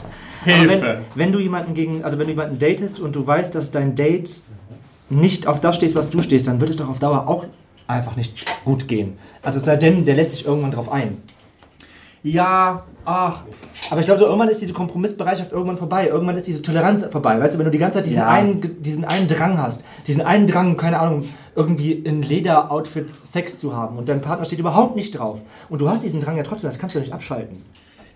Hilfe. 0.44 0.80
wenn, 0.82 0.98
wenn 1.14 1.32
du 1.32 1.38
jemanden 1.40 1.74
gegen, 1.74 2.04
also 2.04 2.18
wenn 2.18 2.26
du 2.26 2.32
jemanden 2.32 2.58
datest 2.58 3.00
und 3.00 3.14
du 3.16 3.26
weißt, 3.26 3.54
dass 3.54 3.70
dein 3.70 3.94
Date 3.94 4.42
nicht 5.08 5.46
auf 5.46 5.60
das 5.60 5.76
stehst, 5.76 5.96
was 5.96 6.08
du 6.10 6.22
stehst, 6.22 6.46
dann 6.46 6.60
wird 6.60 6.70
es 6.70 6.76
doch 6.76 6.88
auf 6.88 6.98
Dauer 6.98 7.26
auch 7.26 7.44
einfach 7.90 8.16
nicht 8.16 8.46
gut 8.64 8.88
gehen. 8.88 9.18
Also 9.42 9.58
sei 9.60 9.76
denn, 9.76 10.04
der 10.04 10.14
lässt 10.14 10.30
sich 10.32 10.46
irgendwann 10.46 10.70
drauf 10.70 10.90
ein. 10.90 11.18
Ja, 12.22 12.84
ach, 13.06 13.44
Aber 13.90 14.00
ich 14.00 14.06
glaube, 14.06 14.20
so 14.20 14.26
irgendwann 14.26 14.48
ist 14.50 14.60
diese 14.60 14.74
Kompromissbereitschaft 14.74 15.52
irgendwann 15.52 15.78
vorbei. 15.78 16.06
Irgendwann 16.08 16.36
ist 16.36 16.46
diese 16.46 16.60
Toleranz 16.60 17.02
vorbei. 17.10 17.40
Weißt 17.40 17.54
du, 17.54 17.58
wenn 17.58 17.64
du 17.64 17.70
die 17.70 17.78
ganze 17.78 17.98
Zeit 17.98 18.06
diesen, 18.06 18.18
Ja. 18.18 18.28
einen, 18.28 18.82
diesen 18.82 19.06
einen 19.06 19.26
Drang 19.26 19.56
hast, 19.56 19.84
diesen 20.06 20.20
einen 20.20 20.46
Drang, 20.46 20.76
keine 20.76 21.00
Ahnung, 21.00 21.24
irgendwie 21.56 21.92
in 21.92 22.20
Lederoutfits 22.20 23.32
Sex 23.32 23.58
zu 23.58 23.74
haben 23.74 23.96
und 23.96 24.08
dein 24.10 24.20
Partner 24.20 24.44
steht 24.44 24.58
überhaupt 24.58 24.96
nicht 24.96 25.18
drauf 25.18 25.40
und 25.70 25.80
du 25.80 25.88
hast 25.88 26.04
diesen 26.04 26.20
Drang 26.20 26.36
ja 26.36 26.42
trotzdem, 26.42 26.68
das 26.68 26.78
kannst 26.78 26.94
du 26.94 26.98
ja 26.98 27.04
nicht 27.04 27.14
abschalten. 27.14 27.62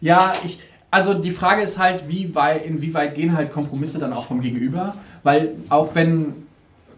Ja, 0.03 0.35
ich, 0.45 0.61
also 0.91 1.15
die 1.15 1.31
Frage 1.31 1.63
ist 1.63 1.79
halt, 1.79 2.05
wie 2.07 2.35
weit, 2.35 2.67
inwieweit 2.67 3.15
gehen 3.15 3.35
halt 3.35 3.53
Kompromisse 3.53 3.99
dann 3.99 4.13
auch 4.13 4.27
vom 4.27 4.43
Gegenüber? 4.43 4.95
Weil 5.23 5.55
auch 5.71 5.95
wenn, 5.95 6.35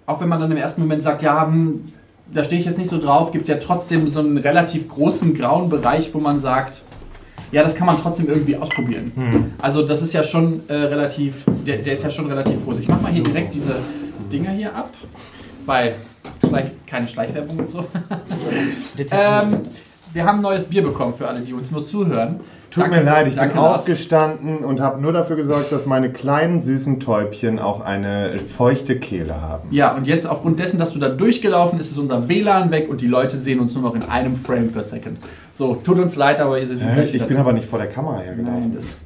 auch 0.06 0.20
wenn 0.20 0.28
man 0.28 0.40
dann 0.40 0.50
im 0.50 0.56
ersten 0.56 0.80
Moment 0.80 1.04
sagt, 1.04 1.22
ja, 1.22 1.46
hm, 1.46 1.84
da 2.32 2.44
stehe 2.44 2.60
ich 2.60 2.66
jetzt 2.66 2.78
nicht 2.78 2.90
so 2.90 3.00
drauf, 3.00 3.32
gibt 3.32 3.44
es 3.44 3.48
ja 3.48 3.56
trotzdem 3.56 4.08
so 4.08 4.20
einen 4.20 4.38
relativ 4.38 4.88
großen 4.88 5.34
grauen 5.34 5.68
Bereich, 5.68 6.12
wo 6.12 6.18
man 6.18 6.38
sagt, 6.38 6.82
ja, 7.52 7.62
das 7.62 7.76
kann 7.76 7.86
man 7.86 7.96
trotzdem 7.96 8.28
irgendwie 8.28 8.56
ausprobieren. 8.56 9.12
Also 9.58 9.86
das 9.86 10.02
ist 10.02 10.12
ja 10.12 10.22
schon 10.24 10.68
äh, 10.68 10.74
relativ, 10.74 11.44
der, 11.66 11.78
der 11.78 11.94
ist 11.94 12.02
ja 12.02 12.10
schon 12.10 12.26
relativ 12.26 12.64
groß. 12.64 12.78
Ich 12.80 12.88
mache 12.88 13.02
mal 13.02 13.12
hier 13.12 13.22
direkt 13.22 13.54
diese 13.54 13.76
Dinger 14.32 14.50
hier 14.50 14.74
ab, 14.74 14.90
weil 15.64 15.94
Schleich, 16.46 16.66
keine 16.86 17.06
Schleichwerbung 17.06 17.58
und 17.58 17.70
so. 17.70 17.86
Ähm, 19.10 19.68
wir 20.12 20.24
haben 20.24 20.40
neues 20.40 20.64
Bier 20.64 20.82
bekommen 20.82 21.14
für 21.14 21.28
alle, 21.28 21.40
die 21.40 21.52
uns 21.52 21.70
nur 21.70 21.86
zuhören. 21.86 22.40
Tut 22.70 22.84
Danke- 22.84 22.98
mir 22.98 23.02
leid, 23.04 23.26
ich 23.28 23.34
bin 23.36 23.54
Lars. 23.54 23.80
aufgestanden 23.80 24.58
und 24.58 24.80
habe 24.80 25.00
nur 25.00 25.12
dafür 25.12 25.36
gesorgt, 25.36 25.72
dass 25.72 25.86
meine 25.86 26.10
kleinen 26.12 26.60
süßen 26.60 27.00
Täubchen 27.00 27.58
auch 27.58 27.80
eine 27.80 28.38
feuchte 28.38 28.98
Kehle 28.98 29.40
haben. 29.40 29.68
Ja, 29.70 29.94
und 29.94 30.06
jetzt 30.06 30.26
aufgrund 30.26 30.58
dessen, 30.58 30.78
dass 30.78 30.92
du 30.92 30.98
da 30.98 31.08
durchgelaufen 31.08 31.78
ist, 31.78 31.90
ist 31.90 31.98
unser 31.98 32.28
WLAN 32.28 32.70
weg 32.70 32.88
und 32.90 33.00
die 33.00 33.06
Leute 33.06 33.38
sehen 33.38 33.60
uns 33.60 33.72
nur 33.74 33.82
noch 33.82 33.94
in 33.94 34.02
einem 34.02 34.36
Frame 34.36 34.72
per 34.72 34.82
Second. 34.82 35.18
So, 35.52 35.76
tut 35.76 35.98
uns 35.98 36.16
leid, 36.16 36.38
aber 36.40 36.58
ihr 36.60 36.66
seid 36.66 36.94
gleich 36.94 37.14
Ich 37.14 37.24
bin 37.26 37.36
aber 37.38 37.52
nicht 37.52 37.66
vor 37.66 37.78
der 37.78 37.88
Kamera 37.88 38.16
Nein, 38.16 38.24
hergelaufen. 38.26 38.74
das, 38.74 38.96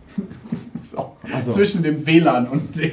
das 0.75 0.83
ist 0.87 0.99
auch 0.99 1.13
Also. 1.33 1.53
zwischen 1.53 1.83
dem 1.85 2.05
WLAN 2.07 2.49
und 2.49 2.77
dem. 2.77 2.93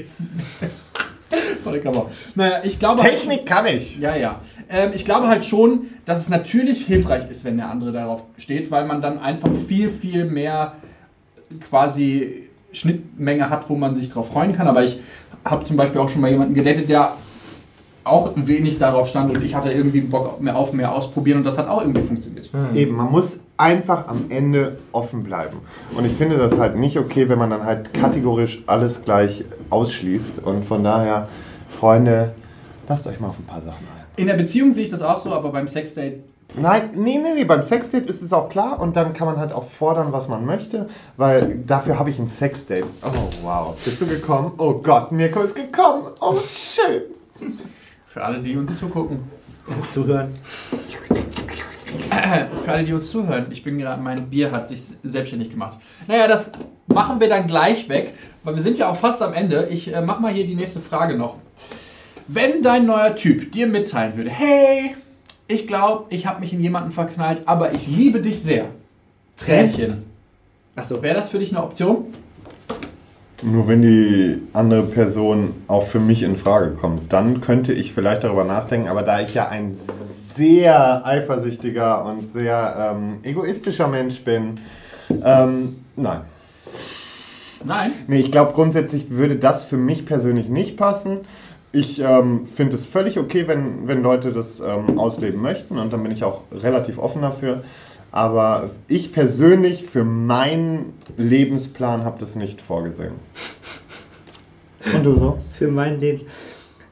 Kamera. 1.79 2.05
Naja, 2.35 2.59
ich 2.63 2.79
glaube. 2.79 3.01
halt- 3.01 3.11
Technik 3.13 3.45
kann 3.45 3.65
ich. 3.67 3.99
Ja, 3.99 4.15
ja. 4.15 4.41
Ähm, 4.69 4.91
ich 4.93 5.05
glaube 5.05 5.27
halt 5.27 5.45
schon, 5.45 5.81
dass 6.05 6.19
es 6.19 6.29
natürlich 6.29 6.85
hilfreich 6.85 7.29
ist, 7.29 7.45
wenn 7.45 7.57
der 7.57 7.69
andere 7.69 7.91
darauf 7.91 8.23
steht, 8.37 8.69
weil 8.71 8.85
man 8.85 9.01
dann 9.01 9.19
einfach 9.19 9.49
viel, 9.67 9.89
viel 9.89 10.25
mehr 10.25 10.73
quasi 11.69 12.43
Schnittmenge 12.71 13.49
hat, 13.49 13.69
wo 13.69 13.75
man 13.75 13.95
sich 13.95 14.09
drauf 14.09 14.29
freuen 14.29 14.51
kann. 14.53 14.67
Aber 14.67 14.83
ich 14.83 14.99
habe 15.45 15.63
zum 15.63 15.77
Beispiel 15.77 16.01
auch 16.01 16.09
schon 16.09 16.21
mal 16.21 16.31
jemanden 16.31 16.53
gedatet, 16.53 16.89
der 16.89 17.13
auch 18.03 18.31
wenig 18.35 18.77
darauf 18.77 19.09
stand 19.09 19.35
und 19.35 19.43
ich 19.43 19.53
hatte 19.53 19.69
irgendwie 19.69 19.99
Bock 19.99 20.39
mehr 20.41 20.55
auf 20.55 20.71
mehr 20.71 20.93
ausprobieren 20.93 21.39
und 21.39 21.43
das 21.43 21.57
hat 21.57 21.67
auch 21.67 21.81
irgendwie 21.81 22.01
funktioniert. 22.01 22.49
Eben, 22.73 22.95
man 22.95 23.11
muss 23.11 23.41
einfach 23.57 24.07
am 24.07 24.25
Ende 24.29 24.77
offen 24.93 25.23
bleiben. 25.23 25.57
Und 25.95 26.05
ich 26.05 26.13
finde 26.13 26.37
das 26.37 26.57
halt 26.57 26.77
nicht 26.77 26.97
okay, 26.97 27.27
wenn 27.27 27.37
man 27.37 27.49
dann 27.49 27.65
halt 27.65 27.93
kategorisch 27.93 28.63
alles 28.67 29.03
gleich 29.03 29.43
ausschließt. 29.69 30.39
Und 30.43 30.63
von 30.65 30.83
daher, 30.85 31.27
Freunde, 31.69 32.33
lasst 32.87 33.07
euch 33.07 33.19
mal 33.19 33.29
auf 33.29 33.39
ein 33.39 33.45
paar 33.45 33.61
Sachen 33.61 33.85
ein. 33.97 34.05
In 34.15 34.27
der 34.27 34.35
Beziehung 34.35 34.71
sehe 34.71 34.83
ich 34.83 34.89
das 34.89 35.01
auch 35.01 35.17
so, 35.17 35.33
aber 35.33 35.51
beim 35.51 35.67
Sexdate 35.67 36.23
Nein, 36.55 36.89
nee, 36.95 37.17
nee, 37.17 37.33
nee, 37.33 37.43
beim 37.43 37.61
Sexdate 37.61 38.07
ist 38.07 38.21
es 38.21 38.33
auch 38.33 38.49
klar 38.49 38.79
und 38.79 38.95
dann 38.95 39.13
kann 39.13 39.27
man 39.27 39.37
halt 39.37 39.51
auch 39.53 39.65
fordern, 39.65 40.11
was 40.11 40.27
man 40.27 40.45
möchte, 40.45 40.87
weil 41.17 41.59
dafür 41.59 41.99
habe 41.99 42.09
ich 42.09 42.19
ein 42.19 42.27
Sexdate. 42.27 42.85
Oh, 43.03 43.29
wow. 43.43 43.75
Bist 43.83 44.01
du 44.01 44.07
gekommen? 44.07 44.53
Oh 44.57 44.73
Gott, 44.75 45.11
Mirko 45.11 45.41
ist 45.41 45.55
gekommen. 45.55 46.05
Oh, 46.21 46.37
schön. 46.49 47.03
für 48.07 48.23
alle, 48.23 48.41
die 48.41 48.55
uns 48.55 48.77
zugucken. 48.79 49.19
Zuhören. 49.93 50.33
Für 52.65 52.71
alle, 52.71 52.83
die 52.83 52.93
uns 52.93 53.09
zuhören, 53.09 53.47
ich 53.49 53.63
bin 53.63 53.77
gerade, 53.77 54.01
mein 54.01 54.29
Bier 54.29 54.51
hat 54.51 54.67
sich 54.67 54.81
selbstständig 55.03 55.49
gemacht. 55.49 55.77
Naja, 56.07 56.27
das 56.27 56.51
machen 56.87 57.19
wir 57.19 57.29
dann 57.29 57.47
gleich 57.47 57.87
weg, 57.89 58.13
weil 58.43 58.55
wir 58.55 58.63
sind 58.63 58.77
ja 58.77 58.89
auch 58.89 58.97
fast 58.97 59.21
am 59.21 59.33
Ende. 59.33 59.67
Ich 59.71 59.93
äh, 59.93 60.01
mach 60.01 60.19
mal 60.19 60.33
hier 60.33 60.45
die 60.45 60.55
nächste 60.55 60.79
Frage 60.79 61.15
noch. 61.15 61.37
Wenn 62.27 62.61
dein 62.61 62.85
neuer 62.85 63.15
Typ 63.15 63.51
dir 63.51 63.67
mitteilen 63.67 64.17
würde, 64.17 64.29
hey, 64.29 64.95
ich 65.47 65.65
glaube, 65.65 66.05
ich 66.09 66.25
habe 66.27 66.41
mich 66.41 66.51
in 66.51 66.61
jemanden 66.61 66.91
verknallt, 66.91 67.43
aber 67.45 67.73
ich 67.73 67.87
liebe 67.87 68.19
dich 68.19 68.41
sehr. 68.41 68.65
Tränchen. 69.37 70.03
Achso. 70.75 71.01
Wäre 71.01 71.15
das 71.15 71.29
für 71.29 71.39
dich 71.39 71.55
eine 71.55 71.63
Option? 71.63 72.05
Nur 73.43 73.67
wenn 73.67 73.81
die 73.81 74.41
andere 74.53 74.83
Person 74.83 75.53
auch 75.67 75.83
für 75.83 75.99
mich 75.99 76.23
in 76.23 76.35
Frage 76.35 76.71
kommt, 76.71 77.13
dann 77.13 77.39
könnte 77.39 77.71
ich 77.71 77.93
vielleicht 77.93 78.23
darüber 78.23 78.43
nachdenken, 78.43 78.87
aber 78.87 79.03
da 79.03 79.21
ich 79.21 79.35
ja 79.35 79.47
ein 79.47 79.75
sehr 80.37 81.05
eifersüchtiger 81.05 82.05
und 82.05 82.27
sehr 82.27 82.93
ähm, 82.95 83.19
egoistischer 83.23 83.87
Mensch 83.87 84.21
bin, 84.21 84.59
ähm, 85.23 85.77
nein. 85.95 86.21
Nein. 87.63 87.91
Nee, 88.07 88.19
ich 88.19 88.31
glaube 88.31 88.53
grundsätzlich 88.53 89.09
würde 89.09 89.35
das 89.35 89.63
für 89.63 89.77
mich 89.77 90.05
persönlich 90.05 90.47
nicht 90.47 90.77
passen. 90.77 91.21
Ich 91.71 91.99
ähm, 91.99 92.45
finde 92.45 92.75
es 92.75 92.87
völlig 92.87 93.19
okay, 93.19 93.47
wenn, 93.47 93.87
wenn 93.87 94.01
Leute 94.01 94.31
das 94.31 94.59
ähm, 94.59 94.99
ausleben 94.99 95.41
möchten 95.41 95.77
und 95.77 95.91
dann 95.91 96.03
bin 96.03 96.11
ich 96.11 96.23
auch 96.23 96.43
relativ 96.51 96.97
offen 96.97 97.23
dafür. 97.23 97.63
Aber 98.11 98.69
ich 98.87 99.11
persönlich 99.11 99.85
für 99.85 100.03
meinen 100.03 100.93
Lebensplan 101.17 102.05
habe 102.05 102.19
das 102.19 102.35
nicht 102.35 102.61
vorgesehen. 102.61 103.13
Und 104.95 105.03
du 105.03 105.15
so? 105.15 105.39
Für 105.57 105.67
mein 105.67 105.99
Leben. 105.99 106.21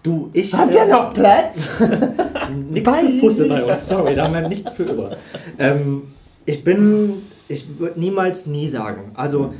Du, 0.03 0.29
ich. 0.33 0.53
Habt 0.53 0.75
ihr 0.75 0.85
noch 0.85 1.13
Platz? 1.13 1.71
Nichts 2.49 2.89
für 2.89 3.19
Fusse 3.19 3.47
bei 3.47 3.63
uns, 3.63 3.87
sorry, 3.87 4.15
da 4.15 4.25
haben 4.25 4.33
wir 4.33 4.47
nichts 4.47 4.73
für 4.73 4.83
über. 4.83 5.17
Ähm, 5.59 6.03
ich 6.45 6.63
bin, 6.63 7.13
ich 7.47 7.79
würde 7.79 7.99
niemals 7.99 8.45
nie 8.45 8.67
sagen. 8.67 9.11
Also, 9.15 9.53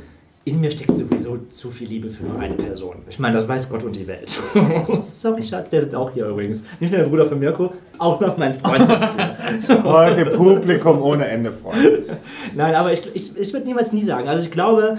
in 0.44 0.60
mir 0.60 0.70
steckt 0.70 0.96
sowieso 0.96 1.38
zu 1.50 1.72
viel 1.72 1.88
Liebe 1.88 2.08
für 2.08 2.22
nur 2.22 2.38
eine 2.38 2.54
Person. 2.54 2.98
Ich 3.10 3.18
meine, 3.18 3.34
das 3.34 3.48
weiß 3.48 3.68
Gott 3.68 3.82
und 3.82 3.96
die 3.96 4.06
Welt. 4.06 4.28
Sorry, 5.18 5.42
Schatz, 5.42 5.70
der 5.70 5.80
sitzt 5.80 5.96
auch 5.96 6.12
hier 6.12 6.28
übrigens. 6.28 6.62
Nicht 6.78 6.92
nur 6.92 7.00
der 7.00 7.08
Bruder 7.08 7.26
von 7.26 7.40
Mirko, 7.40 7.72
auch 7.98 8.20
noch 8.20 8.36
mein 8.36 8.54
Freund 8.54 8.86
sitzt 8.86 9.66
hier. 9.66 9.82
Heute 9.84 10.26
Publikum 10.26 11.02
ohne 11.02 11.26
Ende 11.26 11.50
Freunde. 11.50 12.04
Nein, 12.54 12.76
aber 12.76 12.92
ich, 12.92 13.10
ich, 13.12 13.36
ich 13.36 13.52
würde 13.52 13.66
niemals 13.66 13.92
nie 13.92 14.04
sagen. 14.04 14.28
Also 14.28 14.44
ich 14.44 14.52
glaube, 14.52 14.98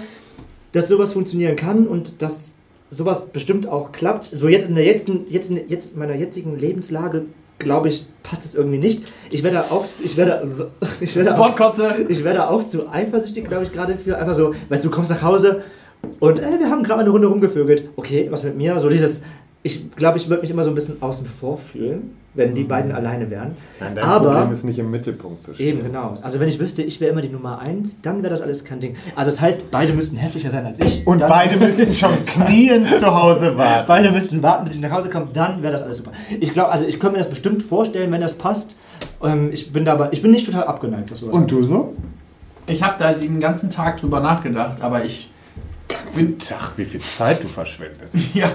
dass 0.72 0.88
sowas 0.88 1.14
funktionieren 1.14 1.56
kann 1.56 1.86
und 1.86 2.20
dass 2.20 2.56
sowas 2.90 3.30
bestimmt 3.30 3.66
auch 3.66 3.90
klappt. 3.92 4.24
So 4.24 4.48
jetzt 4.48 4.68
in 4.68 4.74
der 4.74 4.84
jetzigen, 4.84 5.24
jetzt 5.28 5.50
jetzt 5.68 5.94
in 5.94 5.98
meiner 5.98 6.14
jetzigen 6.14 6.58
Lebenslage 6.58 7.24
glaube 7.58 7.88
ich, 7.88 8.06
passt 8.22 8.44
es 8.44 8.54
irgendwie 8.54 8.78
nicht. 8.78 9.10
Ich 9.30 9.42
werde 9.42 9.70
auch, 9.70 9.86
ich 10.02 10.16
werde, 10.16 10.70
ich 11.00 11.16
werde 11.16 11.38
auch, 11.38 11.54
ich 12.08 12.24
werde 12.24 12.48
auch 12.48 12.66
zu 12.66 12.88
eifersüchtig, 12.90 13.48
glaube 13.48 13.64
ich, 13.64 13.72
gerade 13.72 13.96
für 13.96 14.18
einfach 14.18 14.34
so, 14.34 14.54
weißt 14.68 14.84
du, 14.84 14.88
du 14.88 14.94
kommst 14.94 15.10
nach 15.10 15.22
Hause 15.22 15.62
und 16.20 16.38
ey, 16.38 16.58
wir 16.58 16.70
haben 16.70 16.82
gerade 16.82 16.98
mal 16.98 17.02
eine 17.02 17.10
Runde 17.10 17.28
rumgevögelt. 17.28 17.90
Okay, 17.96 18.28
was 18.30 18.44
mit 18.44 18.56
mir? 18.56 18.78
So 18.78 18.88
dieses, 18.88 19.22
ich 19.62 19.90
glaube, 19.96 20.18
ich 20.18 20.28
würde 20.28 20.42
mich 20.42 20.50
immer 20.50 20.64
so 20.64 20.70
ein 20.70 20.74
bisschen 20.74 21.02
außen 21.02 21.26
vor 21.26 21.58
fühlen, 21.58 22.16
wenn 22.38 22.54
die 22.54 22.64
beiden 22.64 22.92
alleine 22.92 23.28
wären. 23.30 23.56
Nein, 23.80 23.94
dein 23.94 24.04
Aber 24.04 24.30
Problem 24.30 24.52
ist 24.52 24.64
nicht 24.64 24.78
im 24.78 24.90
Mittelpunkt 24.90 25.42
zu 25.42 25.54
stehen. 25.54 25.78
Eben, 25.78 25.84
genau. 25.84 26.14
Also 26.22 26.40
wenn 26.40 26.48
ich 26.48 26.58
wüsste, 26.58 26.82
ich 26.82 27.00
wäre 27.00 27.12
immer 27.12 27.20
die 27.20 27.28
Nummer 27.28 27.58
eins, 27.58 28.00
dann 28.00 28.22
wäre 28.22 28.30
das 28.30 28.40
alles 28.40 28.64
kein 28.64 28.80
Ding. 28.80 28.96
Also 29.14 29.30
das 29.30 29.40
heißt, 29.40 29.70
beide 29.70 29.92
müssten 29.92 30.16
hässlicher 30.16 30.50
sein 30.50 30.64
als 30.64 30.80
ich. 30.80 31.06
Und 31.06 31.18
dann, 31.18 31.28
beide 31.28 31.56
müssten 31.56 31.92
schon 31.92 32.24
kniend 32.24 32.88
zu 32.98 33.14
Hause 33.14 33.58
warten. 33.58 33.84
Beide 33.86 34.10
müssten 34.10 34.42
warten, 34.42 34.64
bis 34.64 34.76
ich 34.76 34.80
nach 34.80 34.92
Hause 34.92 35.10
komme, 35.10 35.28
dann 35.32 35.62
wäre 35.62 35.72
das 35.72 35.82
alles 35.82 35.98
super. 35.98 36.12
Ich 36.40 36.52
glaube, 36.52 36.70
also 36.70 36.86
ich 36.86 36.98
könnte 37.00 37.16
mir 37.16 37.18
das 37.18 37.30
bestimmt 37.30 37.62
vorstellen, 37.62 38.10
wenn 38.12 38.20
das 38.20 38.38
passt. 38.38 38.78
Ähm, 39.22 39.50
ich 39.52 39.72
bin 39.72 39.84
dabei, 39.84 40.08
ich 40.12 40.22
bin 40.22 40.30
nicht 40.30 40.46
total 40.46 40.64
abgeneigt, 40.64 41.10
was 41.10 41.20
sowas 41.20 41.34
Und 41.34 41.50
du 41.50 41.62
so? 41.62 41.94
Ich 42.68 42.82
habe 42.82 42.96
da 42.98 43.12
den 43.12 43.40
ganzen 43.40 43.70
Tag 43.70 43.98
drüber 43.98 44.20
nachgedacht, 44.20 44.80
aber 44.80 45.04
ich. 45.04 45.32
Ganzen 45.88 46.38
Tag, 46.38 46.72
wie 46.76 46.84
viel 46.84 47.00
Zeit 47.00 47.42
du 47.42 47.48
verschwendest. 47.48 48.14
Ja, 48.34 48.50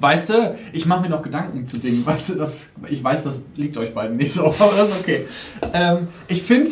weißt 0.00 0.30
du, 0.30 0.58
ich 0.72 0.86
mache 0.86 1.02
mir 1.02 1.08
noch 1.08 1.22
Gedanken 1.22 1.66
zu 1.66 1.78
Dingen. 1.78 2.04
Weißt 2.04 2.30
du, 2.30 2.34
das, 2.34 2.70
ich 2.88 3.02
weiß, 3.02 3.24
das 3.24 3.44
liegt 3.56 3.76
euch 3.76 3.94
beiden 3.94 4.16
nicht 4.16 4.32
so, 4.32 4.46
aber 4.58 4.74
das 4.76 4.90
ist 4.90 5.00
okay. 5.00 5.26
Ähm, 5.72 6.08
ich 6.28 6.42
finde 6.42 6.70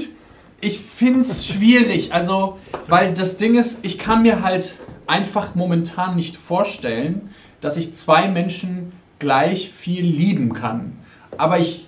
ich 0.61 0.81
es 1.01 1.47
schwierig, 1.47 2.13
also, 2.13 2.59
weil 2.89 3.15
das 3.15 3.37
Ding 3.37 3.57
ist, 3.57 3.85
ich 3.85 3.99
kann 3.99 4.23
mir 4.23 4.43
halt 4.43 4.75
einfach 5.07 5.55
momentan 5.55 6.17
nicht 6.17 6.37
vorstellen, 6.37 7.31
dass 7.61 7.77
ich 7.77 7.95
zwei 7.95 8.29
Menschen 8.29 8.93
gleich 9.19 9.71
viel 9.71 10.05
lieben 10.05 10.53
kann. 10.53 10.99
Aber 11.37 11.59
ich 11.59 11.88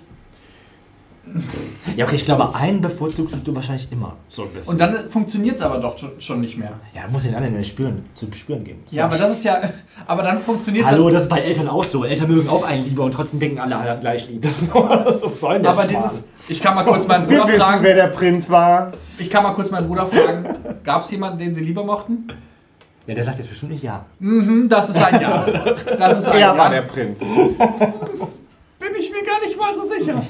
Ja, 1.97 2.05
okay, 2.07 2.17
ich 2.17 2.25
glaube, 2.25 2.55
einen 2.55 2.81
bevorzugst 2.81 3.37
du 3.45 3.55
wahrscheinlich 3.55 3.91
immer. 3.93 4.17
So 4.29 4.43
ein 4.43 4.49
bisschen. 4.51 4.73
Und 4.73 4.81
dann 4.81 5.09
funktioniert 5.09 5.57
es 5.57 5.63
aber 5.63 5.79
doch 5.79 5.97
schon, 6.19 6.41
nicht 6.41 6.57
mehr. 6.59 6.73
ja, 6.95 7.03
muss 7.11 7.25
den 7.25 7.35
anderen 7.35 7.57
ja 7.57 7.65
spüren, 7.65 8.03
zu 8.15 8.27
spüren 8.33 8.65
geben. 8.65 8.83
Ja, 8.91 9.05
aber 9.07 9.17
das 9.17 9.31
ist 9.33 9.45
ja. 9.45 9.61
Aber 10.07 10.23
dann 10.23 10.41
funktioniert 10.41 10.87
Hallo, 10.87 11.05
das. 11.05 11.13
das 11.15 11.23
ist 11.25 11.29
bei 11.29 11.41
Eltern 11.41 11.69
auch 11.69 11.85
so. 11.85 12.05
Eltern 12.05 12.29
mögen 12.29 12.49
auch 12.49 12.63
einen 12.65 12.85
lieber 12.85 13.05
und 13.05 13.13
trotzdem 13.13 13.41
denken 13.41 13.59
alle, 13.59 13.77
alle 13.77 13.99
gleich 14.01 14.29
lieb. 14.29 14.43
Das 14.51 14.63
ist 14.63 14.71
das 14.75 15.23
ist 15.23 15.41
soll 15.41 15.67
Aber 15.67 15.85
dieses. 15.85 16.29
Ich 16.49 16.61
kann 16.61 16.75
mal 16.75 16.85
kurz 16.85 17.07
meinen 17.07 17.29
Wir 17.29 17.39
Bruder 17.41 17.53
wissen, 17.53 17.61
fragen. 17.61 17.83
wer 17.85 17.95
der 17.95 18.07
Prinz 18.09 18.51
war. 18.51 18.93
Ich 19.19 19.31
kann 19.31 19.43
mal 19.43 19.53
kurz 19.53 19.71
meinen 19.71 19.87
Bruder 19.87 20.07
fragen. 20.07 20.45
Gab 20.83 21.05
es 21.05 21.11
jemanden, 21.11 21.39
den 21.39 21.55
sie 21.55 21.63
lieber 21.63 21.85
mochten? 21.85 22.27
Ja, 23.07 23.15
der 23.15 23.25
sagt 23.25 23.39
jetzt 23.39 23.49
bestimmt 23.49 23.73
nicht 23.73 23.83
ja. 23.83 24.05
Hm, 24.21 24.69
das 24.69 24.91
ist 24.91 24.97
ein 25.03 25.21
Ja. 25.21 25.47
Das 25.99 26.19
ist 26.19 26.27
ein 26.29 26.39
Er 26.41 26.57
war 26.57 26.67
Ja. 26.67 26.69
der 26.71 26.83
Prinz. 26.83 27.21
Bin 29.39 29.49
ich 29.49 29.57
mir 29.57 29.63
gar 29.63 29.75
nicht 29.75 29.75
mal 29.75 29.75
so 29.75 29.83
sicher. 29.83 30.23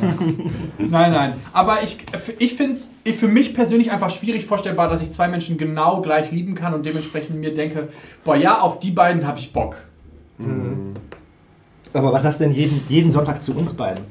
nein, 0.79 1.13
nein. 1.13 1.35
Aber 1.53 1.83
ich, 1.83 1.99
ich 2.39 2.55
finde 2.55 2.75
es 2.75 2.91
für 3.17 3.29
mich 3.29 3.55
persönlich 3.55 3.91
einfach 3.91 4.11
schwierig 4.11 4.47
vorstellbar, 4.47 4.89
dass 4.89 5.01
ich 5.01 5.13
zwei 5.13 5.29
Menschen 5.29 5.59
genau 5.59 6.01
gleich 6.01 6.33
lieben 6.33 6.55
kann 6.55 6.75
und 6.75 6.85
dementsprechend 6.85 7.41
mir 7.41 7.55
denke, 7.55 7.89
boah, 8.25 8.37
ja, 8.37 8.61
auf 8.61 8.81
die 8.81 8.91
beiden 8.91 9.27
habe 9.27 9.39
ich 9.39 9.53
Bock. 9.53 9.77
Aber 11.93 12.13
was 12.13 12.23
sagst 12.23 12.41
du 12.41 12.45
denn 12.45 12.55
jeden, 12.55 12.83
jeden 12.89 13.13
Sonntag 13.13 13.43
zu 13.43 13.55
uns 13.57 13.73
beiden? 13.73 14.05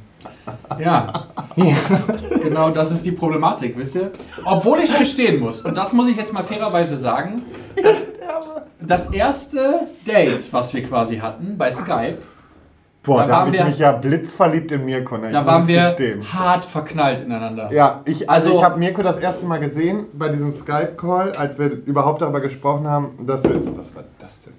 Ja. 0.79 1.27
genau 2.43 2.69
das 2.71 2.91
ist 2.91 3.05
die 3.05 3.11
Problematik, 3.11 3.77
wisst 3.77 3.95
ihr? 3.95 4.11
Obwohl 4.43 4.79
ich 4.79 4.97
gestehen 4.97 5.39
muss, 5.39 5.61
und 5.61 5.77
das 5.77 5.93
muss 5.93 6.07
ich 6.07 6.17
jetzt 6.17 6.33
mal 6.33 6.43
fairerweise 6.43 6.97
sagen, 6.97 7.43
das, 7.81 8.07
das 8.81 9.11
erste 9.11 9.87
Date, 10.05 10.51
was 10.51 10.73
wir 10.73 10.83
quasi 10.83 11.17
hatten 11.17 11.57
bei 11.57 11.71
Skype, 11.71 12.17
Boah, 13.01 13.21
Da 13.21 13.27
da, 13.27 13.35
habe 13.39 13.49
ich 13.51 13.55
wir- 13.57 13.65
mich 13.65 13.79
ja 13.79 13.93
blitzverliebt 13.93 14.73
in 14.73 14.83
Mirko. 14.83 15.17
Ne? 15.17 15.27
Ich 15.27 15.33
da 15.33 15.45
waren 15.45 15.65
wir 15.65 15.81
gestehen. 15.83 16.21
hart 16.33 16.65
verknallt 16.65 17.21
ineinander. 17.21 17.71
Ja, 17.71 18.01
ich, 18.03 18.29
also, 18.29 18.49
Also- 18.49 18.59
ich 18.59 18.63
habe 18.65 18.77
Mirko 18.77 19.01
das 19.01 19.17
erste 19.17 19.45
Mal 19.45 19.59
gesehen 19.61 20.07
bei 20.13 20.27
diesem 20.27 20.51
Skype-Call, 20.51 21.31
als 21.31 21.57
wir 21.57 21.71
überhaupt 21.85 22.21
darüber 22.21 22.41
gesprochen 22.41 22.87
haben, 22.87 23.25
dass 23.25 23.43
wir. 23.45 23.55
Was 23.77 23.95
war 23.95 24.03
das 24.19 24.41
denn? 24.41 24.53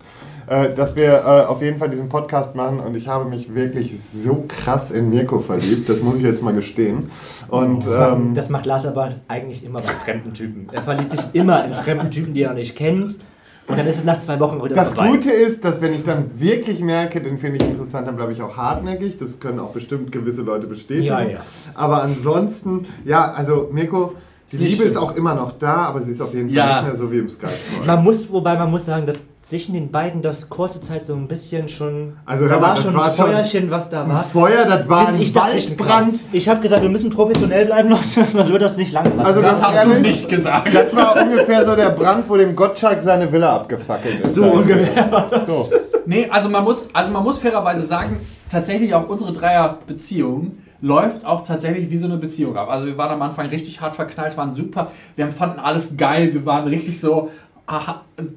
Äh, 0.46 0.74
dass 0.74 0.96
wir 0.96 1.12
äh, 1.12 1.44
auf 1.46 1.60
jeden 1.60 1.78
Fall 1.78 1.90
diesen 1.90 2.08
Podcast 2.08 2.56
machen 2.56 2.80
und 2.80 2.96
ich 2.96 3.06
habe 3.08 3.26
mich 3.28 3.54
wirklich 3.54 4.00
so 4.02 4.44
krass 4.48 4.90
in 4.90 5.10
Mirko 5.10 5.40
verliebt, 5.40 5.88
das 5.90 6.02
muss 6.02 6.16
ich 6.16 6.22
jetzt 6.22 6.42
mal 6.42 6.54
gestehen. 6.54 7.10
Und 7.48 7.84
Das, 7.84 7.94
macht, 7.96 8.12
ähm, 8.12 8.34
das 8.34 8.48
macht 8.48 8.64
Lars 8.66 8.86
aber 8.86 9.16
eigentlich 9.28 9.62
immer 9.64 9.80
bei 9.82 9.92
fremden 9.92 10.32
Typen. 10.32 10.66
Er 10.72 10.80
verliebt 10.80 11.12
sich 11.12 11.20
immer 11.34 11.62
in 11.66 11.74
fremden 11.74 12.10
Typen, 12.10 12.32
die 12.32 12.42
er 12.42 12.48
noch 12.50 12.56
nicht 12.56 12.74
kennt. 12.74 13.18
Und 13.66 13.78
dann 13.78 13.86
ist 13.86 13.96
es 13.98 14.04
nach 14.04 14.18
zwei 14.20 14.38
Wochen 14.40 14.62
wieder 14.64 14.74
das 14.74 14.94
vorbei. 14.94 15.10
Gute 15.10 15.30
ist, 15.30 15.64
dass 15.64 15.80
wenn 15.80 15.94
ich 15.94 16.02
dann 16.02 16.30
wirklich 16.40 16.80
merke, 16.80 17.20
den 17.20 17.38
finde 17.38 17.58
ich 17.58 17.70
interessant, 17.70 18.08
dann 18.08 18.16
bleibe 18.16 18.32
ich 18.32 18.42
auch 18.42 18.56
hartnäckig. 18.56 19.16
Das 19.18 19.38
können 19.38 19.60
auch 19.60 19.70
bestimmt 19.70 20.10
gewisse 20.10 20.42
Leute 20.42 20.66
bestätigen. 20.66 21.06
Ja, 21.06 21.20
ja. 21.20 21.38
Aber 21.74 22.02
ansonsten, 22.02 22.86
ja, 23.04 23.30
also 23.32 23.68
Mirko, 23.72 24.14
die 24.50 24.56
Ist 24.56 24.62
Liebe 24.62 24.82
ist 24.84 24.94
schlimm. 24.94 25.04
auch 25.04 25.14
immer 25.14 25.34
noch 25.36 25.52
da, 25.52 25.74
aber 25.84 26.00
sie 26.00 26.10
ist 26.10 26.20
auf 26.20 26.34
jeden 26.34 26.48
Fall 26.48 26.56
Ja. 26.56 26.76
nicht 26.82 26.88
mehr 26.90 26.96
so 26.98 27.12
wie 27.12 27.18
im 27.18 27.28
Skype-Call. 27.28 27.86
Man 27.86 28.02
muss, 28.02 28.28
wobei 28.32 28.56
man 28.58 28.68
muss 28.70 28.86
sagen, 28.86 29.06
dass 29.06 29.20
zwischen 29.42 29.72
den 29.72 29.90
beiden 29.90 30.20
das 30.22 30.50
kurze 30.50 30.80
Zeit 30.80 31.04
so 31.06 31.14
ein 31.14 31.26
bisschen 31.26 31.68
schon. 31.68 32.14
Also, 32.26 32.46
da 32.46 32.60
war 32.60 32.74
das 32.74 32.84
schon 32.84 32.94
war 32.94 33.06
ein 33.06 33.12
schon 33.12 33.26
Feuerchen, 33.26 33.70
was 33.70 33.88
da 33.88 34.06
war. 34.08 34.22
Feuer, 34.24 34.64
das 34.66 34.88
war 34.88 35.08
ein 35.08 35.20
ich. 35.20 35.34
Waldbrand. 35.34 36.20
Ich 36.32 36.48
habe 36.48 36.60
gesagt, 36.60 36.82
wir 36.82 36.90
müssen 36.90 37.10
professionell 37.10 37.66
bleiben, 37.66 37.88
Leute, 37.90 38.04
sonst 38.06 38.50
wird 38.52 38.62
das 38.62 38.76
nicht 38.76 38.92
lang. 38.92 39.06
Also 39.18 39.40
Das 39.40 39.60
ganz 39.60 39.62
hast 39.62 39.84
du 39.86 39.90
ehrlich, 39.90 40.02
nicht 40.08 40.28
gesagt. 40.28 40.74
Das 40.74 40.94
war 40.94 41.22
ungefähr 41.22 41.64
so 41.64 41.74
der 41.74 41.90
Brand, 41.90 42.28
wo 42.28 42.36
dem 42.36 42.54
Gottschalk 42.54 43.02
seine 43.02 43.32
Villa 43.32 43.56
abgefackelt 43.56 44.20
ist. 44.20 44.34
So 44.34 44.44
ungefähr 44.44 45.10
war 45.10 45.26
das. 45.30 45.46
So. 45.46 45.70
Nee, 46.06 46.28
also 46.30 46.48
man 46.48 46.64
muss, 46.64 46.86
also 46.92 47.10
man 47.10 47.22
muss 47.22 47.38
fairerweise 47.38 47.86
sagen, 47.86 48.20
tatsächlich 48.50 48.94
auch 48.94 49.08
unsere 49.08 49.32
Dreier-Beziehung 49.32 50.58
läuft 50.82 51.26
auch 51.26 51.44
tatsächlich 51.44 51.90
wie 51.90 51.96
so 51.96 52.06
eine 52.06 52.16
Beziehung 52.16 52.56
ab. 52.56 52.70
Also 52.70 52.86
wir 52.86 52.96
waren 52.96 53.10
am 53.10 53.22
Anfang 53.22 53.46
richtig 53.48 53.80
hart 53.80 53.96
verknallt, 53.96 54.36
waren 54.36 54.52
super, 54.52 54.90
wir 55.16 55.28
fanden 55.28 55.60
alles 55.60 55.96
geil, 55.96 56.32
wir 56.32 56.46
waren 56.46 56.66
richtig 56.66 57.00
so 57.00 57.30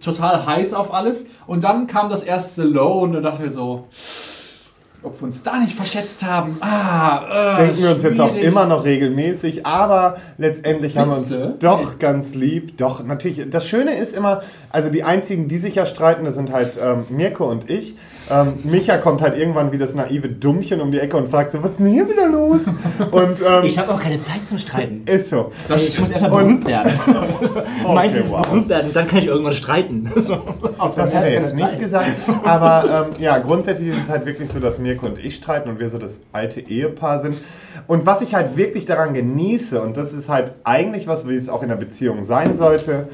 total 0.01 0.45
heiß 0.45 0.73
auf 0.73 0.93
alles. 0.93 1.27
Und 1.47 1.63
dann 1.63 1.87
kam 1.87 2.09
das 2.09 2.23
erste 2.23 2.63
Low 2.63 2.99
und 2.99 3.13
dann 3.13 3.23
dachten 3.23 3.43
wir 3.43 3.51
so, 3.51 3.87
ob 5.01 5.19
wir 5.19 5.27
uns 5.27 5.43
da 5.43 5.57
nicht 5.57 5.75
verschätzt 5.75 6.23
haben. 6.23 6.57
Ah, 6.61 7.55
äh, 7.55 7.65
Denken 7.65 7.83
wir 7.83 7.91
uns 7.95 8.03
jetzt 8.03 8.19
auch 8.21 8.35
immer 8.35 8.65
noch 8.65 8.85
regelmäßig, 8.85 9.65
aber 9.65 10.15
letztendlich 10.37 10.97
haben 10.97 11.11
wir 11.11 11.17
uns 11.17 11.29
Findste? 11.33 11.55
doch 11.59 11.99
ganz 11.99 12.33
lieb. 12.33 12.77
Doch, 12.77 13.03
natürlich. 13.03 13.49
Das 13.49 13.67
Schöne 13.67 13.95
ist 13.95 14.15
immer, 14.15 14.43
also 14.69 14.89
die 14.89 15.03
einzigen, 15.03 15.47
die 15.47 15.57
sich 15.57 15.75
ja 15.75 15.85
streiten, 15.85 16.23
das 16.25 16.35
sind 16.35 16.51
halt 16.51 16.79
ähm, 16.81 17.05
Mirko 17.09 17.49
und 17.49 17.69
ich. 17.69 17.95
Ähm, 18.31 18.53
Micha 18.63 18.97
kommt 18.97 19.21
halt 19.21 19.37
irgendwann 19.37 19.71
wie 19.71 19.77
das 19.77 19.95
naive 19.95 20.29
Dummchen 20.29 20.79
um 20.79 20.91
die 20.91 20.99
Ecke 20.99 21.17
und 21.17 21.27
fragt 21.27 21.51
so, 21.51 21.61
was 21.61 21.71
ist 21.71 21.79
denn 21.79 21.87
hier 21.87 22.09
wieder 22.09 22.29
los? 22.29 22.61
Und 23.11 23.41
ähm, 23.41 23.63
Ich 23.65 23.77
habe 23.77 23.93
auch 23.93 23.99
keine 23.99 24.19
Zeit 24.19 24.45
zum 24.47 24.57
Streiten. 24.57 25.03
ist 25.05 25.29
so. 25.29 25.51
Das 25.67 25.87
ich 25.87 25.99
muss 25.99 26.09
erstmal 26.09 26.43
berühmt 26.43 26.65
werden. 26.65 26.93
Meins 27.83 28.15
ist 28.15 28.31
wow. 28.31 28.41
berühmt 28.41 28.69
werden, 28.69 28.91
dann 28.93 29.07
kann 29.07 29.19
ich 29.19 29.25
irgendwann 29.25 29.53
streiten. 29.53 30.11
So. 30.23 30.41
Das 30.95 31.13
hat 31.13 31.23
er 31.23 31.33
jetzt 31.33 31.55
nicht 31.55 31.79
gesagt. 31.79 32.11
Aber 32.45 33.07
ähm, 33.09 33.21
ja, 33.21 33.39
grundsätzlich 33.39 33.89
ist 33.89 34.03
es 34.03 34.09
halt 34.09 34.25
wirklich 34.25 34.49
so, 34.49 34.59
dass 34.59 34.79
Mirko 34.79 35.07
und 35.07 35.23
ich 35.23 35.35
streiten 35.35 35.69
und 35.69 35.79
wir 35.79 35.89
so 35.89 35.97
das 35.97 36.21
alte 36.31 36.61
Ehepaar 36.61 37.19
sind. 37.19 37.35
Und 37.87 38.05
was 38.05 38.21
ich 38.21 38.33
halt 38.33 38.55
wirklich 38.55 38.85
daran 38.85 39.13
genieße, 39.13 39.81
und 39.81 39.97
das 39.97 40.13
ist 40.13 40.29
halt 40.29 40.53
eigentlich 40.63 41.07
was, 41.07 41.27
wie 41.27 41.35
es 41.35 41.49
auch 41.49 41.61
in 41.61 41.69
der 41.69 41.75
Beziehung 41.75 42.23
sein 42.23 42.55
sollte, 42.55 43.07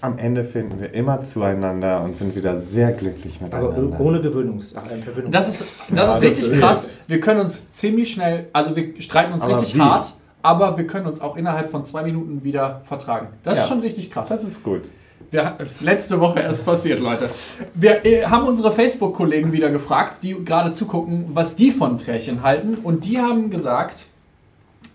am 0.00 0.18
Ende 0.18 0.44
finden 0.44 0.80
wir 0.80 0.92
immer 0.94 1.22
zueinander 1.22 2.02
und 2.02 2.16
sind 2.16 2.36
wieder 2.36 2.60
sehr 2.60 2.92
glücklich 2.92 3.40
Aber 3.42 3.70
miteinander. 3.72 4.00
ohne 4.00 4.20
Gewöhnungs 4.20 4.72
äh, 4.72 4.78
Verwöhnungs 5.02 5.32
Das 5.32 5.48
ist, 5.48 5.72
das 5.88 5.96
Ja, 5.98 6.02
ist 6.04 6.10
das 6.10 6.22
richtig 6.22 6.52
ist- 6.52 6.60
krass. 6.60 6.90
Wir 7.06 7.20
können 7.20 7.40
uns 7.40 7.72
ziemlich 7.72 8.12
schnell, 8.12 8.46
also 8.52 8.76
wir 8.76 9.00
streiten 9.00 9.32
uns 9.32 9.42
Aber 9.42 9.54
richtig 9.56 9.74
wie? 9.74 9.80
hart, 9.80 10.12
aber 10.42 10.76
wir 10.76 10.86
können 10.86 11.06
uns 11.06 11.20
auch 11.20 11.36
innerhalb 11.36 11.70
von 11.70 11.84
zwei 11.84 12.02
Minuten 12.02 12.44
wieder 12.44 12.82
vertragen. 12.84 13.28
Das 13.42 13.56
Ja. 13.56 13.62
ist 13.64 13.68
schon 13.68 13.80
richtig 13.80 14.10
krass. 14.10 14.28
Das 14.28 14.44
ist 14.44 14.62
gut. 14.62 14.82
Wir, 15.30 15.56
letzte 15.80 16.20
Woche 16.20 16.38
erst 16.40 16.64
passiert, 16.64 17.00
Leute. 17.00 17.28
Wir 17.74 18.04
äh, 18.04 18.26
haben 18.26 18.46
unsere 18.46 18.70
Facebook-Kollegen 18.70 19.52
wieder 19.52 19.70
gefragt, 19.70 20.18
die 20.22 20.44
gerade 20.44 20.72
zugucken, 20.72 21.30
was 21.34 21.56
die 21.56 21.72
von 21.72 21.98
Trärchen 21.98 22.42
halten. 22.42 22.76
Und 22.82 23.04
die 23.06 23.18
haben 23.18 23.50
gesagt, 23.50 24.04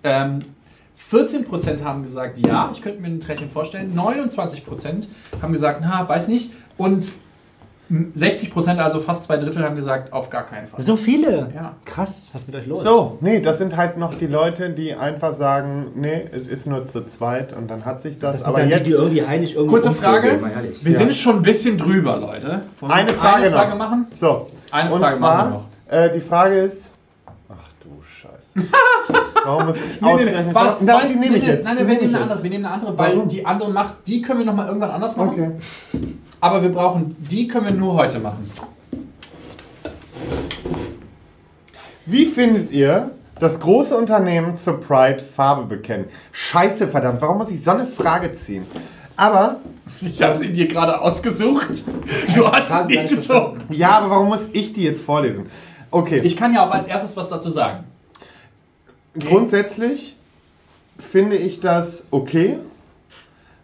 ähm, 0.04 0.40
14% 1.12 1.84
haben 1.84 2.04
gesagt, 2.04 2.38
ja, 2.46 2.70
ich 2.72 2.82
könnte 2.82 3.02
mir 3.02 3.08
ein 3.08 3.20
Trärchen 3.20 3.50
vorstellen. 3.52 3.94
29% 3.98 5.08
haben 5.42 5.52
gesagt, 5.54 5.82
na, 5.84 6.08
weiß 6.08 6.28
nicht. 6.30 6.54
Und 6.78 7.12
60 8.14 8.54
Prozent, 8.54 8.80
also 8.80 9.02
fast 9.02 9.26
zwei 9.26 9.36
Drittel, 9.36 9.66
haben 9.66 9.76
gesagt, 9.76 10.14
auf 10.14 10.30
gar 10.30 10.46
keinen 10.46 10.66
Fall. 10.68 10.80
So 10.80 10.96
viele? 10.96 11.52
Ja. 11.54 11.74
Krass, 11.84 12.30
was 12.34 12.44
ist 12.44 12.48
mit 12.48 12.56
euch 12.56 12.66
los? 12.66 12.84
So, 12.84 13.18
nee, 13.20 13.42
das 13.42 13.58
sind 13.58 13.76
halt 13.76 13.98
noch 13.98 14.14
die 14.14 14.28
Leute, 14.28 14.70
die 14.70 14.94
einfach 14.94 15.34
sagen, 15.34 15.88
nee, 15.96 16.26
es 16.32 16.48
ist 16.48 16.68
nur 16.68 16.86
zu 16.86 17.06
zweit 17.06 17.52
und 17.52 17.68
dann 17.70 17.84
hat 17.84 18.02
sich 18.02 18.16
das. 18.16 18.32
Das 18.32 18.42
sind 18.44 18.48
aber 18.48 18.60
dann 18.60 18.70
jetzt 18.70 18.86
die, 18.86 18.92
die 18.92 18.96
irgendwie 18.96 19.28
heimlich 19.28 19.56
irgendwie 19.56 19.74
Kurze 19.76 19.92
Frage. 19.92 20.40
Wir 20.82 20.92
Ja. 20.94 20.98
sind 21.00 21.14
schon 21.14 21.38
ein 21.38 21.42
bisschen 21.42 21.78
drüber, 21.78 22.16
Leute. 22.16 22.62
Wollen 22.80 22.92
eine 22.94 23.12
Frage, 23.12 23.48
eine 23.48 23.52
Frage 23.52 23.72
noch. 23.72 23.78
machen? 23.78 24.08
So, 24.14 24.48
Eine 24.72 24.94
und 24.94 25.02
Frage 25.02 25.18
zwar, 25.18 25.36
machen 25.38 25.52
wir 25.90 25.98
noch. 25.98 26.06
Äh, 26.06 26.12
die 26.14 26.22
Frage 26.22 26.56
ist, 26.60 26.92
ach 27.52 27.70
du 27.84 28.02
Scheiße. 28.02 28.60
Warum 29.46 29.66
muss 29.68 29.78
ich 29.78 30.02
Nee, 30.02 30.08
nee, 30.08 30.08
nee, 30.08 30.14
ausgerechnet? 30.26 30.56
warte, 30.56 30.86
nein, 30.86 31.10
die 31.10 31.16
nehme 31.16 31.38
ich 31.38 31.46
jetzt. 31.46 31.66
Nein, 31.66 31.76
nein, 31.76 31.88
wir 31.88 31.96
nehmen 31.96 32.08
eine 32.08 32.12
jetzt. 32.14 32.22
andere. 32.32 32.44
Wir 32.44 32.50
nehmen 32.50 32.66
eine 32.66 32.74
andere, 32.76 32.98
weil 32.98 33.16
Warum? 33.16 33.28
die 33.28 33.46
andere 33.46 33.72
macht, 33.72 33.94
die 34.08 34.22
können 34.22 34.40
wir 34.40 34.46
noch 34.46 34.56
mal 34.56 34.68
irgendwann 34.68 34.92
anders 34.92 35.16
machen. 35.18 35.30
Okay. 35.32 35.52
Aber 36.40 36.62
wir 36.62 36.70
brauchen, 36.70 37.16
die 37.20 37.48
können 37.48 37.66
wir 37.68 37.74
nur 37.74 37.94
heute 37.96 38.20
machen. 38.20 38.50
Wie 42.06 42.26
findet 42.26 42.72
ihr 42.72 43.12
das 43.40 43.60
große 43.60 43.96
Unternehmen 43.96 44.58
zur 44.58 44.80
Pride 44.80 45.20
Farbe 45.20 45.66
bekennen? 45.66 46.06
Scheiße, 46.32 46.88
verdammt, 46.88 47.22
warum 47.22 47.38
muss 47.38 47.52
ich 47.52 47.64
so 47.64 47.72
eine 47.72 47.86
Frage 47.86 48.34
ziehen? 48.34 48.66
Aber, 49.16 49.60
Ich 50.02 50.22
habe 50.22 50.36
sie 50.38 50.52
dir 50.52 50.68
gerade 50.68 51.00
ausgesucht. 51.00 51.84
Du 52.36 52.52
hast 52.52 52.88
sie 52.88 52.96
nicht 52.96 53.10
gezogen. 53.10 53.60
ja, 53.70 53.92
aber 54.00 54.10
warum 54.10 54.28
muss 54.30 54.48
ich 54.54 54.74
die 54.74 54.84
jetzt 54.84 55.02
vorlesen? 55.02 55.46
Okay, 55.92 56.22
Ich 56.24 56.38
kann 56.38 56.54
ja 56.54 56.66
auch 56.66 56.72
als 56.72 56.88
erstes 56.88 57.16
was 57.18 57.30
dazu 57.30 57.52
sagen. 57.52 57.84
grundsätzlich 59.20 60.16
finde 60.98 61.36
ich 61.36 61.60
das 61.60 62.04
okay. 62.12 62.58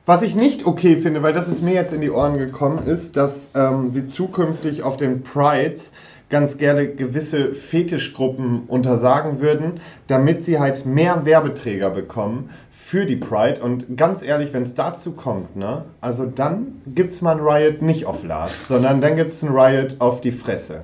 Was 0.06 0.22
ich 0.22 0.36
nicht 0.36 0.66
okay 0.66 0.98
finde, 0.98 1.22
weil 1.22 1.34
das 1.34 1.50
ist 1.50 1.62
mir 1.62 1.74
jetzt 1.74 1.92
in 1.94 2.02
die 2.02 2.10
Ohren 2.10 2.38
gekommen, 2.38 2.88
ist, 2.88 3.18
dass 3.18 3.50
ähm, 3.56 3.90
sie 3.90 4.08
zukünftig 4.08 4.84
auf 4.84 4.96
den 4.98 5.22
Prides 5.22 5.92
ganz 6.30 6.58
gerne 6.58 6.88
gewisse 6.88 7.54
Fetischgruppen 7.54 8.64
untersagen 8.68 9.40
würden, 9.40 9.80
damit 10.08 10.46
sie 10.46 10.60
halt 10.60 10.86
mehr 10.86 11.26
Werbeträger 11.26 11.90
bekommen 11.90 12.50
für 12.72 13.06
die 13.06 13.16
Pride. 13.18 13.62
Und 13.62 13.98
ganz 13.98 14.24
ehrlich, 14.24 14.54
wenn 14.54 14.64
es 14.64 14.76
dazu 14.76 15.12
kommt, 15.14 15.56
ne, 15.56 15.86
also 16.02 16.26
dann 16.26 16.82
gibt 16.88 17.14
es 17.14 17.22
mal 17.22 17.38
ein 17.38 17.40
Riot 17.42 17.82
nicht 17.82 18.06
auf 18.06 18.24
Love, 18.24 18.50
sondern 18.60 19.02
dann 19.02 19.16
gibt 19.16 19.34
es 19.34 19.44
ein 19.44 19.50
Riot 19.50 19.98
auf 20.00 20.22
die 20.22 20.32
Fresse. 20.32 20.82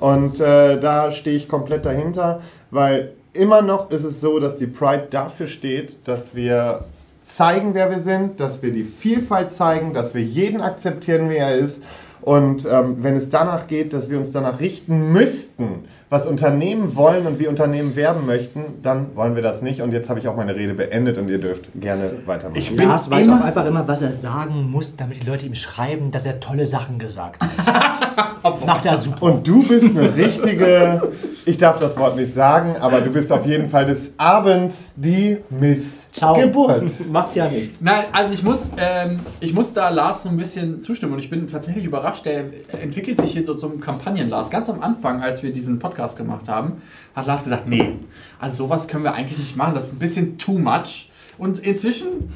Und 0.00 0.40
äh, 0.40 0.78
da 0.80 1.10
stehe 1.10 1.36
ich 1.36 1.48
komplett 1.48 1.84
dahinter, 1.86 2.40
weil 2.70 3.12
immer 3.32 3.62
noch 3.62 3.90
ist 3.90 4.04
es 4.04 4.20
so, 4.20 4.38
dass 4.38 4.56
die 4.56 4.66
Pride 4.66 5.08
dafür 5.10 5.46
steht, 5.46 6.06
dass 6.06 6.34
wir 6.34 6.84
zeigen, 7.20 7.74
wer 7.74 7.90
wir 7.90 7.98
sind, 7.98 8.40
dass 8.40 8.62
wir 8.62 8.72
die 8.72 8.84
Vielfalt 8.84 9.52
zeigen, 9.52 9.92
dass 9.92 10.14
wir 10.14 10.22
jeden 10.22 10.60
akzeptieren, 10.60 11.30
wie 11.30 11.36
er 11.36 11.56
ist. 11.56 11.82
Und 12.20 12.66
ähm, 12.70 12.98
wenn 13.02 13.16
es 13.16 13.30
danach 13.30 13.68
geht, 13.68 13.92
dass 13.92 14.10
wir 14.10 14.18
uns 14.18 14.30
danach 14.32 14.60
richten 14.60 15.12
müssten, 15.12 15.84
was 16.10 16.26
Unternehmen 16.26 16.96
wollen 16.96 17.26
und 17.26 17.38
wie 17.38 17.48
Unternehmen 17.48 17.94
werben 17.94 18.24
möchten, 18.24 18.62
dann 18.82 19.14
wollen 19.14 19.34
wir 19.34 19.42
das 19.42 19.60
nicht. 19.60 19.82
Und 19.82 19.92
jetzt 19.92 20.08
habe 20.08 20.18
ich 20.18 20.26
auch 20.28 20.36
meine 20.36 20.54
Rede 20.56 20.72
beendet 20.72 21.18
und 21.18 21.28
ihr 21.28 21.38
dürft 21.38 21.68
gerne 21.78 22.10
weitermachen. 22.24 22.58
Ich 22.58 22.74
bin 22.74 22.88
Lars 22.88 23.10
weiß 23.10 23.26
immer- 23.26 23.40
auch 23.40 23.44
einfach 23.44 23.66
immer, 23.66 23.86
was 23.86 24.00
er 24.00 24.10
sagen 24.10 24.70
muss, 24.70 24.96
damit 24.96 25.22
die 25.22 25.26
Leute 25.26 25.44
ihm 25.44 25.54
schreiben, 25.54 26.10
dass 26.10 26.24
er 26.24 26.40
tolle 26.40 26.66
Sachen 26.66 26.98
gesagt 26.98 27.42
hat. 27.42 28.66
Macht 28.66 28.86
er 28.86 28.96
super. 28.96 29.22
Und 29.22 29.46
du 29.46 29.62
bist 29.66 29.94
eine 29.96 30.14
richtige, 30.16 31.02
ich 31.48 31.56
darf 31.56 31.80
das 31.80 31.96
Wort 31.96 32.14
nicht 32.14 32.32
sagen, 32.32 32.76
aber 32.78 33.00
du 33.00 33.10
bist 33.10 33.32
auf 33.32 33.46
jeden 33.46 33.70
Fall 33.70 33.86
des 33.86 34.12
Abends 34.18 34.92
die 34.96 35.38
Miss 35.48 36.06
Ciao. 36.12 36.34
Geburt. 36.34 36.92
Macht 37.10 37.36
ja 37.36 37.48
nichts. 37.48 37.80
Nein, 37.80 38.04
also 38.12 38.34
ich 38.34 38.42
muss, 38.42 38.70
ähm, 38.76 39.20
ich 39.40 39.54
muss 39.54 39.72
da 39.72 39.88
Lars 39.88 40.24
so 40.24 40.28
ein 40.28 40.36
bisschen 40.36 40.82
zustimmen 40.82 41.14
und 41.14 41.20
ich 41.20 41.30
bin 41.30 41.46
tatsächlich 41.46 41.86
überrascht. 41.86 42.26
Der 42.26 42.44
entwickelt 42.80 43.18
sich 43.20 43.32
hier 43.32 43.46
so 43.46 43.54
zum 43.54 43.80
Kampagnen-Lars. 43.80 44.50
Ganz 44.50 44.68
am 44.68 44.82
Anfang, 44.82 45.22
als 45.22 45.42
wir 45.42 45.50
diesen 45.50 45.78
Podcast 45.78 46.18
gemacht 46.18 46.50
haben, 46.50 46.82
hat 47.16 47.26
Lars 47.26 47.44
gesagt, 47.44 47.66
nee, 47.66 47.94
also 48.38 48.64
sowas 48.64 48.86
können 48.86 49.04
wir 49.04 49.14
eigentlich 49.14 49.38
nicht 49.38 49.56
machen. 49.56 49.74
Das 49.74 49.86
ist 49.86 49.94
ein 49.94 49.98
bisschen 49.98 50.36
too 50.36 50.58
much. 50.58 51.10
Und 51.38 51.60
inzwischen, 51.60 52.30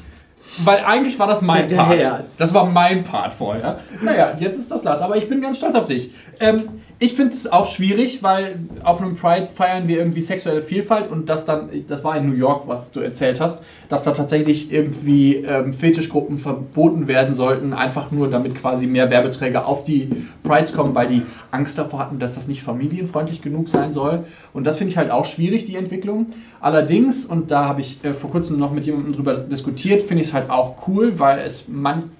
weil 0.63 0.83
eigentlich 0.85 1.19
war 1.19 1.27
das 1.27 1.41
mein 1.41 1.67
Part. 1.67 2.23
Das 2.39 2.51
war 2.53 2.65
mein 2.65 3.03
Part 3.03 3.33
vorher. 3.33 3.79
Naja, 4.01 4.35
jetzt 4.39 4.57
ist 4.57 4.71
das 4.71 4.83
Lars. 4.83 5.01
Aber 5.01 5.17
ich 5.17 5.29
bin 5.29 5.39
ganz 5.39 5.57
stolz 5.57 5.75
auf 5.75 5.85
dich. 5.85 6.13
Ähm, 6.39 6.63
ich 6.99 7.13
finde 7.13 7.33
es 7.33 7.51
auch 7.51 7.65
schwierig, 7.65 8.23
weil 8.23 8.59
auf 8.83 9.01
einem 9.01 9.15
Pride 9.15 9.49
feiern 9.53 9.87
wir 9.87 9.97
irgendwie 9.97 10.21
sexuelle 10.21 10.61
Vielfalt 10.61 11.09
und 11.09 11.27
das 11.27 11.45
dann, 11.45 11.69
das 11.87 12.03
war 12.03 12.15
in 12.17 12.27
New 12.27 12.35
York, 12.35 12.67
was 12.67 12.91
du 12.91 12.99
erzählt 12.99 13.41
hast, 13.41 13.63
dass 13.89 14.03
da 14.03 14.11
tatsächlich 14.11 14.71
irgendwie 14.71 15.35
ähm, 15.35 15.73
Fetischgruppen 15.73 16.37
verboten 16.37 17.07
werden 17.07 17.33
sollten, 17.33 17.73
einfach 17.73 18.11
nur 18.11 18.29
damit 18.29 18.55
quasi 18.55 18.87
mehr 18.87 19.09
Werbeträger 19.09 19.67
auf 19.67 19.83
die 19.83 20.09
Prides 20.43 20.73
kommen, 20.73 20.95
weil 20.95 21.07
die 21.07 21.23
Angst 21.51 21.77
davor 21.77 21.99
hatten, 21.99 22.19
dass 22.19 22.35
das 22.35 22.47
nicht 22.47 22.63
familienfreundlich 22.63 23.41
genug 23.41 23.69
sein 23.69 23.91
soll. 23.91 24.25
Und 24.53 24.65
das 24.65 24.77
finde 24.77 24.91
ich 24.91 24.97
halt 24.97 25.11
auch 25.11 25.25
schwierig, 25.25 25.65
die 25.65 25.75
Entwicklung. 25.75 26.27
Allerdings, 26.61 27.25
und 27.25 27.51
da 27.51 27.65
habe 27.65 27.81
ich 27.81 28.03
äh, 28.03 28.13
vor 28.13 28.31
kurzem 28.31 28.57
noch 28.57 28.71
mit 28.71 28.85
jemandem 28.85 29.13
drüber 29.13 29.35
diskutiert, 29.35 30.03
finde 30.03 30.21
ich 30.21 30.29
es 30.29 30.33
halt 30.33 30.49
auch 30.49 30.87
cool, 30.87 31.19
weil 31.19 31.39
es 31.39 31.67
man 31.67 32.11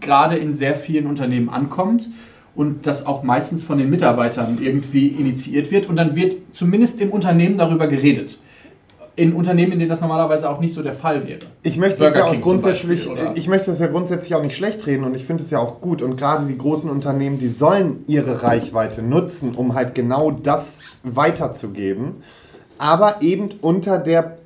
gerade 0.00 0.36
in 0.36 0.54
sehr 0.54 0.74
vielen 0.74 1.06
Unternehmen 1.06 1.48
ankommt 1.48 2.08
und 2.58 2.88
das 2.88 3.06
auch 3.06 3.22
meistens 3.22 3.62
von 3.62 3.78
den 3.78 3.88
Mitarbeitern 3.88 4.58
irgendwie 4.60 5.06
initiiert 5.06 5.70
wird 5.70 5.88
und 5.88 5.94
dann 5.94 6.16
wird 6.16 6.34
zumindest 6.52 7.00
im 7.00 7.12
Unternehmen 7.12 7.56
darüber 7.56 7.86
geredet. 7.86 8.40
In 9.14 9.32
Unternehmen, 9.32 9.72
in 9.72 9.78
denen 9.78 9.88
das 9.88 10.00
normalerweise 10.00 10.50
auch 10.50 10.58
nicht 10.58 10.74
so 10.74 10.82
der 10.82 10.92
Fall 10.92 11.26
wäre. 11.26 11.38
Ich 11.62 11.76
möchte 11.76 12.00
Burger 12.00 12.10
es 12.10 12.16
ja 12.16 12.24
auch 12.24 12.30
King 12.32 12.40
grundsätzlich, 12.40 13.08
Beispiel, 13.08 13.30
ich 13.36 13.46
möchte 13.46 13.70
es 13.70 13.78
ja 13.78 13.86
grundsätzlich 13.86 14.34
auch 14.34 14.42
nicht 14.42 14.56
schlecht 14.56 14.84
reden 14.88 15.04
und 15.04 15.14
ich 15.14 15.24
finde 15.24 15.44
es 15.44 15.50
ja 15.50 15.60
auch 15.60 15.80
gut 15.80 16.02
und 16.02 16.16
gerade 16.16 16.46
die 16.46 16.58
großen 16.58 16.90
Unternehmen, 16.90 17.38
die 17.38 17.46
sollen 17.46 18.02
ihre 18.08 18.42
Reichweite 18.42 19.02
nutzen, 19.02 19.54
um 19.54 19.74
halt 19.74 19.94
genau 19.94 20.32
das 20.32 20.80
weiterzugeben, 21.04 22.24
aber 22.78 23.22
eben 23.22 23.50
unter 23.62 23.98
der 23.98 24.37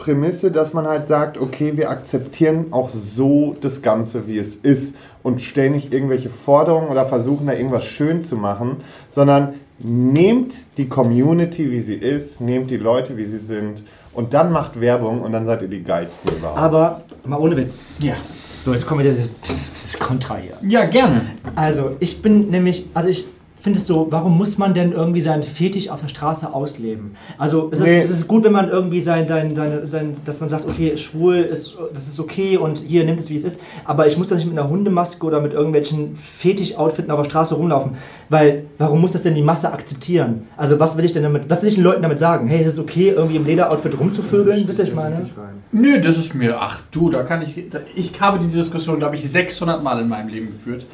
Prämisse, 0.00 0.50
dass 0.50 0.72
man 0.72 0.88
halt 0.88 1.06
sagt, 1.06 1.38
okay, 1.38 1.76
wir 1.76 1.90
akzeptieren 1.90 2.66
auch 2.70 2.88
so 2.88 3.54
das 3.60 3.82
Ganze, 3.82 4.26
wie 4.26 4.38
es 4.38 4.56
ist 4.56 4.96
und 5.22 5.42
stellen 5.42 5.72
nicht 5.72 5.92
irgendwelche 5.92 6.30
Forderungen 6.30 6.88
oder 6.88 7.04
versuchen 7.04 7.46
da 7.46 7.52
irgendwas 7.52 7.84
schön 7.84 8.22
zu 8.22 8.36
machen, 8.36 8.78
sondern 9.10 9.54
nehmt 9.78 10.54
die 10.78 10.88
Community, 10.88 11.70
wie 11.70 11.80
sie 11.80 11.94
ist, 11.94 12.40
nehmt 12.40 12.70
die 12.70 12.78
Leute, 12.78 13.18
wie 13.18 13.26
sie 13.26 13.38
sind 13.38 13.82
und 14.14 14.32
dann 14.32 14.50
macht 14.52 14.80
Werbung 14.80 15.20
und 15.20 15.32
dann 15.32 15.44
seid 15.44 15.60
ihr 15.62 15.68
die 15.68 15.84
geilsten 15.84 16.34
überhaupt. 16.34 16.58
Aber 16.58 17.02
mal 17.26 17.38
ohne 17.38 17.56
Witz. 17.56 17.84
Ja. 17.98 18.14
So, 18.62 18.72
jetzt 18.72 18.86
kommen 18.86 19.00
wieder 19.00 19.12
dieses, 19.12 19.30
dieses, 19.42 19.72
dieses 19.74 19.98
Kontra 19.98 20.36
hier. 20.36 20.56
Ja, 20.62 20.86
gerne. 20.86 21.22
Also, 21.54 21.96
ich 22.00 22.22
bin 22.22 22.48
nämlich, 22.50 22.88
also 22.94 23.08
ich 23.08 23.26
finde 23.60 23.78
es 23.78 23.86
so, 23.86 24.06
warum 24.10 24.36
muss 24.38 24.58
man 24.58 24.74
denn 24.74 24.92
irgendwie 24.92 25.20
seinen 25.20 25.42
Fetisch 25.42 25.88
auf 25.90 26.00
der 26.00 26.08
Straße 26.08 26.52
ausleben? 26.54 27.12
Also, 27.38 27.68
es 27.72 27.80
ist, 27.80 27.86
Nee. 27.86 28.02
es 28.02 28.10
ist 28.10 28.26
gut, 28.28 28.44
wenn 28.44 28.52
man 28.52 28.68
irgendwie 28.68 29.00
sein, 29.00 29.26
sein, 29.28 29.54
seine, 29.54 29.86
sein, 29.86 30.14
dass 30.24 30.40
man 30.40 30.48
sagt, 30.48 30.66
okay, 30.68 30.96
schwul 30.96 31.36
ist, 31.36 31.76
das 31.92 32.06
ist 32.06 32.18
okay 32.20 32.56
und 32.56 32.78
hier 32.78 33.04
nimmt 33.04 33.20
es, 33.20 33.28
wie 33.30 33.36
es 33.36 33.44
ist, 33.44 33.60
aber 33.84 34.06
ich 34.06 34.16
muss 34.16 34.28
doch 34.28 34.36
nicht 34.36 34.46
mit 34.48 34.58
einer 34.58 34.68
Hundemaske 34.70 35.26
oder 35.26 35.40
mit 35.40 35.52
irgendwelchen 35.52 36.16
Fetisch-Outfitten 36.16 37.10
auf 37.10 37.20
der 37.22 37.28
Straße 37.30 37.54
rumlaufen, 37.54 37.92
weil, 38.28 38.64
warum 38.78 39.00
muss 39.00 39.12
das 39.12 39.22
denn 39.22 39.34
die 39.34 39.42
Masse 39.42 39.72
akzeptieren? 39.72 40.46
Also, 40.56 40.80
was 40.80 40.96
will 40.96 41.04
ich 41.04 41.12
denn 41.12 41.22
damit, 41.22 41.48
was 41.50 41.62
will 41.62 41.68
ich 41.68 41.74
den 41.76 41.84
Leuten 41.84 42.02
damit 42.02 42.18
sagen? 42.18 42.48
Hey, 42.48 42.60
ist 42.60 42.66
es 42.66 42.78
okay, 42.78 43.10
irgendwie 43.10 43.36
im 43.36 43.44
Lederoutfit 43.46 43.98
rumzuvögeln? 43.98 44.66
Wisst 44.66 44.78
ihr, 44.78 44.82
was 44.84 44.88
ich 44.88 44.94
meine? 44.94 45.26
Nö, 45.72 46.00
das 46.00 46.18
ist 46.18 46.34
mir, 46.34 46.60
ach 46.60 46.80
du, 46.90 47.10
da 47.10 47.22
kann 47.22 47.42
ich, 47.42 47.68
da- 47.70 47.80
ich 47.94 48.20
habe 48.20 48.38
diese 48.38 48.58
Diskussion, 48.58 48.98
glaube 48.98 49.14
ich, 49.16 49.22
600 49.30 49.82
Mal 49.82 50.00
in 50.00 50.08
meinem 50.08 50.28
Leben 50.28 50.48
geführt. 50.52 50.86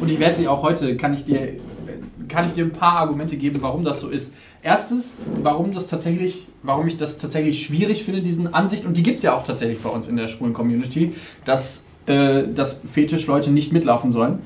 Und 0.00 0.10
ich 0.10 0.18
werde 0.18 0.36
sie 0.36 0.48
auch 0.48 0.62
heute, 0.62 0.96
kann 0.96 1.14
ich 1.14 1.24
dir, 1.24 1.38
kann 2.28 2.46
ich 2.46 2.52
dir 2.52 2.64
ein 2.64 2.72
paar 2.72 2.98
Argumente 2.98 3.36
geben, 3.36 3.58
warum 3.60 3.84
das 3.84 4.00
so 4.00 4.08
ist. 4.08 4.32
Erstens, 4.62 5.20
warum 5.42 5.72
das 5.72 5.86
tatsächlich, 5.86 6.48
warum 6.62 6.86
ich 6.86 6.96
das 6.96 7.18
tatsächlich 7.18 7.64
schwierig 7.64 8.04
finde, 8.04 8.22
diesen 8.22 8.52
Ansicht, 8.52 8.86
und 8.86 8.96
die 8.96 9.02
gibt 9.02 9.18
es 9.18 9.22
ja 9.22 9.34
auch 9.34 9.44
tatsächlich 9.44 9.80
bei 9.80 9.90
uns 9.90 10.06
in 10.06 10.16
der 10.16 10.28
schwulen 10.28 10.54
Community, 10.54 11.14
dass, 11.44 11.84
äh, 12.06 12.48
dass 12.48 12.80
Fetischleute 12.90 13.50
nicht 13.50 13.72
mitlaufen 13.72 14.12
sollen. 14.12 14.38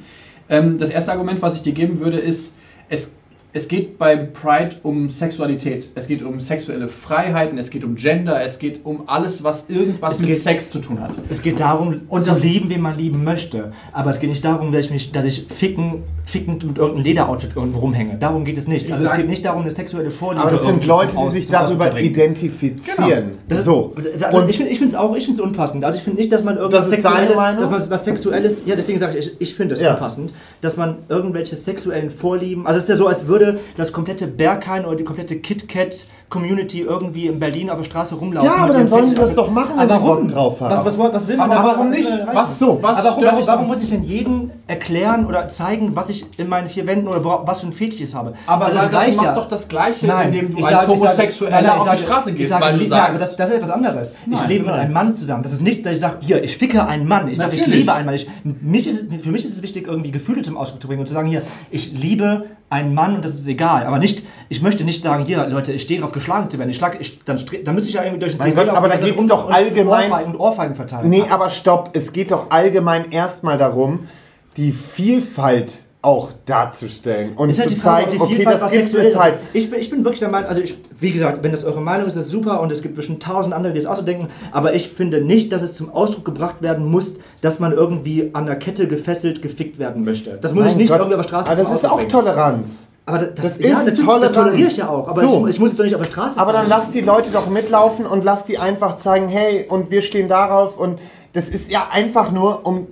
Ähm, 0.48 0.78
das 0.78 0.90
erste 0.90 1.12
Argument, 1.12 1.42
was 1.42 1.54
ich 1.54 1.62
dir 1.62 1.72
geben 1.72 2.00
würde, 2.00 2.18
ist, 2.18 2.54
es, 2.88 3.16
es 3.54 3.66
geht 3.66 3.98
bei 3.98 4.14
Pride 4.16 4.76
um 4.82 5.08
Sexualität. 5.10 5.90
Es 5.94 6.06
geht 6.06 6.22
um 6.22 6.38
sexuelle 6.38 6.86
Freiheiten, 6.86 7.56
es 7.58 7.70
geht 7.70 7.82
um 7.82 7.94
Gender, 7.96 8.42
es 8.42 8.58
geht 8.58 8.80
um 8.84 9.08
alles, 9.08 9.42
was 9.42 9.70
irgendwas 9.70 10.14
Es 10.16 10.20
mit 10.20 10.28
geht- 10.30 10.42
Sex 10.42 10.70
zu 10.70 10.80
tun 10.80 11.00
hat. 11.00 11.18
Es 11.30 11.40
geht 11.42 11.58
darum, 11.58 12.02
Und 12.08 12.24
zu 12.24 12.30
das- 12.32 12.42
lieben, 12.42 12.68
wen 12.68 12.80
man 12.82 12.96
lieben 12.96 13.24
möchte. 13.24 13.72
Aber 13.92 14.10
es 14.10 14.20
geht 14.20 14.30
nicht 14.30 14.44
darum, 14.44 14.70
dass 14.70 14.84
ich 14.86 14.90
mich, 14.90 15.12
dass 15.12 15.24
ich 15.24 15.46
ficken, 15.48 16.02
fickend 16.26 16.62
mit 16.66 16.76
irgendeinem 16.76 17.04
Lederoutfit 17.04 17.56
irgendwo 17.56 17.80
rumhänge. 17.80 18.18
Darum 18.18 18.44
geht 18.44 18.58
es 18.58 18.68
nicht. 18.68 18.92
Also 18.92 19.06
es 19.06 19.14
geht 19.14 19.28
nicht 19.28 19.44
darum, 19.46 19.62
eine 19.62 19.70
sexuelle 19.70 20.10
Vorliebe. 20.10 20.42
Aber 20.42 20.50
das 20.52 20.64
sind 20.64 20.84
Leute, 20.84 21.16
die 21.16 21.30
sich 21.30 21.48
darüber 21.48 21.98
identifizieren. 21.98 23.38
Das 23.48 23.60
ist, 23.60 23.64
so. 23.64 23.94
Also 24.22 24.38
Und 24.38 24.48
ich 24.50 24.58
finde 24.58 24.72
es 24.86 24.94
auch, 24.94 25.16
ich 25.16 25.24
finde 25.24 25.40
es 25.40 25.46
unpassend. 25.46 25.84
Also 25.84 25.98
ich 25.98 26.04
finde 26.04 26.20
nicht, 26.20 26.30
dass 26.32 26.44
man 26.44 26.56
irgendwas 26.58 26.88
Das 26.90 26.98
ist 26.98 27.04
deine 27.04 27.16
Sexuelles, 27.28 27.36
Meinung? 27.38 27.60
dass 27.62 27.70
man 27.70 27.90
was 27.90 28.04
Sexuelles, 28.04 28.62
ja 28.66 28.76
deswegen 28.76 28.98
sage 28.98 29.16
ich, 29.18 29.26
ich, 29.32 29.40
ich 29.40 29.54
finde 29.54 29.74
es 29.74 29.80
Ja. 29.80 29.94
unpassend, 29.94 30.32
dass 30.60 30.76
man 30.76 30.98
irgendwelche 31.08 31.56
sexuellen 31.56 32.10
Vorlieben, 32.10 32.66
also 32.66 32.76
es 32.78 32.84
ist 32.84 32.90
ja 32.90 32.96
so, 32.96 33.06
als 33.06 33.26
würde 33.26 33.37
das 33.76 33.92
komplette 33.92 34.26
Berghain 34.26 34.84
oder 34.84 34.96
die 34.96 35.04
komplette 35.04 35.40
KitKat 35.40 36.06
Community 36.28 36.80
irgendwie 36.82 37.26
in 37.26 37.38
Berlin 37.38 37.70
auf 37.70 37.78
der 37.78 37.84
Straße 37.84 38.14
rumlaufen. 38.14 38.50
Ja, 38.50 38.56
aber 38.56 38.66
mit 38.68 38.76
dann 38.76 38.88
sollen 38.88 39.08
die 39.08 39.14
das 39.16 39.34
doch 39.34 39.50
machen, 39.50 39.72
wenn 39.78 39.90
aber 39.90 39.94
sie? 40.00 40.06
Bock 40.22 40.28
drauf 40.28 40.60
haben. 40.60 40.84
Was, 40.84 40.98
was, 40.98 41.12
was 41.14 41.26
will 41.28 41.36
man 41.38 41.50
Aber 41.50 41.54
da- 41.62 41.74
warum 41.76 41.90
was 41.90 41.96
nicht? 41.96 42.10
Was, 42.34 42.58
So. 42.58 42.78
was 42.82 43.04
aber 43.06 43.22
warum, 43.24 43.46
warum, 43.46 43.66
muss 43.66 43.82
ich 43.82 43.88
denn 43.90 44.02
jedem 44.04 44.50
erklären 44.66 45.24
oder 45.26 45.48
zeigen, 45.48 45.96
was 45.96 46.10
ich 46.10 46.26
in 46.38 46.48
meinen 46.48 46.66
vier 46.66 46.86
Wänden 46.86 47.08
oder 47.08 47.24
wo, 47.24 47.40
was 47.44 47.60
für 47.60 47.68
ein 47.68 47.72
Fetisch 47.72 48.00
ich 48.00 48.14
habe? 48.14 48.34
Aber 48.46 48.66
Also 48.66 48.76
es 48.76 48.82
das, 48.84 48.92
reicht 48.92 49.12
du 49.14 49.22
machst 49.22 49.34
ja. 49.36 49.40
doch 49.40 49.48
das 49.48 49.68
Gleiche, 49.68 50.06
Nein, 50.06 50.26
indem 50.26 50.50
du 50.50 50.58
ich 50.58 50.64
als 50.66 50.72
sage- 50.82 50.92
ich 50.92 50.98
sage- 51.00 51.10
Homosexueller 51.12 51.62
ich 51.62 51.68
auf 51.70 51.82
sage- 51.84 51.96
die 51.96 52.02
Straße 52.04 52.30
ich 52.30 52.36
gehst, 52.36 52.50
sage, 52.50 52.64
weil 52.64 52.72
du 52.74 52.78
lieb- 52.80 52.90
nein, 52.90 53.00
aber 53.00 53.14
sagst... 53.14 53.22
das, 53.32 53.36
das 53.36 53.48
ist 53.48 53.54
etwas 53.56 53.70
anderes. 53.70 54.14
Ich 54.26 54.38
Nein, 54.38 54.48
lebe 54.48 54.64
mit 54.64 54.70
nein. 54.72 54.80
einem 54.80 54.92
Mann 54.92 55.12
zusammen. 55.12 55.42
Das 55.42 55.52
ist 55.52 55.62
nicht, 55.62 55.86
dass 55.86 55.94
ich 55.94 56.00
sage, 56.00 56.16
hier, 56.20 56.44
ich 56.44 56.56
ficke 56.58 56.86
einen 56.86 57.08
Mann. 57.08 57.28
Ich 57.28 57.38
sage, 57.38 57.56
ich 57.56 57.66
liebe 57.66 57.92
einen 57.92 58.04
Mann. 58.06 58.14
Ich, 58.14 58.28
mich 58.44 58.86
ist, 58.86 59.04
für 59.22 59.30
mich 59.30 59.44
ist 59.46 59.52
es 59.52 59.62
wichtig, 59.62 59.86
irgendwie 59.86 60.10
Gefühle 60.10 60.42
zum 60.42 60.56
Ausdruck 60.58 60.80
zu 60.82 60.88
bringen 60.88 61.00
und 61.00 61.06
zu 61.06 61.14
sagen, 61.14 61.26
hier, 61.28 61.42
ich 61.70 61.92
liebe 61.98 62.44
einen 62.70 62.92
Mann 62.92 63.14
und 63.16 63.24
das 63.24 63.32
ist 63.34 63.46
egal. 63.46 63.86
Aber 63.86 63.98
nicht, 63.98 64.22
ich 64.50 64.60
möchte 64.60 64.84
nicht 64.84 65.02
sagen, 65.02 65.24
hier, 65.24 65.46
Leute, 65.46 65.72
ich 65.72 65.80
stehe 65.82 66.00
darauf, 66.00 66.12
geschlagen 66.18 66.50
zu 66.50 66.58
werden. 66.58 66.70
Ich 66.70 66.76
schlag, 66.76 66.96
ich, 67.00 67.24
dann, 67.24 67.38
dann 67.64 67.74
müsste 67.74 67.88
ich 67.88 67.94
ja 67.96 68.02
irgendwie 68.02 68.20
durch 68.20 68.36
den 68.36 68.54
Gott, 68.54 68.68
aber 68.68 68.88
da 68.88 68.96
geht's 68.96 69.18
und- 69.18 69.30
doch 69.30 69.50
allgemein- 69.50 70.10
Ohrfeigen, 70.10 70.32
und 70.34 70.40
Ohrfeigen 70.40 70.74
verteilen. 70.76 71.08
Nee, 71.10 71.24
aber 71.30 71.48
stopp. 71.48 71.90
Es 71.94 72.12
geht 72.12 72.30
doch 72.30 72.50
allgemein 72.50 73.10
erstmal 73.10 73.58
darum, 73.58 74.08
die 74.56 74.72
Vielfalt 74.72 75.84
auch 76.00 76.30
darzustellen 76.46 77.32
und 77.36 77.50
Ist 77.50 77.58
halt 77.58 77.70
zu 77.70 77.76
Frage, 77.76 78.06
zeigen, 78.06 78.20
okay, 78.22 78.36
Vielfalt 78.36 78.62
das 78.62 78.70
gibt 78.70 78.94
es 78.94 79.16
halt. 79.18 79.38
Ich 79.52 79.68
bin, 79.68 79.80
ich 79.80 79.90
bin 79.90 80.04
wirklich 80.04 80.20
der 80.20 80.28
Meinung, 80.28 80.48
also 80.48 80.60
ich, 80.60 80.76
wie 80.98 81.10
gesagt, 81.10 81.42
wenn 81.42 81.50
das 81.50 81.64
eure 81.64 81.80
Meinung 81.80 82.06
ist, 82.06 82.16
das 82.16 82.26
ist 82.26 82.30
super 82.32 82.60
und 82.60 82.70
es 82.70 82.82
gibt 82.82 82.94
bestimmt 82.94 83.20
tausend 83.22 83.52
andere, 83.52 83.72
die 83.72 83.78
es 83.80 83.86
auch 83.86 83.96
so 83.96 84.02
denken, 84.02 84.28
aber 84.52 84.74
ich 84.74 84.88
finde 84.88 85.20
nicht, 85.20 85.52
dass 85.52 85.62
es 85.62 85.74
zum 85.74 85.90
Ausdruck 85.92 86.24
gebracht 86.24 86.62
werden 86.62 86.86
muss, 86.88 87.14
dass 87.40 87.58
man 87.58 87.72
irgendwie 87.72 88.30
an 88.32 88.46
der 88.46 88.56
Kette 88.56 88.86
gefesselt, 88.86 89.42
gefickt 89.42 89.78
werden 89.80 90.04
möchte. 90.04 90.38
Das 90.40 90.54
muss 90.54 90.66
ich 90.66 90.70
Mein 90.72 90.78
nicht 90.78 90.88
Gott. 90.90 90.98
irgendwie 91.00 91.16
auf 91.16 91.22
der 91.22 91.28
Straße 91.28 91.50
Aber 91.52 91.62
das 91.62 91.72
ist 91.72 91.84
auch. 91.90 92.02
Toleranz. 92.04 92.86
Aber 93.08 93.18
das, 93.18 93.34
Das 93.34 93.44
das, 93.44 93.56
ist 93.58 93.66
ja, 93.66 93.84
das 93.90 93.98
Toleranz. 93.98 94.32
toleriere 94.32 94.68
ich 94.68 94.76
ja 94.76 94.88
auch, 94.88 95.08
aber 95.08 95.26
So. 95.26 95.46
ich, 95.46 95.54
ich 95.54 95.60
muss 95.60 95.70
es 95.72 95.76
doch 95.76 95.84
nicht 95.84 95.94
auf 95.96 96.02
der 96.02 96.10
Straße 96.10 96.38
Aber 96.40 96.52
dann 96.52 96.62
zeigen. 96.68 96.70
lass 96.70 96.90
die 96.90 97.00
Leute 97.00 97.30
doch 97.30 97.48
mitlaufen 97.48 98.06
und 98.06 98.22
lass 98.24 98.44
die 98.44 98.58
einfach 98.58 98.96
zeigen, 98.96 99.28
hey, 99.28 99.66
und 99.68 99.90
wir 99.90 100.02
stehen 100.02 100.28
darauf 100.28 100.76
und 100.78 100.98
das 101.32 101.48
ist 101.48 101.70
ja 101.70 101.88
einfach 101.90 102.30
nur, 102.30 102.64
um 102.66 102.86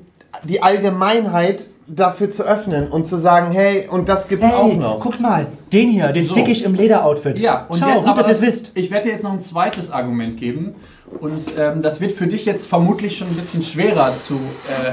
die 0.45 0.63
Allgemeinheit 0.63 1.67
dafür 1.89 2.31
zu 2.31 2.43
öffnen 2.43 2.89
und 2.89 3.07
zu 3.07 3.17
sagen, 3.17 3.53
hey, 3.53 3.87
und 3.89 4.09
das 4.09 4.27
gibt's 4.27 4.45
auch 4.45 4.65
Hey, 4.69 4.77
noch. 4.77 4.99
guckt 5.01 5.21
mal, 5.21 5.47
den 5.73 5.89
hier, 5.89 6.09
den 6.13 6.25
So. 6.27 6.35
fick 6.35 6.49
ich 6.49 6.65
im 6.65 6.75
Lederoutfit. 6.75 7.39
Ja, 7.39 7.65
und 7.69 7.79
Schau, 7.79 7.87
jetzt 7.89 7.99
gut, 8.01 8.09
aber 8.09 8.23
dass 8.23 8.27
ihr 8.27 8.33
das, 8.33 8.43
es 8.43 8.47
wisst. 8.47 8.71
ich 8.75 8.91
werde 8.91 9.05
dir 9.07 9.13
jetzt 9.13 9.23
noch 9.23 9.33
ein 9.33 9.41
zweites 9.41 9.93
Argument 9.93 10.37
geben 10.37 10.75
und 11.21 11.45
ähm, 11.57 11.83
das 11.83 12.01
wird 12.01 12.11
für 12.13 12.27
dich 12.27 12.45
jetzt 12.45 12.67
vermutlich 12.67 13.17
schon 13.17 13.29
ein 13.29 13.37
bisschen 13.37 13.63
schwerer 13.63 14.13
zu, 14.19 14.35
äh, 14.35 14.91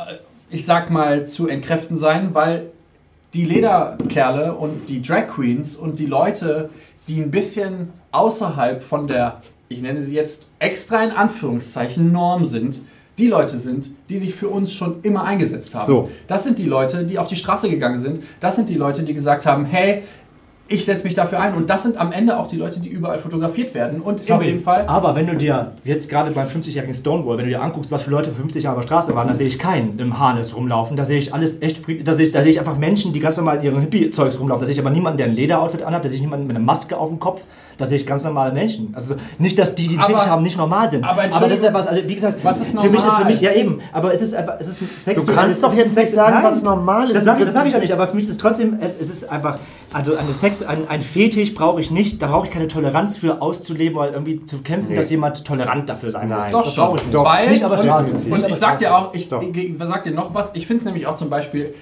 äh, 0.00 0.16
ich 0.50 0.66
sag 0.66 0.90
mal, 0.90 1.24
zu 1.26 1.46
entkräften 1.46 1.96
sein, 1.96 2.30
weil 2.32 2.71
die 3.34 3.44
Lederkerle 3.44 4.54
und 4.54 4.88
die 4.88 5.00
Drag 5.00 5.28
Queens 5.28 5.76
und 5.76 5.98
die 5.98 6.06
Leute, 6.06 6.70
die 7.08 7.20
ein 7.20 7.30
bisschen 7.30 7.90
außerhalb 8.10 8.82
von 8.82 9.06
der, 9.06 9.42
ich 9.68 9.80
nenne 9.80 10.02
sie 10.02 10.14
jetzt 10.14 10.46
extra 10.58 11.02
in 11.02 11.10
Anführungszeichen, 11.10 12.12
Norm 12.12 12.44
sind, 12.44 12.82
die 13.18 13.28
Leute 13.28 13.58
sind, 13.58 13.90
die 14.08 14.18
sich 14.18 14.34
für 14.34 14.48
uns 14.48 14.72
schon 14.72 15.00
immer 15.02 15.24
eingesetzt 15.24 15.74
haben. 15.74 15.86
So. 15.86 16.08
Das 16.26 16.44
sind 16.44 16.58
die 16.58 16.64
Leute, 16.64 17.04
die 17.04 17.18
auf 17.18 17.26
die 17.26 17.36
Straße 17.36 17.68
gegangen 17.68 17.98
sind. 17.98 18.22
Das 18.40 18.56
sind 18.56 18.68
die 18.68 18.74
Leute, 18.74 19.02
die 19.02 19.14
gesagt 19.14 19.44
haben, 19.44 19.64
hey, 19.64 20.02
ich 20.68 20.84
setze 20.84 21.04
mich 21.04 21.14
dafür 21.14 21.40
ein. 21.40 21.54
Und 21.54 21.68
das 21.68 21.82
sind 21.82 21.96
am 21.98 22.12
Ende 22.12 22.38
auch 22.38 22.46
die 22.46 22.56
Leute, 22.56 22.80
die 22.80 22.88
überall 22.88 23.18
fotografiert 23.18 23.74
werden. 23.74 24.00
Und 24.00 24.22
Sorry, 24.24 24.48
in 24.48 24.56
dem 24.56 24.64
Fall. 24.64 24.86
aber 24.86 25.14
wenn 25.16 25.26
du 25.26 25.36
dir 25.36 25.72
jetzt 25.84 26.08
gerade 26.08 26.30
beim 26.30 26.46
50-jährigen 26.46 26.94
Stonewall, 26.94 27.36
wenn 27.38 27.44
du 27.44 27.50
dir 27.50 27.62
anguckst, 27.62 27.90
was 27.90 28.02
für 28.02 28.10
Leute 28.10 28.30
50 28.32 28.64
Jahre 28.64 28.76
auf 28.76 28.84
der 28.84 28.88
Straße 28.88 29.14
waren, 29.14 29.28
da 29.28 29.34
sehe 29.34 29.46
ich 29.46 29.58
keinen 29.58 29.98
im 29.98 30.18
Harness 30.18 30.56
rumlaufen. 30.56 30.96
Da 30.96 31.04
sehe 31.04 31.18
ich 31.18 31.34
alles 31.34 31.60
echt, 31.60 31.82
da 32.04 32.12
sehe 32.12 32.26
ich, 32.26 32.32
da 32.32 32.42
sehe 32.42 32.52
ich 32.52 32.58
einfach 32.58 32.78
Menschen, 32.78 33.12
die 33.12 33.20
ganz 33.20 33.36
normal 33.36 33.58
in 33.58 33.64
ihrem 33.64 33.80
Hippie-Zeugs 33.80 34.38
rumlaufen. 34.40 34.62
Da 34.62 34.66
sehe 34.66 34.74
ich 34.74 34.80
aber 34.80 34.90
niemanden, 34.90 35.18
der 35.18 35.26
ein 35.26 35.34
Lederoutfit 35.34 35.82
anhat, 35.82 36.04
da 36.04 36.08
sehe 36.08 36.16
ich 36.16 36.22
niemanden 36.22 36.46
mit 36.46 36.56
einer 36.56 36.64
Maske 36.64 36.96
auf 36.96 37.10
dem 37.10 37.18
Kopf. 37.20 37.42
Da 37.82 37.86
sehe 37.88 37.96
ich 37.98 38.06
ganz 38.06 38.22
normale 38.22 38.52
Menschen. 38.52 38.92
Also 38.94 39.16
nicht, 39.38 39.58
dass 39.58 39.74
die, 39.74 39.88
die 39.88 39.98
Aber- 39.98 40.06
Fetisch 40.06 40.26
haben, 40.26 40.42
nicht 40.42 40.56
normal 40.56 40.88
sind. 40.90 41.04
aber 41.04 41.26
das 41.26 41.58
ist 41.58 41.64
ja 41.64 41.74
was, 41.74 41.88
also 41.88 42.00
wie 42.06 42.14
gesagt, 42.14 42.38
was 42.44 42.60
ist 42.60 42.78
für 42.78 42.88
mich 42.88 42.98
ist 42.98 43.04
für 43.04 43.10
normal? 43.10 43.24
mich, 43.24 43.40
ja 43.40 43.52
eben, 43.52 43.80
aber 43.92 44.14
es 44.14 44.20
ist 44.20 44.34
einfach, 44.34 44.54
es 44.60 44.68
ist 44.68 44.82
ein 44.82 44.88
sexuelles... 44.96 45.26
Du 45.26 45.34
kannst 45.34 45.62
doch 45.64 45.74
jetzt 45.74 45.98
ein 45.98 46.04
nicht 46.04 46.14
sagen, 46.14 46.34
Nein, 46.34 46.44
was 46.44 46.62
normal 46.62 47.08
ist. 47.08 47.16
Das 47.16 47.24
sage 47.24 47.40
ich, 47.40 47.44
das 47.46 47.54
sag 47.54 47.66
ich 47.66 47.72
ja 47.72 47.78
nicht, 47.80 47.92
aber 47.92 48.06
für 48.06 48.14
mich 48.14 48.24
ist 48.26 48.30
es 48.30 48.38
trotzdem, 48.38 48.78
es 49.00 49.10
ist 49.10 49.28
einfach, 49.30 49.58
also 49.92 50.14
eine 50.16 50.30
Sex, 50.30 50.62
ein, 50.62 50.88
ein 50.88 51.02
Fetisch 51.02 51.54
brauche 51.54 51.80
ich 51.80 51.90
nicht, 51.90 52.22
da 52.22 52.28
brauche 52.28 52.46
ich 52.46 52.52
keine 52.52 52.68
Toleranz 52.68 53.16
für 53.16 53.42
auszuleben 53.42 53.98
oder 53.98 54.12
irgendwie 54.12 54.46
zu 54.46 54.58
kämpfen, 54.62 54.90
Nee. 54.90 54.96
dass 54.96 55.10
jemand 55.10 55.44
tolerant 55.44 55.88
dafür 55.88 56.10
sein 56.10 56.28
muss. 56.28 56.38
Nein. 56.38 56.52
Doch 56.52 56.64
das 56.64 56.74
schon. 56.74 56.84
brauche 56.84 56.96
ich 56.96 57.02
nicht. 57.04 57.14
Doch. 57.14 57.24
Weil, 57.24 57.50
Nicht 57.50 57.64
und, 57.64 57.78
Straße. 57.78 58.14
Und, 58.30 58.44
auf 58.44 58.48
ich 58.50 58.56
sag 58.56 58.78
dir 58.78 58.96
auch, 58.96 59.12
ich, 59.14 59.28
Doch. 59.28 59.42
ich, 59.42 59.56
ich 59.56 59.74
sag 59.78 60.04
dir 60.04 60.12
noch 60.12 60.34
was. 60.34 60.50
Ich 60.54 60.66
finde 60.66 60.78
es 60.80 60.84
nämlich 60.84 61.06
auch 61.06 61.16
zum 61.16 61.28
Beispiel 61.30 61.74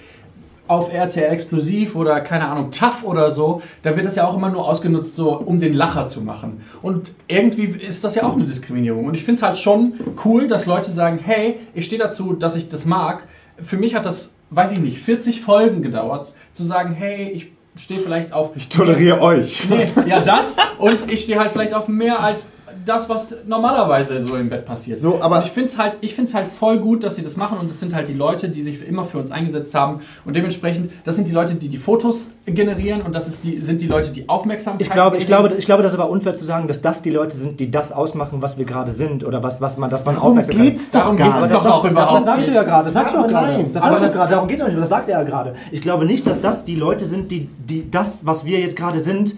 auf 0.70 0.92
RTL 0.92 1.32
Explosiv 1.32 1.96
oder 1.96 2.20
keine 2.20 2.46
Ahnung, 2.46 2.70
TAF 2.70 3.02
oder 3.02 3.32
so, 3.32 3.60
da 3.82 3.96
wird 3.96 4.06
das 4.06 4.14
ja 4.14 4.24
auch 4.24 4.36
immer 4.36 4.50
nur 4.50 4.68
ausgenutzt, 4.68 5.16
so 5.16 5.32
um 5.36 5.58
den 5.58 5.74
Lacher 5.74 6.06
zu 6.06 6.20
machen. 6.20 6.60
Und 6.80 7.10
irgendwie 7.26 7.64
ist 7.64 8.04
das 8.04 8.14
ja 8.14 8.22
auch 8.22 8.34
eine 8.34 8.44
Diskriminierung. 8.44 9.04
Und 9.06 9.16
ich 9.16 9.24
finde 9.24 9.38
es 9.38 9.42
halt 9.42 9.58
schon 9.58 9.94
cool, 10.24 10.46
dass 10.46 10.66
Leute 10.66 10.92
sagen, 10.92 11.18
hey, 11.20 11.58
ich 11.74 11.86
stehe 11.86 12.00
dazu, 12.00 12.34
dass 12.34 12.54
ich 12.54 12.68
das 12.68 12.84
mag. 12.84 13.26
Für 13.60 13.78
mich 13.78 13.96
hat 13.96 14.06
das, 14.06 14.36
weiß 14.50 14.70
ich 14.70 14.78
nicht, 14.78 15.00
40 15.00 15.40
Folgen 15.40 15.82
gedauert, 15.82 16.34
zu 16.52 16.62
sagen, 16.62 16.94
hey, 16.94 17.30
ich 17.30 17.50
stehe 17.74 17.98
vielleicht 17.98 18.32
auf... 18.32 18.50
Ich 18.54 18.68
toleriere 18.68 19.20
euch. 19.20 19.68
Nee, 19.68 19.88
ja, 20.06 20.20
das 20.20 20.56
und 20.78 21.10
ich 21.10 21.24
stehe 21.24 21.40
halt 21.40 21.50
vielleicht 21.50 21.74
auf 21.74 21.88
mehr 21.88 22.22
als 22.22 22.52
das, 22.84 23.08
was 23.08 23.34
normalerweise 23.46 24.22
so 24.22 24.36
im 24.36 24.48
Bett 24.48 24.64
passiert. 24.64 25.00
So, 25.00 25.18
aber- 25.20 25.38
und 25.38 25.44
ich 25.44 25.50
finde 25.50 25.68
es 25.68 25.78
halt, 25.78 25.96
ich 26.00 26.14
find's 26.14 26.34
halt 26.34 26.46
voll 26.48 26.78
gut, 26.78 27.04
dass 27.04 27.16
sie 27.16 27.22
das 27.22 27.36
machen 27.36 27.58
und 27.58 27.70
es 27.70 27.80
sind 27.80 27.94
halt 27.94 28.08
die 28.08 28.14
Leute, 28.14 28.48
die 28.48 28.62
sich 28.62 28.86
immer 28.86 29.04
für 29.04 29.18
uns 29.18 29.30
eingesetzt 29.30 29.74
haben 29.74 30.00
und 30.24 30.34
dementsprechend, 30.36 30.90
das 31.04 31.16
sind 31.16 31.28
die 31.28 31.32
Leute, 31.32 31.54
die 31.54 31.68
die 31.68 31.78
Fotos 31.78 32.28
generieren 32.46 33.02
und 33.02 33.14
das 33.14 33.28
ist 33.28 33.44
die, 33.44 33.58
sind 33.58 33.80
die 33.80 33.86
Leute, 33.86 34.10
die 34.12 34.28
Aufmerksamkeit 34.28 34.80
Ich 34.86 34.90
glaube, 34.92 35.16
ich, 35.18 35.26
glaube, 35.26 35.52
ich 35.56 35.66
glaube, 35.66 35.82
das 35.82 35.92
ist 35.94 35.98
aber 35.98 36.10
unfair 36.10 36.34
zu 36.34 36.44
sagen, 36.44 36.66
dass 36.68 36.80
das 36.82 37.02
die 37.02 37.10
Leute 37.10 37.36
sind, 37.36 37.60
die 37.60 37.70
das 37.70 37.92
ausmachen, 37.92 38.42
was 38.42 38.58
wir 38.58 38.64
gerade 38.64 38.90
sind 38.90 39.24
oder 39.24 39.42
was, 39.42 39.60
was 39.60 39.76
man, 39.76 39.90
dass 39.90 40.04
man 40.04 40.14
Darum 40.16 40.30
Aufmerksamkeit- 40.30 40.70
geht's 40.72 40.90
doch 40.90 41.00
Darum 41.00 41.16
geht's 41.16 41.40
nicht. 41.40 41.52
doch 41.54 41.66
auch 41.66 41.84
überhaupt 41.84 42.16
das 42.16 42.24
sagst 42.24 42.48
du 42.48 42.52
ja 42.52 42.58
nicht. 42.60 42.68
gerade, 42.68 42.84
das 42.84 42.92
sagst 42.92 43.14
du 43.14 43.18
Ja, 43.20 43.26
gerade. 43.26 43.64
Das 43.72 43.82
sagst 43.82 43.98
du 44.00 44.04
Aber- 44.04 44.08
gerade, 44.14 44.30
darum 44.32 44.48
geht 44.48 44.56
es 44.58 44.62
doch 44.62 44.68
nicht, 44.68 44.80
das 44.80 44.88
sagt 44.88 45.08
er 45.08 45.18
ja 45.18 45.24
gerade. 45.24 45.54
Ich 45.70 45.80
glaube 45.80 46.04
nicht, 46.04 46.26
dass 46.26 46.40
das 46.40 46.64
die 46.64 46.74
Leute 46.76 47.04
sind, 47.04 47.30
die, 47.30 47.48
die 47.58 47.90
das, 47.90 48.26
was 48.26 48.44
wir 48.44 48.58
jetzt 48.60 48.76
gerade 48.76 48.98
sind, 48.98 49.36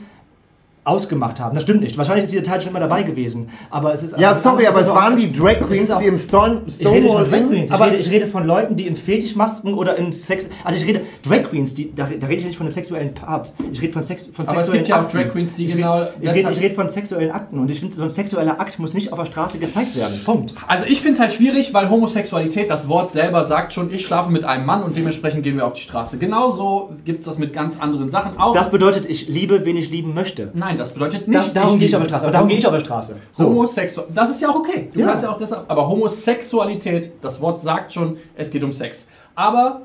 ausgemacht 0.85 1.39
haben. 1.41 1.55
Das 1.55 1.63
stimmt 1.63 1.81
nicht. 1.81 1.97
Wahrscheinlich 1.97 2.25
ist 2.25 2.33
dieser 2.33 2.43
Teil 2.43 2.61
schon 2.61 2.71
immer 2.71 2.81
dabei 2.81 3.03
gewesen. 3.05 3.49
Aber 3.71 3.93
es 3.95 4.03
ist 4.03 4.19
Ja, 4.19 4.33
es 4.33 4.43
sorry, 4.43 4.67
aber 4.67 4.81
es 4.81 4.89
auch- 4.89 4.97
waren 4.97 5.15
die 5.17 5.33
Drag 5.33 5.61
es 5.61 5.67
Queens, 5.69 5.91
auch- 5.91 6.01
die 6.01 6.07
im 6.07 6.19
Stone, 6.19 6.63
ich 6.67 6.81
rede 6.81 6.91
nicht 6.91 7.05
Stonewall 7.11 7.25
von 7.27 7.31
Drag 7.31 7.49
Queens, 7.49 7.71
ich 7.71 7.75
aber 7.75 7.87
rede, 7.87 7.97
ich 7.99 8.11
rede 8.11 8.27
von 8.27 8.45
Leuten, 8.47 8.77
die 8.77 8.87
in 8.89 8.97
Fetischmasken 8.97 9.75
oder 9.75 9.97
in 9.97 10.13
Sex... 10.13 10.49
Also 10.65 10.79
ich 10.81 10.87
rede 10.87 11.03
Drag 11.25 11.45
Queens, 11.45 11.75
die, 11.75 11.95
da, 11.95 12.09
da 12.19 12.27
rede 12.27 12.41
ich 12.41 12.47
nicht 12.47 12.57
von 12.57 12.67
dem 12.67 12.73
sexuellen 12.73 13.15
Part. 13.15 13.53
Ich 13.73 13.81
rede 13.81 13.93
von, 13.93 14.03
Sex, 14.03 14.27
von 14.33 14.47
Aber 14.49 14.59
es 14.59 14.67
sexuellen 14.67 14.85
gibt 14.85 14.89
ja 14.89 15.05
auch. 15.05 15.09
Drag 15.09 15.31
Queens, 15.33 15.55
die 15.55 15.67
ich 15.67 15.77
genau 15.77 15.99
Rede, 15.99 16.13
ich, 16.21 16.31
rede, 16.33 16.51
ich 16.51 16.61
rede 16.61 16.75
von 16.75 16.89
sexuellen 16.89 17.31
Akten 17.31 17.59
und 17.61 17.71
ich 17.71 17.79
finde, 17.79 17.95
so 17.95 18.03
ein 18.03 18.09
sexueller 18.09 18.59
Akt 18.61 18.79
muss 18.81 18.93
nicht 18.93 19.13
auf 19.13 19.19
der 19.21 19.27
Straße 19.27 19.59
gezeigt 19.59 19.97
werden. 19.97 20.15
Punkt. 20.25 20.55
Also 20.67 20.87
ich 20.87 21.01
finde 21.01 21.15
es 21.15 21.21
halt 21.21 21.33
schwierig, 21.33 21.73
weil 21.75 21.91
Homosexualität, 21.91 22.71
das 22.71 22.89
Wort 22.89 23.13
selber 23.13 23.45
sagt 23.45 23.73
schon, 23.73 23.93
ich 23.93 24.05
schlafe 24.05 24.31
mit 24.33 24.45
einem 24.45 24.67
Mann 24.67 24.83
und 24.83 24.97
dementsprechend 24.97 25.45
gehen 25.45 25.57
wir 25.57 25.67
auf 25.67 25.75
die 25.75 25.83
Straße. 25.83 26.19
Genauso 26.19 26.91
gibt 27.05 27.21
es 27.21 27.27
das 27.27 27.39
mit 27.39 27.53
ganz 27.53 27.79
anderen 27.79 28.11
Sachen 28.11 28.39
auch. 28.39 28.53
Das 28.53 28.71
bedeutet, 28.71 29.09
ich 29.09 29.29
liebe, 29.29 29.65
wen 29.65 29.77
ich 29.77 29.91
lieben 29.91 30.15
möchte. 30.15 30.51
Nein, 30.55 30.72
das 30.77 30.93
bedeutet 30.93 31.29
nicht... 31.29 31.55
darum 31.57 31.79
gehe 31.79 31.89
ich 31.89 31.95
auf 31.97 32.03
der 32.03 32.09
Straße. 32.09 32.25
Aber 32.25 32.33
darum 32.33 32.49
gehe 32.49 32.59
ich 32.59 32.67
auf 32.67 32.73
der 32.73 32.81
Straße. 32.81 33.17
So. 33.31 33.47
Homosexual. 33.47 34.07
Das 34.15 34.31
ist 34.31 34.41
ja 34.41 34.49
auch 34.51 34.57
okay. 34.57 34.91
Du 34.93 35.01
Ja. 35.01 35.07
kannst 35.09 35.25
ja 35.25 35.31
auch 35.31 35.37
deshalb. 35.39 35.65
Aber 35.71 35.89
Homosexualität, 35.89 37.13
das 37.21 37.41
Wort 37.41 37.61
sagt 37.61 37.93
schon, 37.93 38.17
es 38.37 38.51
geht 38.51 38.63
um 38.65 38.73
Sex. 38.73 39.07
Aber 39.35 39.83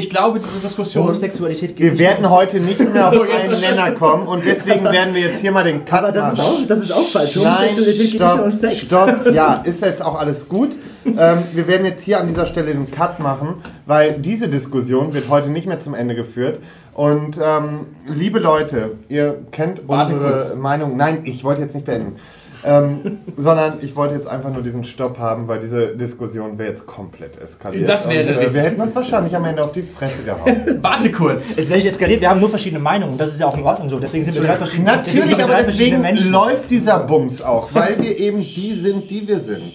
ich 0.00 0.10
glaube, 0.10 0.40
diese 0.40 0.60
Diskussion. 0.60 1.04
Homosexualität 1.04 1.76
geht 1.76 1.78
wir 1.78 1.90
nicht 1.92 2.00
werden 2.00 2.24
um 2.24 2.30
heute 2.32 2.58
nicht 2.60 2.80
mehr 2.92 3.08
auf 3.08 3.20
einen 3.20 3.30
jetzt- 3.30 3.60
Nenner 3.76 3.92
kommen 3.92 4.26
und 4.26 4.44
deswegen 4.44 4.84
werden 4.84 5.14
wir 5.14 5.22
jetzt 5.22 5.40
hier 5.40 5.52
mal 5.52 5.62
den 5.64 5.84
Cut 5.84 6.00
Aber 6.04 6.12
das 6.12 6.32
ist, 6.32 6.38
machen. 6.38 6.50
auch, 6.62 6.66
das 6.66 6.78
ist 6.78 6.92
auch 6.92 7.02
falsch. 7.02 7.36
Nein, 7.36 7.44
Homosexualität 7.46 7.96
geht 7.96 8.02
nicht 8.02 8.14
stopp, 8.16 8.44
um 8.44 8.52
Sex. 8.52 8.76
stopp. 8.78 9.32
Ja, 9.32 9.54
ist 9.64 9.82
jetzt 9.82 10.02
auch 10.02 10.18
alles 10.18 10.48
gut. 10.48 10.70
Ähm, 11.06 11.38
wir 11.52 11.66
werden 11.68 11.86
jetzt 11.86 12.02
hier 12.02 12.20
an 12.20 12.26
dieser 12.28 12.46
Stelle 12.46 12.72
den 12.72 12.90
Cut 12.90 13.20
machen, 13.20 13.54
weil 13.86 14.14
diese 14.18 14.48
Diskussion 14.48 15.14
wird 15.14 15.28
heute 15.28 15.48
nicht 15.50 15.66
mehr 15.66 15.78
zum 15.80 15.94
Ende 15.94 16.14
geführt. 16.14 16.58
Und 16.92 17.38
ähm, 17.42 17.86
liebe 18.06 18.38
Leute, 18.40 18.96
ihr 19.08 19.38
kennt 19.52 19.86
Warte 19.88 20.14
unsere 20.14 20.32
kurz. 20.32 20.54
Meinung. 20.56 20.96
Nein, 20.96 21.20
ich 21.24 21.44
wollte 21.44 21.62
jetzt 21.62 21.74
nicht 21.74 21.86
beenden. 21.86 22.16
Ähm, 22.64 23.18
sondern 23.36 23.78
ich 23.80 23.96
wollte 23.96 24.14
jetzt 24.14 24.26
einfach 24.28 24.52
nur 24.52 24.62
diesen 24.62 24.84
Stopp 24.84 25.18
haben, 25.18 25.48
weil 25.48 25.60
diese 25.60 25.96
Diskussion 25.96 26.58
wäre 26.58 26.68
jetzt 26.68 26.86
komplett 26.86 27.40
eskaliert. 27.40 27.88
Das 27.88 28.08
wäre 28.08 28.22
Und, 28.24 28.28
äh, 28.28 28.38
richtig. 28.38 28.54
Wir 28.54 28.62
hätten 28.62 28.80
uns 28.80 28.94
wahrscheinlich 28.94 29.34
am 29.34 29.44
Ende 29.44 29.64
auf 29.64 29.72
die 29.72 29.82
Fresse 29.82 30.22
gehauen. 30.22 30.78
Warte 30.82 31.10
kurz. 31.10 31.56
Es 31.56 31.68
wäre 31.68 31.76
nicht 31.78 31.86
eskaliert, 31.86 32.20
wir 32.20 32.28
haben 32.28 32.40
nur 32.40 32.50
verschiedene 32.50 32.80
Meinungen. 32.80 33.16
Das 33.16 33.28
ist 33.30 33.40
ja 33.40 33.46
auch 33.46 33.56
in 33.56 33.64
Ordnung 33.64 33.88
so. 33.88 33.98
Deswegen 33.98 34.24
sind 34.24 34.34
wir 34.34 34.42
drei 34.42 34.54
verschiedene 34.54 34.90
Natürlich, 34.90 35.30
wir 35.30 35.44
aber 35.44 35.52
drei 35.52 35.62
deswegen 35.62 35.76
verschiedene 35.76 36.02
Menschen. 36.02 36.32
läuft 36.32 36.70
dieser 36.70 36.98
Bums 37.00 37.40
auch, 37.40 37.68
weil 37.72 37.96
wir 38.00 38.18
eben 38.18 38.40
die 38.40 38.72
sind, 38.74 39.08
die 39.10 39.26
wir 39.26 39.38
sind. 39.38 39.72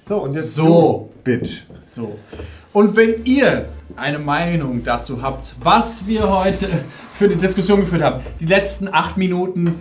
So, 0.00 0.16
und 0.16 0.34
jetzt 0.34 0.54
So. 0.54 1.10
du, 1.14 1.22
Bitch. 1.22 1.62
So. 1.82 2.16
Und 2.72 2.96
wenn 2.96 3.24
ihr 3.24 3.66
eine 3.96 4.18
Meinung 4.18 4.82
dazu 4.82 5.22
habt, 5.22 5.54
was 5.62 6.06
wir 6.06 6.28
heute 6.28 6.68
für 7.16 7.26
eine 7.26 7.36
Diskussion 7.36 7.80
geführt 7.80 8.02
haben, 8.02 8.20
die 8.40 8.46
letzten 8.46 8.88
acht 8.92 9.16
Minuten 9.16 9.80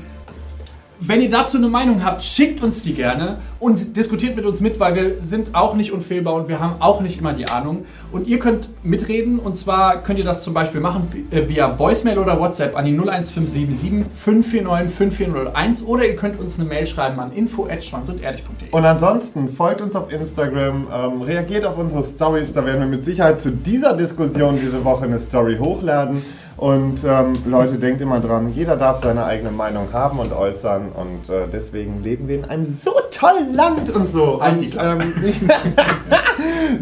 Wenn 1.02 1.22
ihr 1.22 1.30
dazu 1.30 1.56
eine 1.56 1.70
Meinung 1.70 2.04
habt, 2.04 2.24
schickt 2.24 2.62
uns 2.62 2.84
die 2.84 2.93
gerne 2.93 3.38
und 3.58 3.95
diskutiert 3.95 4.36
mit 4.36 4.45
uns 4.45 4.60
mit, 4.60 4.82
weil 4.82 4.95
wir 4.95 5.22
sind 5.22 5.56
auch 5.56 5.74
nicht 5.76 5.93
unfehlbar 5.93 6.34
und 6.34 6.50
wir 6.50 6.60
haben 6.60 6.82
auch 6.82 7.00
nicht 7.00 7.20
immer 7.20 7.32
die 7.32 7.47
Ahnung. 7.47 7.86
Und 8.12 8.28
ihr 8.28 8.38
könnt 8.38 8.70
mitreden 8.84 9.39
und 9.39 9.58
zwar 9.58 10.04
könnt 10.04 10.20
ihr 10.20 10.26
das 10.26 10.43
zum 10.43 10.54
Beispiel 10.54 10.82
machen 10.82 11.08
äh, 11.32 11.47
via 11.47 11.80
Voicemail 11.80 12.20
oder 12.20 12.38
WhatsApp 12.38 12.78
an 12.78 12.84
die 12.84 12.91
01577 12.91 14.08
549 14.14 14.93
5401 14.93 15.84
oder 15.84 16.06
ihr 16.06 16.18
könnt 16.18 16.38
uns 16.38 16.60
eine 16.60 16.68
Mail 16.68 16.86
schreiben 16.86 17.18
an 17.22 17.32
info@schwanzundehrlich.de. 17.32 18.70
Und 18.72 18.86
ansonsten 18.86 19.47
folgt 19.47 19.80
uns 19.80 19.95
auf 19.95 20.12
Instagram, 20.12 20.88
ähm, 20.93 21.22
reagiert 21.22 21.66
auf 21.66 21.78
unsere 21.78 22.04
Stories, 22.04 22.52
da 22.52 22.66
werden 22.66 22.82
wir 22.82 22.88
mit 22.88 23.06
Sicherheit 23.06 23.39
zu 23.39 23.52
dieser 23.52 23.95
Diskussion 23.95 24.60
diese 24.62 24.84
Woche 24.84 25.06
eine 25.06 25.20
Story 25.20 25.58
hochladen. 25.58 26.22
Und 26.60 27.05
ähm, 27.05 27.34
Leute, 27.45 27.78
denkt 27.78 28.01
immer 28.01 28.20
dran, 28.20 28.51
jeder 28.53 28.76
darf 28.76 28.97
seine 28.97 29.24
eigene 29.24 29.49
Meinung 29.49 29.93
haben 29.93 30.20
und 30.20 30.34
äußern 30.34 30.91
und 30.91 31.30
äh, 31.30 31.47
deswegen 31.47 32.03
leben 32.03 32.28
wir 32.28 32.36
in 32.36 32.43
einem 32.43 32.66
so 32.66 32.91
tollen 33.12 33.53
Land 33.53 33.89
und 33.91 34.12
so. 34.12 34.41
Halt 34.41 34.62
und, 34.62 34.72
Klappe. 34.72 35.03
ähm, 35.05 35.49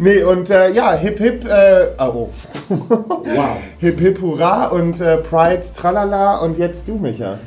nee, 0.00 0.24
und 0.24 0.50
äh, 0.50 0.72
ja, 0.72 0.94
hip 0.94 1.18
hip, 1.18 1.44
äh, 1.44 1.90
oh. 1.96 2.28
Wow. 2.68 3.56
hip 3.78 4.00
hip 4.00 4.20
hurra 4.20 4.66
und 4.66 5.00
äh, 5.00 5.18
Pride 5.18 5.62
tralala 5.76 6.38
und 6.38 6.58
jetzt 6.58 6.88
du, 6.88 6.96
Micha. 6.96 7.38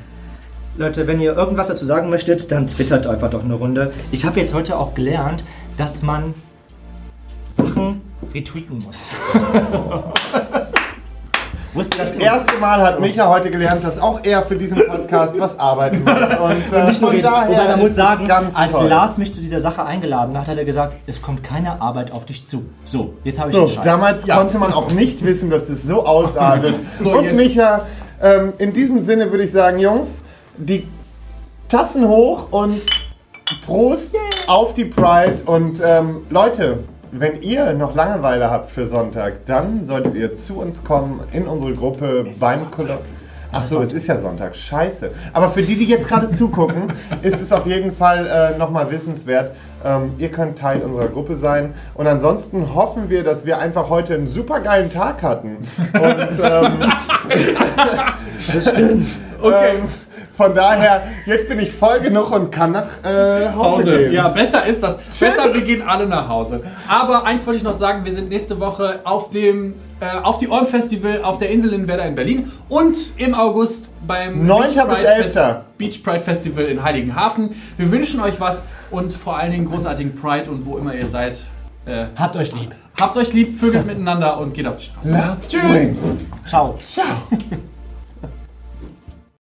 Leute, 0.78 1.08
wenn 1.08 1.20
ihr 1.20 1.36
irgendwas 1.36 1.68
dazu 1.68 1.84
sagen 1.84 2.10
möchtet, 2.10 2.50
dann 2.50 2.66
twittert 2.66 3.08
einfach 3.08 3.30
doch 3.30 3.44
eine 3.44 3.56
Runde. 3.56 3.92
Ich 4.14 4.24
habe 4.24 4.40
jetzt 4.40 4.54
heute 4.54 4.78
auch 4.78 4.94
gelernt, 4.94 5.44
dass 5.76 6.02
man 6.02 6.34
Sachen 7.50 8.00
retweeten 8.34 8.80
muss. 8.80 9.16
Wusste 11.74 11.98
das 12.00 12.14
Das 12.14 12.22
erste 12.22 12.58
Mal 12.60 12.82
hat 12.82 13.00
Micha 13.00 13.30
heute 13.30 13.50
gelernt, 13.50 13.82
dass 13.84 13.98
auch 13.98 14.20
er 14.24 14.42
für 14.44 14.58
diesen 14.58 14.78
Podcast 14.86 15.40
was 15.40 15.58
arbeiten 15.58 16.04
muss. 16.04 16.14
Und, 16.40 16.74
äh, 16.74 16.88
nicht 16.88 17.02
nur 17.02 17.12
von 17.14 17.22
daher 17.22 17.50
Wobei 17.50 17.68
man 17.70 17.80
muss 17.80 17.96
sagen, 17.96 18.26
ganz 18.26 18.56
als 18.58 18.72
toll. 18.74 18.88
Lars 18.90 19.18
mich 19.18 19.34
zu 19.34 19.40
dieser 19.42 19.62
Sache 19.62 19.86
eingeladen 19.86 20.38
hat, 20.38 20.48
hat 20.48 20.58
er 20.58 20.66
gesagt, 20.66 20.96
es 21.08 21.22
kommt 21.22 21.44
keine 21.46 21.82
Arbeit 21.82 22.12
auf 22.12 22.26
dich 22.26 22.46
zu. 22.46 22.66
So, 22.84 23.14
jetzt 23.24 23.40
habe 23.40 23.50
ich 23.52 23.56
So, 23.56 23.66
den 23.66 23.76
Scheiß. 23.76 23.84
damals 23.86 24.26
Ja. 24.26 24.36
konnte 24.38 24.58
man 24.60 24.74
auch 24.74 24.92
nicht 24.92 25.24
wissen, 25.24 25.50
dass 25.50 25.68
das 25.68 25.84
so 25.84 26.06
ausartet. 26.06 26.76
So, 27.02 27.12
und 27.12 27.24
jetzt. 27.24 27.36
Micha, 27.36 27.86
ähm, 28.22 28.52
in 28.58 28.74
diesem 28.74 29.00
Sinne 29.00 29.32
würde 29.32 29.46
ich 29.46 29.52
sagen, 29.52 29.80
Jungs, 29.80 30.24
die 30.58 30.88
Tassen 31.70 32.06
hoch 32.08 32.48
und 32.52 32.82
Prost 33.66 34.16
auf 34.48 34.74
die 34.74 34.86
Pride. 34.86 35.42
Und 35.46 35.82
ähm, 35.84 36.26
Leute, 36.30 36.80
wenn 37.12 37.42
ihr 37.42 37.74
noch 37.74 37.96
Langeweile 37.96 38.50
habt 38.50 38.70
für 38.70 38.86
Sonntag, 38.86 39.46
dann 39.46 39.86
solltet 39.86 40.16
ihr 40.16 40.36
zu 40.36 40.60
uns 40.60 40.84
kommen 40.84 41.22
in 41.32 41.46
unsere 41.46 41.74
Gruppe 41.74 42.26
beim 42.40 42.72
Kolloq. 42.72 43.02
Ach 43.54 43.64
so, 43.64 43.82
es 43.82 43.92
ist 43.92 44.08
ja 44.08 44.18
Sonntag. 44.18 44.56
Scheiße. 44.56 45.12
Aber 45.34 45.50
für 45.50 45.62
die, 45.62 45.76
die 45.76 45.86
jetzt 45.86 46.08
gerade 46.08 46.30
zugucken, 46.32 46.94
ist 47.22 47.42
es 47.42 47.52
auf 47.52 47.66
jeden 47.66 47.92
Fall 47.92 48.26
äh, 48.26 48.58
nochmal 48.58 48.90
wissenswert. 48.90 49.52
Ähm, 49.84 50.14
ihr 50.18 50.32
könnt 50.32 50.58
Teil 50.58 50.82
unserer 50.82 51.10
Gruppe 51.10 51.36
sein. 51.36 51.74
Und 51.96 52.08
ansonsten 52.08 52.74
hoffen 52.74 53.10
wir, 53.10 53.26
dass 53.26 53.46
wir 53.46 53.60
einfach 53.60 53.90
heute 53.90 54.14
einen 54.14 54.28
super 54.28 54.62
geilen 54.62 54.90
Tag 54.90 55.22
hatten. 55.22 55.58
Und 55.94 56.40
ähm, 56.42 56.92
Okay. 59.42 59.76
ähm, 59.76 59.84
von 60.42 60.54
daher, 60.54 61.04
jetzt 61.26 61.48
bin 61.50 61.60
ich 61.60 61.72
voll 61.72 62.00
genug 62.00 62.32
und 62.32 62.52
kann 62.52 62.72
nach 62.72 62.88
äh, 63.04 63.48
Hause, 63.50 63.56
Hause. 63.56 63.98
gehen. 64.00 64.14
Ja, 64.14 64.28
besser 64.30 64.66
ist 64.66 64.82
das. 64.82 64.98
Besser, 64.98 65.54
wir 65.54 65.62
gehen 65.62 65.82
alle 65.88 66.06
nach 66.08 66.28
Hause. 66.28 66.62
Aber 66.88 67.26
eins 67.26 67.46
wollte 67.46 67.58
ich 67.58 67.64
noch 67.64 67.74
sagen, 67.74 68.04
wir 68.06 68.12
sind 68.14 68.30
nächste 68.30 68.60
Woche 68.60 69.00
auf 69.04 69.30
dem 69.30 69.76
äh, 70.00 70.20
auf 70.24 70.40
die 70.40 70.48
Ohren 70.50 70.66
Festival 70.66 71.22
auf 71.24 71.38
der 71.38 71.52
Insel 71.52 71.74
in 71.74 71.88
Werder 71.88 72.06
in 72.06 72.16
Berlin 72.16 72.52
und 72.70 72.96
im 73.18 73.36
August 73.36 73.92
beim 74.08 74.48
9. 74.48 74.62
Beach 74.64 74.74
bis 74.76 74.84
Pride 74.96 75.08
11.. 75.08 75.32
Fest- 75.34 75.62
Beach 75.78 76.04
Pride 76.04 76.20
Festival 76.22 76.64
in 76.66 76.84
Heiligenhafen. 76.84 77.52
Wir 77.78 77.92
wünschen 77.92 78.20
euch 78.22 78.40
was 78.40 78.64
und 78.90 79.14
vor 79.14 79.38
allen 79.38 79.52
Dingen 79.52 79.66
großartigen 79.66 80.16
Pride 80.16 80.50
und 80.50 80.66
wo 80.66 80.78
immer 80.78 80.96
ihr 80.96 81.06
seid. 81.08 81.40
Äh, 81.86 82.06
Habt 82.16 82.36
euch 82.36 82.52
lieb. 82.54 82.72
habt 83.00 83.18
euch 83.18 83.34
lieb, 83.34 83.60
vögelt 83.60 83.86
miteinander 83.88 84.38
und 84.40 84.54
geht 84.54 84.68
auf 84.68 84.76
die 84.78 84.86
Straße. 84.86 85.12
Love 85.12 85.38
Tschüss. 85.48 85.64
wins. 85.74 86.26
Ciao. 86.48 86.78
Ciao. 86.82 87.06